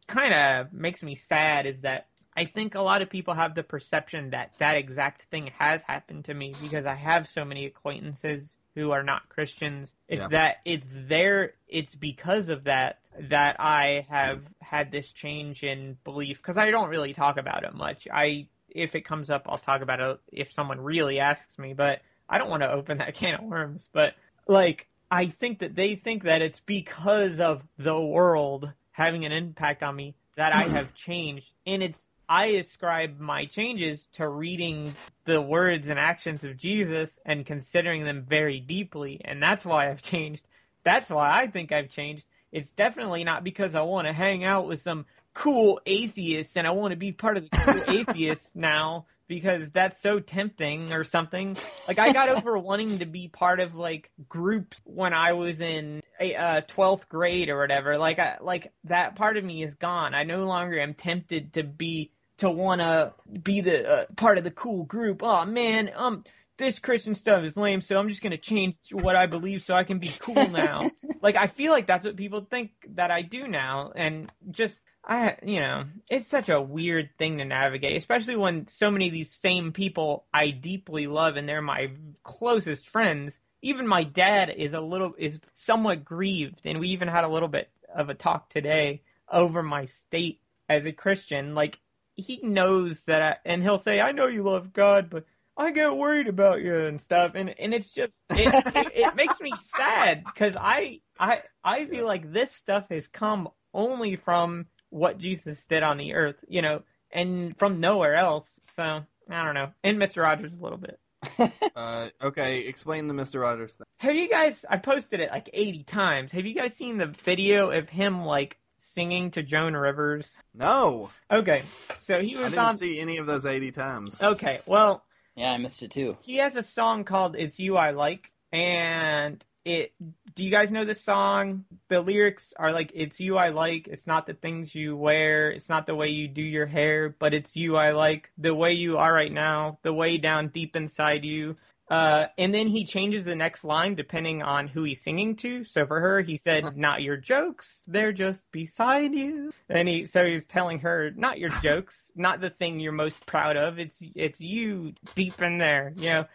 kind 0.07 0.35
of 0.35 0.73
makes 0.73 1.03
me 1.03 1.15
sad 1.15 1.67
is 1.67 1.81
that 1.83 2.08
I 2.39 2.45
think 2.45 2.77
a 2.77 2.81
lot 2.81 3.03
of 3.03 3.11
people 3.11 3.35
have 3.35 3.57
the 3.57 3.65
perception 3.65 4.31
that 4.31 4.53
that 4.59 4.77
exact 4.77 5.23
thing 5.29 5.51
has 5.59 5.83
happened 5.83 6.27
to 6.27 6.35
me 6.35 6.55
because 6.61 6.87
I 6.87 6.95
have 6.95 7.27
so 7.27 7.45
many 7.45 7.67
acquaintances 7.67 8.55
who 8.77 8.93
are 8.93 9.03
not 9.03 9.29
Christians. 9.29 9.93
It's 10.07 10.23
Yeah. 10.23 10.29
that 10.29 10.57
it's 10.65 10.87
there, 10.93 11.55
it's 11.67 11.97
because 11.97 12.49
of 12.49 12.65
that 12.65 13.01
that 13.19 13.57
I 13.59 14.07
have 14.09 14.43
had 14.63 14.93
this 14.93 15.11
change 15.11 15.65
in 15.65 15.99
belief 16.05 16.37
because 16.37 16.57
I 16.57 16.71
don't 16.71 16.89
really 16.89 17.13
talk 17.13 17.39
about 17.39 17.65
it 17.65 17.75
much. 17.75 18.07
I, 18.13 18.47
if 18.69 18.95
it 18.95 19.01
comes 19.01 19.31
up, 19.31 19.47
I'll 19.49 19.59
talk 19.59 19.83
about 19.83 19.99
it 19.99 20.21
if 20.31 20.53
someone 20.53 20.81
really 20.81 21.19
asks 21.19 21.59
me, 21.59 21.75
but 21.75 22.03
I 22.29 22.39
don't 22.39 22.51
want 22.51 22.63
to 22.63 22.71
open 22.71 22.99
that 22.99 23.15
can 23.15 23.35
of 23.35 23.43
worms. 23.47 23.89
But 23.93 24.15
like, 24.47 24.87
I 25.11 25.27
think 25.27 25.59
that 25.59 25.75
they 25.75 25.97
think 25.97 26.23
that 26.23 26.41
it's 26.41 26.61
because 26.61 27.41
of 27.41 27.67
the 27.79 28.01
world 28.01 28.73
having 28.93 29.25
an 29.25 29.33
impact 29.33 29.83
on 29.83 29.97
me 29.97 30.15
that 30.37 30.55
I 30.55 30.69
have 30.77 30.95
changed. 30.95 31.51
And 31.67 31.83
it's, 31.83 32.01
I 32.29 32.47
ascribe 32.47 33.19
my 33.19 33.47
changes 33.47 34.07
to 34.15 34.29
reading 34.29 34.95
the 35.25 35.41
words 35.41 35.89
and 35.89 35.99
actions 35.99 36.45
of 36.45 36.57
Jesus 36.57 37.19
and 37.25 37.47
considering 37.47 38.05
them 38.05 38.25
very 38.29 38.61
deeply. 38.61 39.21
And 39.25 39.43
that's 39.43 39.65
why 39.65 39.89
I've 39.91 40.03
changed. 40.03 40.47
That's 40.85 41.09
why 41.09 41.31
I 41.31 41.47
think 41.47 41.73
I've 41.73 41.89
changed. 41.89 42.25
It's 42.53 42.71
definitely 42.71 43.25
not 43.25 43.45
because 43.45 43.75
I 43.75 43.83
want 43.83 44.07
to 44.07 44.13
hang 44.13 44.45
out 44.45 44.67
with 44.67 44.83
some 44.83 45.07
cool 45.33 45.81
atheists 45.87 46.57
and 46.57 46.67
I 46.67 46.71
want 46.71 46.93
to 46.93 46.97
be 46.97 47.13
part 47.13 47.37
of 47.37 47.49
the 47.49 47.57
cool 47.57 47.83
atheists 47.95 48.53
now 48.55 49.07
because 49.27 49.71
that's 49.71 49.99
so 49.99 50.19
tempting 50.21 50.93
or 50.93 51.05
something. 51.05 51.57
Like 51.87 51.99
I 51.99 52.13
got 52.13 52.29
over 52.29 52.59
wanting 52.59 52.99
to 52.99 53.07
be 53.07 53.29
part 53.29 53.61
of 53.61 53.75
like 53.75 54.11
groups 54.29 54.81
when 54.85 55.13
I 55.13 55.33
was 55.35 55.61
in 55.61 56.03
a 56.19 56.35
uh, 56.35 56.61
12th 56.63 57.09
grade 57.09 57.49
or 57.51 57.59
whatever. 57.59 57.99
Like 57.99 58.19
I 58.19 58.39
like 58.41 58.73
that 58.85 59.15
part 59.15 59.37
of 59.37 59.45
me 59.45 59.63
is 59.63 59.75
gone. 59.75 60.15
I 60.15 60.25
no 60.25 60.45
longer 60.45 60.81
am 60.81 60.95
tempted 60.95 61.53
to 61.55 61.63
be 61.63 62.11
to 62.39 62.51
want 62.51 62.81
to 62.81 63.13
be 63.43 63.61
the 63.61 63.89
uh, 63.89 64.05
part 64.17 64.39
of 64.39 64.45
the 64.45 64.51
cool 64.51 64.85
group. 64.85 65.23
Oh 65.23 65.45
man, 65.45 65.91
um 65.95 66.25
this 66.59 66.81
Christian 66.81 67.15
stuff 67.15 67.45
is 67.45 67.57
lame, 67.57 67.81
so 67.81 67.97
I'm 67.97 68.09
just 68.09 68.23
gonna 68.23 68.37
change 68.37 68.77
what 68.91 69.17
I 69.17 69.27
believe 69.27 69.65
so 69.65 69.75
I 69.75 69.85
can 69.85 69.99
be 69.99 70.13
cool 70.19 70.35
now. 70.49 70.91
like 71.23 71.37
I 71.37 71.47
feel 71.47 71.73
like 71.73 71.87
that's 71.87 72.05
what 72.05 72.17
people 72.17 72.47
think 72.51 72.73
that 72.95 73.11
I 73.11 73.23
do 73.23 73.47
now, 73.47 73.93
and 73.95 74.31
just 74.51 74.81
I, 75.05 75.37
you 75.43 75.61
know, 75.61 75.85
it's 76.11 76.27
such 76.27 76.51
a 76.51 76.61
weird 76.61 77.11
thing 77.17 77.39
to 77.39 77.45
navigate, 77.45 77.97
especially 77.97 78.37
when 78.37 78.69
so 78.69 78.91
many 78.91 79.07
of 79.07 79.13
these 79.13 79.33
same 79.33 79.73
people 79.73 80.27
I 80.35 80.51
deeply 80.51 81.07
love 81.07 81.37
and 81.37 81.49
they're 81.49 81.63
my 81.63 81.93
closest 82.25 82.89
friends. 82.89 83.39
Even 83.63 83.87
my 83.87 84.05
dad 84.05 84.51
is 84.51 84.75
a 84.75 84.81
little 84.81 85.15
is 85.17 85.41
somewhat 85.55 86.05
grieved, 86.05 86.61
and 86.65 86.79
we 86.79 86.89
even 86.89 87.09
had 87.09 87.25
a 87.25 87.29
little 87.29 87.49
bit 87.49 87.71
of 87.95 88.11
a 88.11 88.15
talk 88.15 88.51
today 88.51 89.03
over 89.33 89.63
my 89.63 89.87
state 89.87 90.41
as 90.69 90.85
a 90.85 90.93
Christian. 90.93 91.55
Like 91.55 91.81
he 92.19 92.41
knows 92.43 93.05
that, 93.05 93.23
I, 93.23 93.37
and 93.47 93.63
he'll 93.63 93.79
say, 93.79 94.01
"I 94.01 94.13
know 94.13 94.27
you 94.27 94.43
love 94.43 94.73
God, 94.73 95.09
but." 95.11 95.25
I 95.61 95.73
get 95.73 95.97
worried 95.97 96.29
about 96.29 96.61
you 96.61 96.85
and 96.85 97.01
stuff, 97.01 97.33
and 97.35 97.53
and 97.59 97.75
it's 97.75 97.91
just 97.91 98.13
it, 98.31 98.55
it, 98.77 98.93
it 98.95 99.17
makes 99.17 99.41
me 99.41 99.53
sad 99.57 100.23
because 100.25 100.57
I 100.57 101.01
I 101.19 101.43
I 101.65 101.85
feel 101.87 102.07
like 102.07 102.33
this 102.33 102.53
stuff 102.53 102.85
has 102.91 103.09
come 103.09 103.49
only 103.75 104.15
from 104.15 104.67
what 104.91 105.19
Jesus 105.19 105.67
did 105.67 105.83
on 105.83 105.99
the 105.99 106.15
earth, 106.15 106.37
you 106.47 106.63
know, 106.63 106.83
and 107.11 107.59
from 107.59 107.81
nowhere 107.81 108.15
else. 108.15 108.49
So 108.77 109.03
I 109.29 109.45
don't 109.45 109.55
know. 109.55 109.73
And 109.83 109.99
Mister 109.99 110.23
Rogers 110.23 110.57
a 110.57 110.63
little 110.63 110.79
bit. 110.79 111.01
Uh, 111.75 112.09
okay, 112.21 112.61
explain 112.61 113.07
the 113.07 113.15
Mister 113.15 113.39
Rogers 113.39 113.75
thing. 113.75 113.85
Have 113.99 114.17
you 114.17 114.29
guys? 114.29 114.65
I 114.69 114.79
posted 114.79 115.21
it 115.21 115.31
like 115.31 115.49
eighty 115.53 115.85
times. 115.85 116.33
Have 116.33 116.45
you 116.45 116.55
guys 116.55 116.75
seen 116.75 116.99
the 116.99 117.07
video 117.07 117.71
of 117.71 117.89
him 117.89 118.25
like 118.25 118.59
singing 118.79 119.31
to 119.33 119.43
Joan 119.43 119.75
Rivers? 119.75 120.37
No, 120.55 121.11
Okay, 121.31 121.63
so 121.99 122.21
he 122.21 122.37
was 122.37 122.47
I 122.47 122.49
didn't 122.51 122.65
on. 122.65 122.77
see 122.77 123.01
any 123.01 123.19
of 123.19 123.27
those 123.27 123.47
eighty 123.47 123.71
times. 123.73 124.23
Okay, 124.23 124.61
well, 124.67 125.05
Yeah, 125.37 125.53
I 125.53 125.59
missed 125.59 125.83
it 125.83 125.91
too. 125.91 126.17
he 126.23 126.37
has 126.37 126.57
a 126.57 126.63
song 126.63 127.05
called 127.05 127.37
"It's 127.37 127.59
You 127.59 127.77
I 127.77 127.91
Like," 127.91 128.31
and 128.53 129.45
it. 129.65 129.93
Do 130.35 130.45
you 130.45 130.51
guys 130.51 130.71
know 130.71 130.85
this 130.85 131.03
song? 131.03 131.65
The 131.89 132.01
lyrics 132.01 132.55
are 132.57 132.73
like, 132.73 132.93
"It's 132.95 133.19
you 133.21 133.37
I 133.37 133.49
like. 133.51 133.89
It's 133.89 134.07
not 134.07 134.27
the 134.27 134.35
things 134.35 134.75
you 134.75 134.97
wear. 134.97 135.51
It's 135.51 135.69
not 135.69 135.87
the 135.87 135.95
way 135.97 136.09
you 136.09 136.29
do 136.29 136.43
your 136.43 136.67
hair, 136.67 137.09
but 137.19 137.35
it's 137.35 137.57
you 137.57 137.77
I 137.77 137.91
like. 137.93 138.31
The 138.39 138.55
way 138.55 138.73
you 138.73 138.99
are 138.99 139.13
right 139.13 139.33
now. 139.33 139.79
The 139.83 139.93
way 139.93 140.17
down 140.19 140.49
deep 140.49 140.77
inside 140.77 141.25
you." 141.25 141.57
Uh, 141.91 142.27
and 142.37 142.55
then 142.55 142.69
he 142.69 142.85
changes 142.85 143.25
the 143.25 143.37
next 143.37 143.65
line 143.65 143.95
depending 143.95 144.43
on 144.43 144.69
who 144.69 144.85
he's 144.85 145.03
singing 145.03 145.37
to. 145.37 145.65
So 145.65 145.87
for 145.87 146.01
her, 146.01 146.21
he 146.21 146.37
said, 146.37 146.77
"Not 146.77 147.03
your 147.03 147.17
jokes, 147.17 147.83
they're 147.87 148.13
just 148.13 148.45
beside 148.53 149.15
you." 149.15 149.53
And 149.71 149.89
he, 149.89 150.07
so 150.07 150.25
he's 150.27 150.47
telling 150.47 150.81
her, 150.81 151.11
"Not 151.17 151.39
your 151.39 151.51
jokes, 151.63 152.13
not 152.15 152.41
the 152.41 152.51
thing 152.51 152.81
you're 152.81 152.93
most 152.93 153.27
proud 153.27 153.57
of. 153.57 153.79
It's 153.79 153.99
it's 154.15 154.41
you 154.41 154.95
deep 155.15 155.41
in 155.43 155.59
there, 155.59 155.93
you 155.97 156.11
know." 156.11 156.27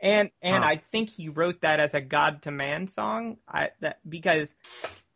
And 0.00 0.30
and 0.42 0.64
Huh. 0.64 0.64
I 0.64 0.76
think 0.92 1.10
he 1.10 1.28
wrote 1.28 1.60
that 1.62 1.80
as 1.80 1.94
a 1.94 2.00
God 2.00 2.42
to 2.42 2.50
man 2.50 2.88
song. 2.88 3.38
I 3.48 3.70
that 3.80 3.98
because, 4.08 4.54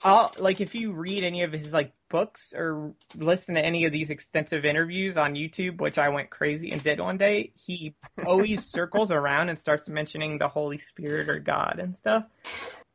I'll, 0.07 0.33
like 0.39 0.61
if 0.61 0.75
you 0.77 0.93
read 0.93 1.25
any 1.25 1.43
of 1.43 1.53
his 1.53 1.73
like 1.73 1.93
books 2.09 2.55
or 2.57 2.95
listen 3.17 3.57
to 3.57 3.65
any 3.65 3.87
of 3.87 3.93
these 3.93 4.11
extensive 4.11 4.65
interviews 4.65 5.17
on 5.17 5.35
YouTube, 5.35 5.81
which 5.81 5.99
I 5.99 6.11
went 6.11 6.31
crazy 6.31 6.71
and 6.71 6.81
did 6.83 7.01
one 7.01 7.19
day, 7.19 7.53
he 7.57 7.95
always 8.25 8.65
circles 8.73 9.11
around 9.11 9.49
and 9.49 9.59
starts 9.59 9.89
mentioning 9.89 10.39
the 10.39 10.47
Holy 10.47 10.79
Spirit 10.79 11.29
or 11.29 11.41
God 11.41 11.81
and 11.81 11.97
stuff. 11.97 12.25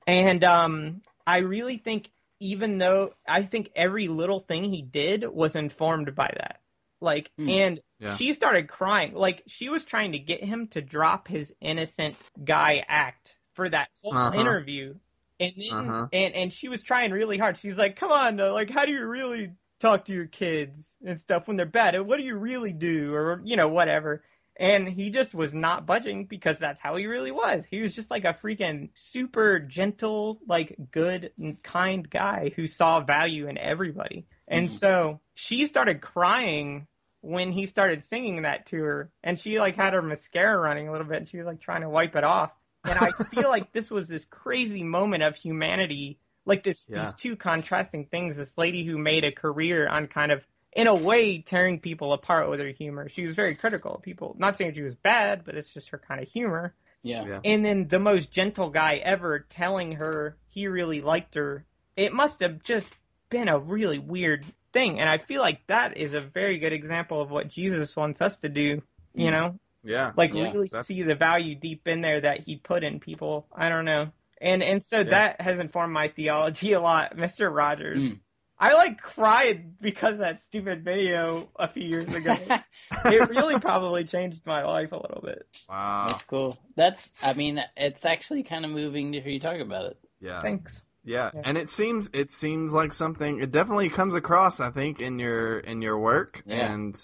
And 0.07 0.41
um, 0.45 1.01
I 1.28 1.39
really 1.39 1.78
think, 1.78 2.09
even 2.39 2.78
though 2.78 3.14
I 3.28 3.43
think 3.43 3.72
every 3.76 4.07
little 4.07 4.39
thing 4.39 4.72
he 4.72 4.82
did 4.82 5.28
was 5.28 5.55
informed 5.55 6.16
by 6.16 6.34
that. 6.38 6.62
Like, 7.01 7.30
Hmm. 7.38 7.49
and 7.49 7.82
Yeah. 7.99 8.16
she 8.16 8.32
started 8.32 8.70
crying. 8.70 9.14
Like, 9.16 9.43
she 9.47 9.68
was 9.68 9.84
trying 9.84 10.14
to 10.14 10.20
get 10.20 10.43
him 10.43 10.68
to 10.70 10.82
drop 10.82 11.28
his 11.28 11.53
innocent 11.59 12.16
guy 12.43 12.84
act 12.88 13.36
for 13.53 13.68
that 13.68 13.89
whole 14.01 14.16
Uh-huh. 14.16 14.34
interview. 14.34 14.95
And 15.42 15.54
then, 15.58 15.88
Uh-huh. 15.89 16.08
and, 16.14 16.34
and 16.36 16.54
she 16.54 16.70
was 16.70 16.82
trying 16.84 17.12
really 17.12 17.38
hard. 17.38 17.60
She's 17.60 17.78
like, 17.78 17.98
come 17.98 18.12
on, 18.12 18.38
like, 18.38 18.70
how 18.70 18.86
do 18.86 18.94
you 18.94 19.06
really 19.06 19.52
talk 19.82 20.06
to 20.06 20.14
your 20.14 20.28
kids 20.28 20.96
and 21.06 21.20
stuff 21.20 21.48
when 21.48 21.58
they're 21.58 21.66
bad. 21.66 22.00
What 22.02 22.18
do 22.18 22.24
you 22.24 22.36
really 22.36 22.72
do? 22.72 23.14
Or, 23.14 23.42
you 23.44 23.58
know, 23.58 23.68
whatever. 23.68 24.24
And 24.58 24.88
he 24.88 25.10
just 25.10 25.34
was 25.34 25.54
not 25.54 25.86
budging 25.88 26.26
because 26.26 26.60
that's 26.60 26.80
how 26.80 26.96
he 26.96 27.08
really 27.08 27.32
was. 27.32 27.66
He 27.66 27.82
was 27.82 27.94
just 27.96 28.12
like 28.12 28.24
a 28.26 28.38
freaking 28.44 28.89
super 28.94 29.60
gentle, 29.60 30.39
like 30.48 30.76
good 30.92 31.32
and 31.39 31.62
kind 31.64 32.08
guy 32.08 32.52
who 32.56 32.68
saw 32.68 33.00
value 33.00 33.48
in 33.48 33.58
everybody. 33.58 34.28
And 34.48 34.70
Mhm. 34.70 34.80
so 34.80 35.22
she 35.34 35.66
started 35.66 36.02
crying 36.02 36.88
when 37.22 37.52
he 37.52 37.66
started 37.66 38.04
singing 38.04 38.44
that 38.44 38.68
to 38.68 38.78
her. 38.84 39.12
And 39.24 39.39
she 39.39 39.58
like 39.60 39.76
had 39.76 39.94
her 39.94 40.02
mascara 40.02 40.58
running 40.60 40.88
a 40.88 40.92
little 40.92 41.08
bit 41.08 41.18
and 41.18 41.28
she 41.28 41.38
was 41.38 41.48
like 41.48 41.62
trying 41.62 41.82
to 41.82 41.89
wipe 41.89 42.16
it 42.16 42.24
off. 42.24 42.52
And 42.84 42.97
I 42.99 43.11
feel 43.25 43.49
like 43.49 43.71
this 43.71 43.89
was 43.91 44.07
this 44.07 44.25
crazy 44.25 44.84
moment 44.84 45.23
of 45.23 45.36
humanity, 45.36 46.17
like 46.45 46.63
this 46.63 46.86
Yeah. 46.89 47.03
these 47.03 47.13
two 47.13 47.36
contrasting 47.36 48.05
things. 48.05 48.38
This 48.38 48.57
lady 48.57 48.84
who 48.84 48.97
made 48.97 49.23
a 49.23 49.32
career 49.32 49.88
on 49.88 50.07
kind 50.07 50.32
of 50.32 50.45
in 50.73 50.88
a 50.88 50.95
way 50.95 51.39
tearing 51.41 51.79
people 51.79 52.13
apart 52.13 52.49
with 52.49 52.59
her 52.59 52.69
humor. 52.69 53.09
She 53.09 53.25
was 53.25 53.36
very 53.36 53.55
critical 53.55 53.95
of 53.95 54.01
people. 54.01 54.36
Not 54.39 54.55
saying 54.57 54.73
she 54.73 54.82
was 54.82 54.95
bad, 54.95 55.43
but 55.43 55.55
it's 55.55 55.69
just 55.69 55.89
her 55.89 55.97
kind 55.99 56.21
of 56.21 56.29
humor. 56.29 56.73
Yeah. 57.03 57.25
Yeah. 57.25 57.39
And 57.43 57.65
then 57.65 57.88
the 57.88 57.99
most 57.99 58.32
gentle 58.32 58.69
guy 58.69 58.95
ever 58.95 59.39
telling 59.39 59.93
her 59.93 60.38
he 60.49 60.67
really 60.67 61.01
liked 61.01 61.36
her. 61.36 61.65
It 61.95 62.13
must 62.13 62.39
have 62.39 62.63
just 62.63 62.97
been 63.29 63.49
a 63.49 63.59
really 63.59 63.99
weird 63.99 64.45
thing. 64.71 64.99
And 64.99 65.09
I 65.09 65.17
feel 65.17 65.41
like 65.41 65.67
that 65.67 65.97
is 65.97 66.13
a 66.13 66.21
very 66.21 66.57
good 66.57 66.73
example 66.73 67.21
of 67.21 67.29
what 67.32 67.49
Jesus 67.49 67.95
wants 67.95 68.21
us 68.21 68.38
to 68.39 68.49
do, 68.49 68.82
you 69.13 69.27
Mhm. 69.27 69.32
know? 69.32 69.59
Yeah. 69.84 70.11
Like 70.15 70.34
Yeah, 70.34 70.51
really 70.51 70.67
that's- 70.67 70.88
see 70.88 71.03
the 71.03 71.15
value 71.15 71.55
deep 71.55 71.88
in 71.88 72.01
there 72.01 72.21
that 72.21 72.41
he 72.41 72.57
put 72.57 72.84
in 72.84 72.99
people. 72.99 73.47
I 73.55 73.69
don't 73.69 73.86
know. 73.86 74.11
And 74.39 74.63
and 74.63 74.82
so 74.82 75.03
that 75.03 75.39
has 75.41 75.59
informed 75.59 75.93
my 75.93 76.07
theology 76.07 76.73
a 76.73 76.82
lot. 76.82 77.15
Mr. 77.17 77.53
Rogers. 77.53 77.99
Mm. 77.99 78.19
I 78.63 78.73
like 78.75 79.01
cried 79.01 79.79
because 79.82 80.13
of 80.13 80.19
that 80.19 80.43
stupid 80.43 80.84
video 80.84 81.49
a 81.55 81.67
few 81.67 81.84
years 81.84 82.13
ago. 82.13 82.38
it 83.05 83.29
really 83.29 83.59
probably 83.59 84.03
changed 84.03 84.41
my 84.45 84.63
life 84.63 84.91
a 84.91 84.97
little 84.97 85.21
bit. 85.23 85.47
Wow. 85.67 86.05
That's 86.07 86.23
cool. 86.25 86.59
That's, 86.75 87.11
I 87.23 87.34
mean, 87.34 87.59
it's 87.75 88.05
actually 88.05 88.43
kind 88.43 88.63
of 88.63 88.69
moving 88.69 89.13
to 89.13 89.19
hear 89.21 89.32
you 89.32 89.39
talk 89.39 89.59
about 89.59 89.86
it. 89.86 89.97
Yeah. 90.19 90.41
Thanks. 90.41 90.79
Yeah, 91.03 91.32
Yeah. 91.34 91.41
and 91.45 91.57
it 91.57 91.71
seems 91.71 92.11
it 92.13 92.32
seems 92.32 92.71
like 92.73 92.93
something. 92.93 93.41
It 93.41 93.51
definitely 93.51 93.89
comes 93.89 94.13
across. 94.13 94.59
I 94.59 94.69
think 94.69 95.01
in 95.01 95.17
your 95.17 95.57
in 95.57 95.82
your 95.82 95.97
work 95.99 96.43
Yeah. 96.45 96.71
and 96.71 96.95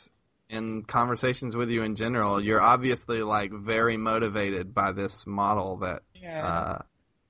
in 0.50 0.84
conversations 0.84 1.56
with 1.56 1.70
you 1.70 1.84
in 1.84 1.96
general. 1.96 2.42
You're 2.42 2.62
obviously 2.62 3.22
like 3.22 3.52
very 3.52 3.98
motivated 3.98 4.74
by 4.74 4.92
this 4.94 5.26
model 5.28 5.78
that 5.78 6.04
Yeah. 6.16 6.46
uh, 6.48 6.82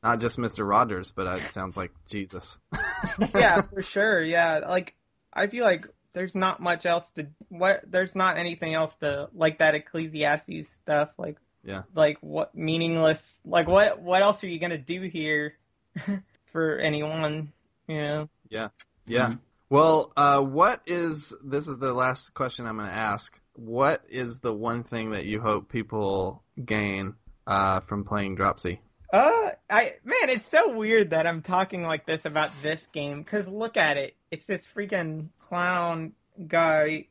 not 0.04 0.20
just 0.20 0.38
Mr. 0.38 0.68
Rogers, 0.68 1.12
but 1.12 1.28
uh, 1.28 1.32
it 1.44 1.52
sounds 1.52 1.76
like 1.78 1.92
Jesus. 2.08 2.60
yeah, 3.36 3.62
for 3.74 3.82
sure. 3.82 4.22
Yeah, 4.22 4.60
like 4.68 4.96
I 5.34 5.48
feel 5.48 5.66
like 5.66 5.88
there's 6.14 6.36
not 6.36 6.60
much 6.62 6.86
else 6.86 7.10
to 7.12 7.28
what 7.50 7.82
there's 7.88 8.16
not 8.16 8.38
anything 8.38 8.74
else 8.74 8.96
to 8.98 9.30
like 9.34 9.60
that 9.60 9.76
Ecclesiastes 9.76 10.68
stuff. 10.82 11.10
Like 11.18 11.38
Yeah. 11.64 11.84
like 11.96 12.18
what 12.22 12.56
meaningless. 12.56 13.40
Like 13.44 13.68
what 13.68 14.00
what 14.02 14.22
else 14.22 14.44
are 14.44 14.48
you 14.48 14.60
gonna 14.60 14.78
do 14.78 15.02
here 15.02 15.58
for 16.52 16.78
anyone? 16.78 17.52
You 17.88 18.02
know. 18.02 18.30
Yeah. 18.50 18.70
Mhm. 19.08 19.40
Well, 19.70 20.14
uh, 20.16 20.42
what 20.42 20.82
is 20.86 21.34
this 21.44 21.68
is 21.68 21.78
the 21.78 21.94
last 21.94 22.34
question 22.34 22.66
I'm 22.66 22.78
going 22.78 22.90
to 22.90 22.96
ask. 22.96 23.38
What 23.54 24.02
is 24.10 24.40
the 24.40 24.54
one 24.54 24.84
thing 24.84 25.12
that 25.12 25.26
you 25.26 25.42
hope 25.42 25.70
people 25.70 26.44
gain 26.64 27.16
uh, 27.46 27.82
from 27.82 28.06
playing 28.06 28.36
Dropsy? 28.36 28.80
Uh, 29.12 29.52
I 29.70 29.96
man, 30.06 30.30
it's 30.30 30.48
so 30.48 30.72
weird 30.72 31.10
that 31.10 31.28
I'm 31.28 31.42
talking 31.42 31.84
like 31.84 32.06
this 32.06 32.26
about 32.26 32.50
this 32.62 32.88
game 32.94 33.24
because 33.24 33.48
look 33.48 33.76
at 33.76 33.98
it. 33.98 34.16
It's 34.32 34.46
this 34.46 34.66
freaking 34.76 35.30
clown 35.40 36.14
guy 36.46 37.08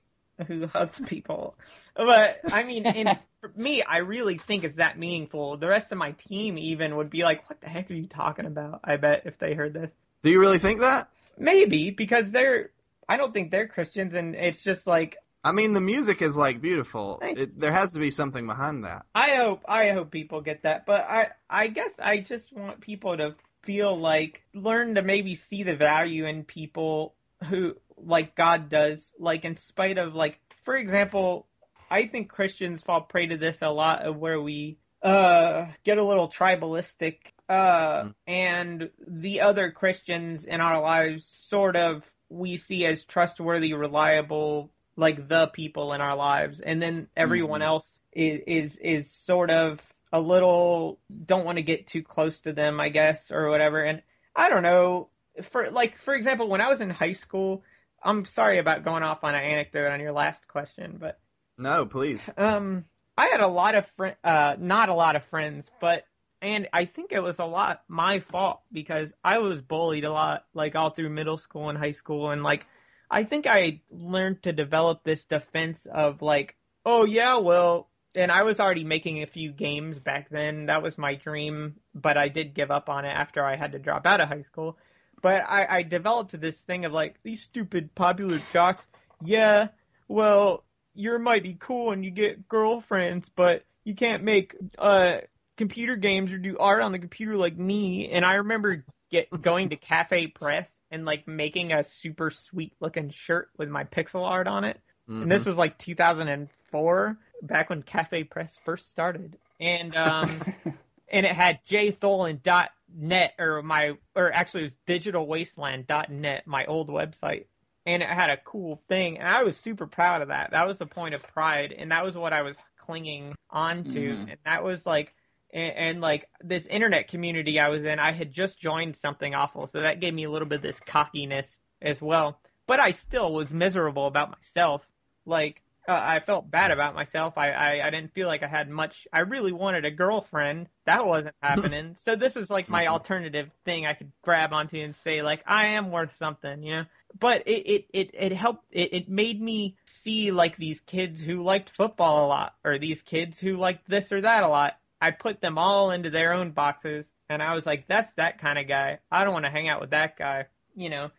who 0.47 0.67
hugs 0.67 1.01
people. 1.07 1.59
But 1.95 2.41
I 2.53 2.63
mean, 2.63 2.87
in 2.87 3.19
for 3.41 3.53
me, 3.55 3.83
I 3.83 3.99
really 3.99 4.39
think 4.39 4.65
it's 4.65 4.77
that 4.77 4.99
meaningful. 4.99 5.59
The 5.59 5.69
rest 5.69 5.93
of 5.93 5.99
my 5.99 6.13
team 6.13 6.57
even 6.57 6.97
would 6.97 7.11
be 7.11 7.23
like, 7.23 7.49
"What 7.51 7.61
the 7.61 7.69
heck 7.69 7.91
are 7.91 7.95
you 7.95 8.07
talking 8.07 8.47
about?" 8.47 8.81
I 8.85 8.97
bet 8.97 9.23
if 9.27 9.39
they 9.39 9.55
heard 9.55 9.75
this, 9.75 9.91
Do 10.23 10.31
you 10.31 10.41
really 10.41 10.59
think 10.59 10.81
that? 10.81 11.11
Maybe 11.39 11.91
because 11.91 12.31
they're. 12.31 12.71
I 13.09 13.17
don't 13.17 13.33
think 13.33 13.53
they're 13.53 13.69
Christians, 13.69 14.15
and 14.15 14.35
it's 14.35 14.65
just 14.65 14.87
like 14.87 15.17
I 15.47 15.53
mean, 15.53 15.75
the 15.75 15.81
music 15.81 16.23
is 16.23 16.37
like 16.37 16.61
beautiful. 16.61 17.21
It, 17.23 17.61
there 17.61 17.73
has 17.73 17.93
to 17.93 18.01
be 18.01 18.11
something 18.11 18.49
behind 18.49 18.83
that. 18.83 19.07
I 19.15 19.37
hope 19.37 19.63
I 19.69 19.91
hope 19.91 20.11
people 20.11 20.41
get 20.41 20.65
that, 20.65 20.87
but 20.87 21.03
I 21.09 21.29
I 21.49 21.69
guess 21.69 22.01
I 22.01 22.19
just 22.19 22.53
want 22.53 22.81
people 22.81 23.17
to 23.17 23.37
feel 23.63 23.97
like 23.97 24.43
learn 24.55 24.97
to 24.97 25.03
maybe 25.03 25.37
see 25.37 25.63
the 25.63 25.77
value 25.77 26.27
in 26.27 26.43
people 26.43 27.15
who 27.45 27.77
like 27.97 28.35
God 28.35 28.69
does, 28.69 29.13
like 29.21 29.45
in 29.45 29.57
spite 29.57 29.99
of 29.99 30.17
like 30.17 30.41
for 30.65 30.75
example, 30.75 31.47
I 31.89 32.07
think 32.07 32.29
Christians 32.29 32.83
fall 32.83 33.03
prey 33.03 33.29
to 33.29 33.37
this 33.37 33.63
a 33.63 33.71
lot 33.71 34.03
of 34.03 34.17
where 34.17 34.41
we 34.41 34.79
uh 35.01 35.67
get 35.85 35.99
a 35.99 36.05
little 36.05 36.29
tribalistic 36.29 37.19
uh 37.49 38.03
Mm. 38.05 38.15
and 38.27 38.91
the 39.07 39.41
other 39.41 39.71
Christians 39.71 40.45
in 40.45 40.61
our 40.61 40.81
lives 40.81 41.27
sort 41.27 41.77
of 41.77 42.11
we 42.29 42.57
see 42.57 42.85
as 42.87 43.05
trustworthy, 43.05 43.73
reliable, 43.73 44.73
like 44.97 45.29
the 45.29 45.47
people 45.49 45.93
in 45.93 46.01
our 46.01 46.17
lives, 46.17 46.61
and 46.61 46.83
then 46.83 47.09
everyone 47.17 47.61
Mhm. 47.61 47.67
else 47.67 48.01
is 48.13 48.41
is 48.47 48.77
is 48.79 49.11
sort 49.11 49.51
of 49.51 49.93
a 50.13 50.21
little 50.21 50.99
don't 51.27 51.45
want 51.45 51.59
to 51.59 51.63
get 51.63 51.87
too 51.87 52.03
close 52.03 52.41
to 52.41 52.53
them, 52.53 52.81
I 52.81 52.89
guess, 52.89 53.31
or 53.31 53.49
whatever. 53.49 53.83
And 53.85 54.03
I 54.35 54.49
don't 54.49 54.63
know. 54.63 55.11
For 55.43 55.71
like 55.71 55.97
for 55.99 56.15
example, 56.15 56.49
when 56.49 56.61
I 56.61 56.69
was 56.69 56.81
in 56.81 56.91
high 56.91 57.13
school, 57.13 57.63
I'm 58.03 58.25
sorry 58.25 58.59
about 58.59 58.85
going 58.85 59.03
off 59.03 59.23
on 59.25 59.35
an 59.35 59.43
anecdote 59.45 59.91
on 59.93 60.01
your 60.01 60.13
last 60.13 60.49
question, 60.49 60.97
but 60.99 61.21
No, 61.59 61.87
please. 61.87 62.33
um, 62.37 62.85
I 63.17 63.27
had 63.29 63.41
a 63.41 63.47
lot 63.47 63.75
of 63.75 63.87
friend, 63.91 64.17
uh, 64.25 64.57
not 64.59 64.89
a 64.89 64.95
lot 64.95 65.17
of 65.17 65.25
friends, 65.25 65.71
but 65.81 66.05
and 66.47 66.69
I 66.73 66.85
think 66.85 67.11
it 67.11 67.25
was 67.25 67.41
a 67.41 67.45
lot 67.45 67.83
my 67.89 68.21
fault 68.21 68.61
because 68.71 69.13
I 69.25 69.39
was 69.39 69.61
bullied 69.61 70.05
a 70.05 70.13
lot, 70.13 70.45
like 70.55 70.77
all 70.77 70.91
through 70.91 71.11
middle 71.11 71.39
school 71.39 71.69
and 71.69 71.77
high 71.77 71.91
school, 71.91 72.31
and 72.31 72.45
like 72.45 72.67
I 73.11 73.25
think 73.25 73.49
I 73.49 73.81
learned 73.91 74.45
to 74.45 74.53
develop 74.53 75.03
this 75.03 75.25
defense 75.25 75.89
of 75.93 76.23
like, 76.23 76.55
oh 76.85 77.05
yeah, 77.05 77.39
well, 77.39 77.91
and 78.15 78.31
I 78.31 78.45
was 78.45 78.61
already 78.61 78.85
making 78.85 79.25
a 79.25 79.27
few 79.27 79.51
games 79.51 79.99
back 79.99 80.31
then. 80.31 80.67
That 80.67 80.85
was 80.85 80.97
my 80.97 81.17
dream, 81.17 81.81
but 81.97 82.17
I 82.17 82.29
did 82.29 82.55
give 82.55 82.71
up 82.71 82.89
on 82.89 83.05
it 83.05 83.09
after 83.11 83.45
I 83.45 83.57
had 83.57 83.73
to 83.73 83.81
drop 83.81 84.07
out 84.07 84.21
of 84.21 84.29
high 84.29 84.43
school. 84.43 84.79
But 85.21 85.43
I, 85.49 85.79
I 85.79 85.83
developed 85.83 86.41
this 86.41 86.63
thing 86.63 86.85
of 86.85 86.93
like 86.93 87.17
these 87.25 87.43
stupid 87.43 87.93
popular 87.97 88.41
jocks. 88.53 88.87
Yeah, 89.21 89.69
well, 90.07 90.63
you're 90.95 91.19
mighty 91.19 91.57
cool 91.59 91.91
and 91.91 92.05
you 92.05 92.13
get 92.13 92.49
girlfriends, 92.49 93.29
but 93.35 93.65
you 93.83 93.97
can't 93.97 94.23
make 94.23 94.55
uh 94.79 95.19
computer 95.57 95.97
games 95.97 96.33
or 96.33 96.39
do 96.39 96.57
art 96.59 96.83
on 96.83 96.93
the 96.93 96.99
computer 96.99 97.37
like 97.37 97.57
me. 97.57 98.11
And 98.11 98.25
I 98.25 98.35
remember 98.35 98.85
get 99.11 99.29
going 99.43 99.71
to 99.71 99.77
Cafe 99.77 100.29
Press 100.29 100.71
and 100.91 101.05
like 101.05 101.27
making 101.27 101.73
a 101.73 101.85
super 101.85 102.31
sweet 102.31 102.75
looking 102.81 103.11
shirt 103.11 103.49
with 103.57 103.69
my 103.69 103.85
pixel 103.85 104.23
art 104.23 104.49
on 104.49 104.65
it. 104.65 104.81
And 105.09 105.31
this 105.31 105.45
was 105.45 105.57
like 105.57 105.79
2004, 105.79 107.19
back 107.43 107.71
when 107.71 107.83
Cafe 107.83 108.25
Press 108.25 108.59
first 108.65 108.89
started. 108.89 109.39
And 109.61 109.95
um 109.97 110.41
and 111.09 111.25
it 111.25 111.33
had 111.33 111.61
jtholen.net 111.69 113.35
or 113.39 113.63
my 113.63 113.93
or 114.15 114.33
actually 114.33 114.63
it 114.63 114.65
was 114.65 114.77
digitalwasteland.net, 114.89 116.47
my 116.47 116.65
old 116.67 116.89
website. 116.89 117.47
And 117.85 118.03
it 118.03 118.09
had 118.09 118.31
a 118.31 118.37
cool 118.37 118.83
thing, 118.89 119.19
and 119.19 119.29
I 119.29 119.45
was 119.45 119.57
super 119.57 119.87
proud 119.87 120.21
of 120.21 120.29
that. 120.29 120.51
That 120.51 120.67
was 120.67 120.79
the 120.79 120.87
point 120.87 121.15
of 121.15 121.23
pride, 121.23 121.73
and 121.73 121.93
that 121.93 122.05
was 122.05 122.17
what 122.17 122.33
I 122.33 122.43
was 122.43 122.57
clinging 122.79 123.37
onto. 123.49 124.13
Mhm. 124.13 124.23
And 124.23 124.39
that 124.45 124.65
was 124.65 124.85
like 124.85 125.15
and, 125.57 125.73
and 125.77 126.01
like 126.01 126.29
this 126.43 126.67
internet 126.67 127.09
community 127.09 127.59
I 127.59 127.71
was 127.71 127.85
in, 127.85 127.99
I 127.99 128.13
had 128.13 128.31
just 128.31 128.61
joined 128.61 128.95
something 128.95 129.35
awful, 129.35 129.67
so 129.67 129.81
that 129.81 130.01
gave 130.01 130.15
me 130.15 130.25
a 130.25 130.31
little 130.31 130.47
bit 130.47 130.57
of 130.57 130.63
this 130.63 130.81
cockiness 130.81 131.59
as 131.81 132.01
well. 132.01 132.39
But 132.67 132.79
I 132.79 132.91
still 132.91 133.33
was 133.33 133.53
miserable 133.53 134.07
about 134.07 134.31
myself. 134.31 134.87
Like 135.25 135.63
uh, 135.89 135.99
I 136.01 136.21
felt 136.21 136.51
bad 136.51 136.73
about 136.73 136.95
myself. 136.95 137.39
I, 137.39 137.51
I 137.53 137.87
I 137.87 137.91
didn't 137.91 138.13
feel 138.13 138.27
like 138.27 138.43
I 138.43 138.49
had 138.49 138.69
much. 138.69 139.09
I 139.13 139.21
really 139.21 139.53
wanted 139.53 139.85
a 139.85 139.91
girlfriend. 139.91 140.69
That 140.85 141.07
wasn't 141.07 141.35
happening. 141.43 141.97
so 142.03 142.17
this 142.17 142.35
was 142.35 142.51
like 142.51 142.69
my 142.69 142.89
alternative 142.89 143.51
thing 143.65 143.87
I 143.87 143.95
could 143.95 144.13
grab 144.23 144.53
onto 144.53 144.79
and 144.79 144.95
say 144.95 145.23
like 145.23 145.43
I 145.47 145.67
am 145.69 145.91
worth 145.91 146.17
something, 146.19 146.63
you 146.63 146.77
know. 146.77 146.85
But 147.19 147.47
it 147.47 147.63
it 147.67 147.87
it, 147.93 148.11
it 148.13 148.33
helped. 148.33 148.65
It, 148.73 148.93
it 148.93 149.09
made 149.09 149.41
me 149.41 149.77
see 149.87 150.33
like 150.33 150.57
these 150.57 150.81
kids 150.81 151.21
who 151.21 151.43
liked 151.43 151.71
football 151.71 152.27
a 152.27 152.29
lot, 152.29 152.55
or 152.65 152.79
these 152.79 153.01
kids 153.01 153.39
who 153.39 153.57
liked 153.57 153.89
this 153.89 154.13
or 154.13 154.21
that 154.21 154.45
a 154.45 154.49
lot. 154.49 154.77
I 155.01 155.11
put 155.11 155.41
them 155.41 155.59
all 155.59 155.91
into 155.91 156.11
their 156.11 156.33
own 156.33 156.53
boxes, 156.53 157.13
and 157.29 157.43
I 157.43 157.55
was 157.55 157.67
like, 157.67 157.87
"That's 157.87 158.15
that 158.15 158.39
kind 158.39 158.59
of 158.59 158.67
guy. 158.67 158.99
I 159.11 159.25
don't 159.25 159.33
want 159.33 159.45
to 159.45 159.51
hang 159.51 159.69
out 159.69 159.81
with 159.81 159.91
that 159.91 160.17
guy," 160.17 160.47
you 160.75 160.89
know. 160.89 161.11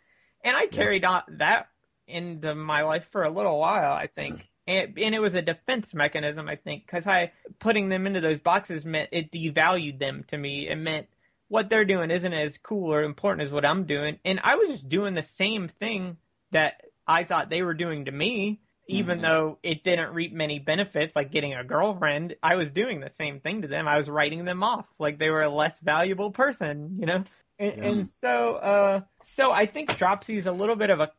And 0.43 0.55
I 0.55 0.67
carried 0.67 1.05
on 1.05 1.23
that 1.37 1.67
into 2.07 2.55
my 2.55 2.83
life 2.83 3.07
for 3.11 3.23
a 3.23 3.29
little 3.29 3.59
while, 3.59 3.93
I 3.93 4.07
think. 4.07 4.47
And, 4.65 4.97
and 4.97 5.15
it 5.15 5.19
was 5.19 5.33
a 5.33 5.41
defense 5.41 5.93
mechanism, 5.93 6.47
I 6.47 6.55
think, 6.55 6.85
because 6.85 7.07
I 7.07 7.31
putting 7.59 7.89
them 7.89 8.07
into 8.07 8.21
those 8.21 8.39
boxes 8.39 8.85
meant 8.85 9.09
it 9.11 9.31
devalued 9.31 9.99
them 9.99 10.25
to 10.29 10.37
me. 10.37 10.67
It 10.67 10.75
meant 10.75 11.07
what 11.47 11.69
they're 11.69 11.85
doing 11.85 12.11
isn't 12.11 12.33
as 12.33 12.57
cool 12.57 12.93
or 12.93 13.03
important 13.03 13.45
as 13.45 13.53
what 13.53 13.65
I'm 13.65 13.85
doing, 13.85 14.19
and 14.25 14.39
I 14.43 14.55
was 14.55 14.69
just 14.69 14.89
doing 14.89 15.13
the 15.13 15.23
same 15.23 15.67
thing 15.67 16.17
that 16.51 16.81
I 17.07 17.23
thought 17.23 17.49
they 17.49 17.61
were 17.61 17.73
doing 17.73 18.05
to 18.05 18.11
me, 18.11 18.59
even 18.87 19.19
Mhm. 19.19 19.21
though 19.21 19.59
it 19.63 19.83
didn't 19.83 20.13
reap 20.13 20.33
many 20.33 20.59
benefits, 20.59 21.15
like 21.15 21.31
getting 21.31 21.53
a 21.53 21.63
girlfriend. 21.63 22.35
I 22.43 22.55
was 22.55 22.71
doing 22.71 22.99
the 22.99 23.09
same 23.09 23.39
thing 23.39 23.61
to 23.63 23.67
them. 23.67 23.87
I 23.87 23.97
was 23.97 24.09
writing 24.09 24.45
them 24.45 24.63
off 24.63 24.85
like 24.99 25.19
they 25.19 25.29
were 25.29 25.41
a 25.41 25.49
less 25.49 25.79
valuable 25.79 26.31
person, 26.31 26.97
you 26.99 27.05
know. 27.05 27.23
And, 27.59 27.75
Yeah. 27.75 27.83
and 27.83 28.07
so, 28.07 28.55
uh, 28.55 29.01
so 29.21 29.51
I 29.51 29.65
think 29.65 29.97
Dropsy's 29.97 30.45
a 30.45 30.51
little 30.51 30.75
bit 30.75 30.89
of 30.89 30.99
a 31.01 31.11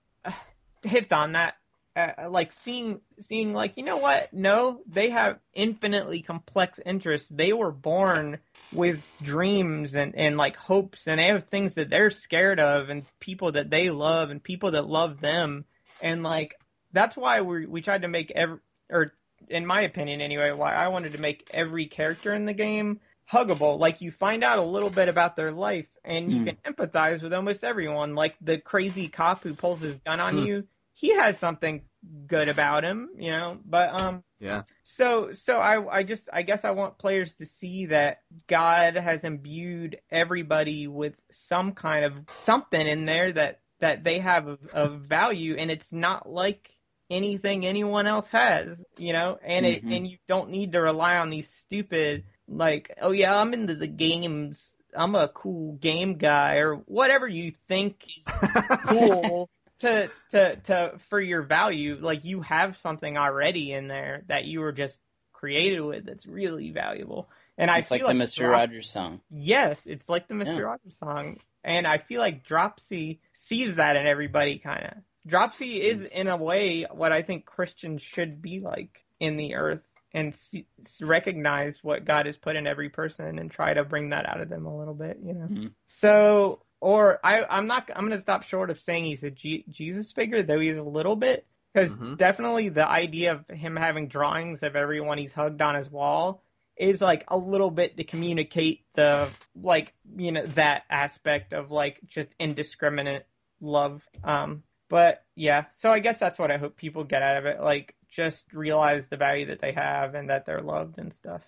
hits 0.83 1.13
on 1.13 1.33
that 1.33 1.57
uh, 1.97 2.31
like 2.31 2.53
seeing 2.53 3.01
seeing 3.19 3.53
like 3.53 3.77
you 3.77 3.83
know 3.83 3.97
what 3.97 4.33
no 4.33 4.81
they 4.87 5.11
have 5.11 5.41
infinitely 5.53 6.23
complex 6.23 6.79
interests 6.87 7.29
they 7.31 7.53
were 7.53 7.73
born 7.73 8.39
with 8.71 9.03
dreams 9.21 9.95
and 9.95 10.15
and 10.15 10.37
like 10.37 10.57
hopes 10.57 11.09
and 11.09 11.19
they 11.19 11.27
have 11.27 11.45
things 11.45 11.75
that 11.75 11.91
they're 11.91 12.11
scared 12.11 12.61
of 12.61 12.91
and 12.91 13.07
people 13.19 13.53
that 13.53 13.71
they 13.71 13.91
love 13.91 14.31
and 14.31 14.43
people 14.43 14.71
that 14.73 14.87
love 14.87 15.21
them 15.21 15.65
and 16.01 16.23
like 16.23 16.55
that's 16.93 17.17
why 17.17 17.41
we 17.43 17.67
we 17.67 17.83
tried 17.83 18.03
to 18.03 18.09
make 18.09 18.31
every 18.33 18.59
or 18.91 19.13
in 19.49 19.67
my 19.67 19.83
opinion 19.83 20.21
anyway 20.21 20.51
why 20.53 20.75
I 20.75 20.89
wanted 20.89 21.13
to 21.13 21.19
make 21.19 21.47
every 21.51 21.87
character 21.87 22.33
in 22.35 22.47
the 22.47 22.55
game 22.55 23.01
huggable 23.33 23.79
like 23.79 24.01
you 24.01 24.11
find 24.11 24.43
out 24.43 24.59
a 24.59 24.65
little 24.65 24.91
bit 24.91 25.09
about 25.09 25.37
their 25.37 25.53
life 25.53 25.87
and 26.05 26.33
you 26.33 26.41
Hmm. 26.41 26.43
can 26.43 26.57
empathize 26.67 27.23
with 27.23 27.33
almost 27.35 27.63
everyone 27.65 28.15
like 28.15 28.37
the 28.41 28.59
crazy 28.59 29.09
cop 29.09 29.45
who 29.45 29.55
pulls 29.55 29.83
his 29.83 29.99
gun 29.99 30.21
on 30.21 30.37
Hmm. 30.37 30.47
you 30.47 30.67
he 30.95 31.15
has 31.15 31.39
something 31.39 31.83
good 32.27 32.49
about 32.49 32.85
him 32.85 33.11
you 33.19 33.31
know 33.31 33.59
but 33.65 33.91
um 33.91 34.23
Yeah. 34.41 34.63
so 34.85 35.33
so 35.33 35.59
I 35.61 35.99
I 35.99 36.03
just 36.03 36.29
I 36.33 36.43
guess 36.43 36.65
I 36.65 36.71
want 36.71 36.99
players 36.99 37.35
to 37.35 37.47
see 37.47 37.87
that 37.87 38.23
God 38.49 38.97
has 38.97 39.25
imbued 39.25 40.01
everybody 40.11 40.87
with 40.87 41.15
some 41.31 41.73
kind 41.73 42.05
of 42.05 42.15
something 42.29 42.87
in 42.87 43.05
there 43.05 43.33
that 43.33 43.61
that 43.81 44.05
they 44.05 44.19
have 44.21 44.47
of, 44.49 44.59
of 44.73 45.03
value 45.03 45.57
and 45.59 45.71
it's 45.71 45.93
not 45.93 46.29
like 46.29 46.71
anything 47.11 47.65
anyone 47.67 48.07
else 48.07 48.31
has, 48.31 48.81
you 48.99 49.13
know, 49.13 49.39
and 49.43 49.65
it 49.67 49.85
Mhm. 49.85 49.97
and 49.97 50.07
you 50.11 50.19
don't 50.27 50.51
need 50.51 50.73
to 50.73 50.81
rely 50.81 51.17
on 51.17 51.31
these 51.31 51.49
stupid 51.49 52.25
like 52.49 52.95
oh 53.01 53.11
yeah, 53.13 53.39
I'm 53.39 53.53
into 53.55 53.75
the 53.75 53.87
games. 53.87 54.75
I'm 54.97 55.15
a 55.15 55.29
cool 55.29 55.75
game 55.75 56.15
guy 56.15 56.57
or 56.57 56.77
whatever 56.77 57.29
you 57.29 57.51
think 57.51 58.05
is 58.17 58.79
cool 58.87 59.51
to 59.81 60.11
to 60.31 60.57
to 60.57 60.93
for 61.09 61.21
your 61.21 61.43
value 61.43 61.99
like 62.01 62.25
you 62.25 62.41
have 62.41 62.79
something 62.79 63.17
already 63.19 63.73
in 63.73 63.87
there 63.89 64.23
that 64.29 64.45
you 64.47 64.61
were 64.61 64.73
just 64.73 64.99
created 65.33 65.81
with 65.83 66.05
that's 66.07 66.27
really 66.27 66.71
valuable 66.71 67.29
and 67.57 67.71
It's 67.71 67.93
i 67.93 67.95
like 67.95 68.01
the 68.01 68.07
like 68.09 68.17
Mr. 68.17 68.39
Drop- 68.39 68.53
Rogers 68.53 68.91
song. 68.91 69.21
yes 69.31 69.87
it's 69.87 70.09
like 70.09 70.27
the 70.27 70.35
mr 70.35 70.57
Yeah. 70.57 70.63
rogers 70.63 70.97
song 70.99 71.39
and 71.63 71.87
i 71.87 71.99
feel 71.99 72.21
like 72.21 72.43
dropsy 72.45 73.21
sees 73.35 73.77
that 73.77 73.95
in 73.95 74.05
everybody 74.07 74.59
kind 74.59 74.85
of 74.87 74.95
dropsy 75.29 75.81
is 75.83 76.03
in 76.05 76.27
a 76.27 76.37
way 76.37 76.85
what 76.91 77.13
i 77.13 77.23
think 77.23 77.45
christians 77.45 78.03
should 78.03 78.43
be 78.43 78.59
like 78.61 79.05
in 79.21 79.37
the 79.37 79.55
earth 79.55 79.83
and 80.15 80.35
see, 80.35 80.67
recognize 81.03 81.85
what 81.85 82.05
god 82.05 82.27
has 82.27 82.37
put 82.37 82.57
in 82.57 82.67
every 82.67 82.89
person 82.89 83.39
and 83.39 83.51
try 83.51 83.75
to 83.75 83.85
bring 83.85 84.11
that 84.11 84.29
out 84.29 84.41
of 84.41 84.49
them 84.49 84.67
a 84.67 84.77
little 84.77 84.95
bit 84.95 85.19
you 85.23 85.35
know 85.35 85.47
Mhm. 85.47 85.71
so, 85.89 86.63
or 86.81 87.19
I, 87.25 87.45
I'm 87.45 87.67
not. 87.67 87.91
I'm 87.97 88.03
going 88.07 88.17
to 88.17 88.21
stop 88.21 88.43
short 88.45 88.71
of 88.71 88.79
saying 88.79 89.07
he's 89.07 89.25
a 89.25 89.31
G, 89.31 89.65
Jesus 89.69 90.13
figure, 90.13 90.43
though 90.43 90.61
he 90.61 90.69
is 90.69 90.79
a 90.79 90.83
little 90.83 91.17
bit, 91.17 91.47
because 91.73 91.97
Mhm. 91.99 92.17
definitely 92.17 92.69
the 92.69 92.87
idea 92.87 93.33
of 93.33 93.49
him 93.49 93.75
having 93.75 94.07
drawings 94.07 94.63
of 94.63 94.77
everyone 94.77 95.19
he's 95.19 95.33
hugged 95.33 95.61
on 95.63 95.75
his 95.75 95.91
wall 95.91 96.43
is 96.77 97.01
like 97.01 97.25
a 97.29 97.37
little 97.37 97.71
bit 97.71 97.97
to 97.97 98.05
communicate 98.05 98.85
the 98.95 99.29
like 99.61 99.95
you 100.17 100.31
know 100.31 100.47
that 100.47 100.85
aspect 100.91 101.53
of 101.53 101.71
like 101.73 101.99
just 102.07 102.29
indiscriminate 102.39 103.27
love. 103.61 104.07
Um, 104.23 104.63
but 104.89 105.23
yeah, 105.35 105.65
so 105.75 105.91
I 105.93 105.99
guess 106.01 106.19
that's 106.19 106.39
what 106.39 106.51
I 106.51 106.57
hope 106.59 106.77
people 106.77 107.05
get 107.05 107.23
out 107.23 107.37
of 107.37 107.47
it. 107.47 107.61
Like, 107.61 107.95
just 108.11 108.43
realize 108.53 109.07
the 109.09 109.17
value 109.17 109.47
that 109.47 109.61
they 109.61 109.73
have 109.73 110.15
and 110.15 110.31
that 110.31 110.47
they're 110.47 110.63
loved 110.63 110.99
and 110.99 111.13
stuff. 111.15 111.43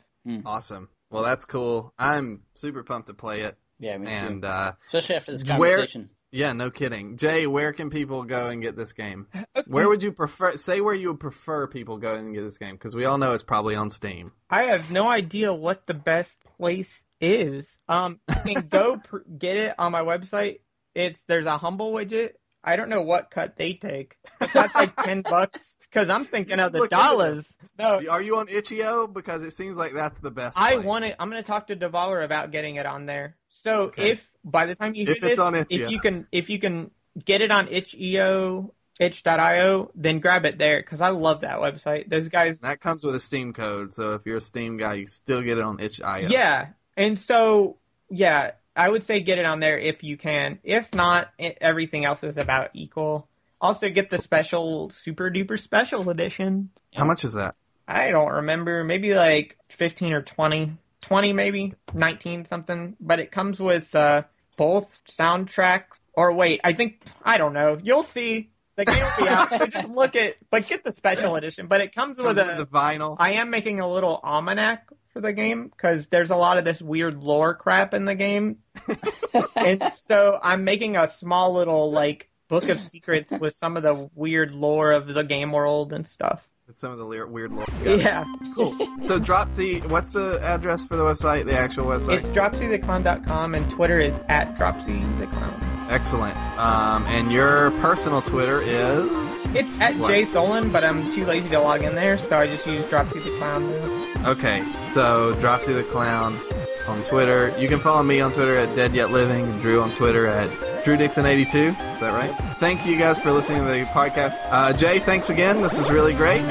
Awesome. 0.44 0.88
Well, 1.10 1.22
that's 1.22 1.44
cool. 1.44 1.92
I'm 1.98 2.42
super 2.54 2.82
pumped 2.84 3.08
to 3.08 3.14
play 3.14 3.40
it. 3.42 3.56
Yeah, 3.78 3.96
me 3.96 4.08
And 4.10 4.42
too. 4.42 4.48
uh, 4.48 4.72
Especially 4.88 5.16
after 5.16 5.32
this 5.32 5.42
where- 5.44 5.76
conversation. 5.78 6.10
yeah, 6.30 6.52
no 6.52 6.70
kidding. 6.70 7.16
Jay, 7.16 7.46
where 7.46 7.72
can 7.72 7.88
people 7.90 8.24
go 8.24 8.48
and 8.48 8.60
get 8.60 8.76
this 8.76 8.92
game? 8.92 9.26
Okay. 9.34 9.64
Where 9.66 9.88
would 9.88 10.02
you 10.02 10.12
prefer? 10.12 10.56
Say 10.56 10.80
where 10.82 10.94
you 10.94 11.08
would 11.08 11.20
prefer 11.20 11.66
people 11.66 11.96
go 11.98 12.14
and 12.14 12.34
get 12.34 12.42
this 12.42 12.58
game 12.58 12.74
because 12.74 12.94
we 12.94 13.06
all 13.06 13.16
know 13.18 13.32
it's 13.32 13.42
probably 13.42 13.74
on 13.74 13.88
Steam. 13.90 14.32
I 14.50 14.64
have 14.64 14.90
no 14.90 15.08
idea 15.10 15.52
what 15.54 15.86
the 15.86 15.94
best 15.94 16.30
place 16.58 17.02
is. 17.20 17.66
Um, 17.88 18.20
you 18.46 18.54
can 18.56 18.68
go 18.68 18.98
pr- 19.04 19.18
get 19.38 19.56
it 19.56 19.74
on 19.78 19.92
my 19.92 20.02
website. 20.02 20.60
It's 20.94 21.22
there's 21.24 21.46
a 21.46 21.56
humble 21.56 21.92
widget. 21.92 22.32
I 22.62 22.76
don't 22.76 22.88
know 22.88 23.02
what 23.02 23.30
cut 23.30 23.56
they 23.56 23.74
take, 23.74 24.16
but 24.38 24.52
that's 24.52 24.74
like 24.74 24.94
ten 24.96 25.22
bucks. 25.28 25.76
Because 25.82 26.08
I'm 26.08 26.24
thinking 26.24 26.60
of 26.60 26.72
the 26.72 26.86
dollars. 26.86 27.56
No, 27.76 28.00
Are 28.08 28.22
you 28.22 28.36
on 28.36 28.48
Itch.io? 28.48 29.08
Because 29.08 29.42
it 29.42 29.52
seems 29.52 29.76
like 29.76 29.92
that's 29.92 30.20
the 30.20 30.30
best. 30.30 30.56
I 30.58 30.74
place. 30.74 30.84
want 30.84 31.04
it. 31.04 31.16
I'm 31.18 31.30
going 31.30 31.42
to 31.42 31.46
talk 31.46 31.66
to 31.66 31.74
Devolver 31.76 32.24
about 32.24 32.52
getting 32.52 32.76
it 32.76 32.86
on 32.86 33.06
there. 33.06 33.36
So 33.48 33.84
Okay. 33.84 34.10
if 34.10 34.28
by 34.44 34.66
the 34.66 34.76
time 34.76 34.94
you 34.94 35.04
hear 35.06 35.16
If 35.16 35.20
this, 35.20 35.38
if 35.70 35.90
you 35.90 35.98
can, 35.98 36.28
if 36.30 36.48
you 36.48 36.60
can 36.60 36.92
get 37.24 37.40
it 37.40 37.50
on 37.50 37.66
itch.io, 37.68 38.72
itch.io, 39.00 39.90
then 39.96 40.20
grab 40.20 40.44
it 40.44 40.58
there 40.58 40.80
because 40.80 41.00
I 41.00 41.08
love 41.08 41.40
that 41.40 41.58
website. 41.58 42.08
Those 42.08 42.28
guys 42.28 42.56
That 42.62 42.80
comes 42.80 43.02
with 43.02 43.14
a 43.16 43.20
Steam 43.20 43.52
code, 43.52 43.92
so 43.94 44.14
if 44.14 44.22
you're 44.26 44.36
a 44.36 44.40
Steam 44.40 44.76
guy, 44.76 44.94
you 44.94 45.06
still 45.06 45.42
get 45.42 45.58
it 45.58 45.64
on 45.64 45.80
Itch.io. 45.80 46.28
Yeah, 46.28 46.68
and 46.96 47.18
so 47.18 47.78
yeah, 48.10 48.52
I 48.80 48.88
would 48.88 49.02
say 49.02 49.20
get 49.20 49.36
it 49.36 49.44
on 49.44 49.60
there 49.60 49.78
if 49.78 50.02
you 50.02 50.16
can. 50.16 50.58
If 50.64 50.94
not, 50.94 51.28
it, 51.38 51.58
everything 51.60 52.06
else 52.06 52.24
is 52.24 52.38
about 52.38 52.70
equal. 52.72 53.28
Also, 53.60 53.90
get 53.90 54.08
the 54.08 54.16
special 54.22 54.88
super 54.88 55.30
duper 55.30 55.60
special 55.60 56.08
edition. 56.08 56.70
How 56.94 57.04
much 57.04 57.22
is 57.22 57.34
that? 57.34 57.56
I 57.86 58.10
don't 58.10 58.32
remember, 58.32 58.82
maybe 58.82 59.14
like 59.14 59.58
fifteen 59.68 60.14
or 60.14 60.22
twenty, 60.22 60.72
twenty 61.02 61.34
maybe 61.34 61.74
nineteen 61.92 62.46
something. 62.46 62.96
But 62.98 63.20
it 63.20 63.30
comes 63.30 63.60
with 63.60 63.94
uh, 63.94 64.22
both 64.56 65.02
soundtracks. 65.10 66.00
Or 66.14 66.32
wait, 66.32 66.62
I 66.64 66.72
think 66.72 67.02
I 67.22 67.36
don't 67.36 67.52
know. 67.52 67.78
You'll 67.82 68.02
see. 68.02 68.48
The 68.76 68.86
game 68.86 69.04
will 69.04 69.26
be 69.26 69.28
out, 69.28 69.50
so 69.50 69.66
just 69.66 69.90
look 69.90 70.16
at. 70.16 70.36
But 70.48 70.68
get 70.68 70.84
the 70.84 70.92
special 70.92 71.36
edition. 71.36 71.66
But 71.66 71.82
it 71.82 71.94
comes 71.94 72.16
with 72.16 72.38
Comes 72.38 72.48
a 72.48 72.56
with 72.56 72.56
the 72.56 72.66
vinyl. 72.66 73.16
I 73.18 73.32
am 73.32 73.50
making 73.50 73.80
a 73.80 73.92
little 73.92 74.18
almanac 74.22 74.88
for 75.12 75.20
the 75.20 75.32
game 75.32 75.68
because 75.68 76.08
there's 76.08 76.30
a 76.30 76.36
lot 76.36 76.58
of 76.58 76.64
this 76.64 76.80
weird 76.80 77.22
lore 77.22 77.54
crap 77.54 77.94
in 77.94 78.04
the 78.04 78.14
game, 78.14 78.58
and 79.56 79.92
so 79.92 80.38
I'm 80.42 80.64
making 80.64 80.96
a 80.96 81.08
small 81.08 81.52
little 81.54 81.90
like 81.90 82.28
book 82.48 82.68
of 82.68 82.80
secrets 82.80 83.32
with 83.32 83.54
some 83.54 83.76
of 83.76 83.82
the 83.82 84.08
weird 84.14 84.52
lore 84.52 84.92
of 84.92 85.06
the 85.06 85.22
game 85.22 85.52
world 85.52 85.92
and 85.92 86.06
stuff. 86.06 86.46
With 86.66 86.78
some 86.78 86.92
of 86.92 86.98
the 86.98 87.04
le- 87.04 87.26
weird 87.26 87.50
lore. 87.50 87.66
Yeah, 87.84 88.24
Cool. 88.54 88.76
So 89.02 89.18
Dropsy, 89.18 89.80
what's 89.88 90.10
the 90.10 90.38
address 90.42 90.84
for 90.84 90.94
the 90.96 91.02
website? 91.02 91.44
The 91.44 91.58
actual 91.58 91.86
website. 91.86 92.18
it's 92.18 92.26
dropsytheclown.com 92.28 93.54
and 93.56 93.70
Twitter 93.72 93.98
is 93.98 94.14
at 94.28 94.56
dropsytheclown. 94.56 95.66
Excellent. 95.88 96.36
Um, 96.56 97.04
and 97.06 97.32
your 97.32 97.72
personal 97.80 98.22
Twitter 98.22 98.62
is. 98.62 99.08
It's 99.54 99.72
at 99.80 99.96
What? 99.96 100.08
Jay 100.08 100.26
Tholen, 100.26 100.70
but 100.72 100.84
I'm 100.84 101.12
too 101.12 101.24
lazy 101.24 101.48
to 101.48 101.58
log 101.58 101.82
in 101.82 101.96
there, 101.96 102.16
so 102.18 102.36
I 102.38 102.46
just 102.46 102.64
use 102.64 102.84
Dropsy 102.86 103.18
the 103.18 103.36
Clown 103.38 103.68
now. 103.68 104.09
Okay, 104.26 104.62
so 104.92 105.32
Dropsy 105.40 105.72
the 105.72 105.82
Clown 105.84 106.38
on 106.86 107.02
Twitter. 107.04 107.56
You 107.58 107.68
can 107.68 107.80
follow 107.80 108.02
me 108.02 108.20
on 108.20 108.32
Twitter 108.32 108.54
at 108.54 108.74
Dead 108.76 108.94
Yet 108.94 109.10
Living 109.10 109.46
and 109.46 109.60
Drew 109.62 109.80
on 109.80 109.90
Twitter 109.92 110.26
at 110.26 110.50
DrewDixon82. 110.84 111.70
Is 111.70 112.00
that 112.00 112.12
right? 112.12 112.56
Thank 112.58 112.84
you 112.84 112.98
guys 112.98 113.18
for 113.18 113.32
listening 113.32 113.60
to 113.64 113.68
the 113.72 113.84
podcast. 113.86 114.38
Uh, 114.44 114.72
Jay, 114.74 114.98
thanks 114.98 115.30
again. 115.30 115.62
This 115.62 115.76
was 115.76 115.90
really 115.90 116.12
great. 116.12 116.42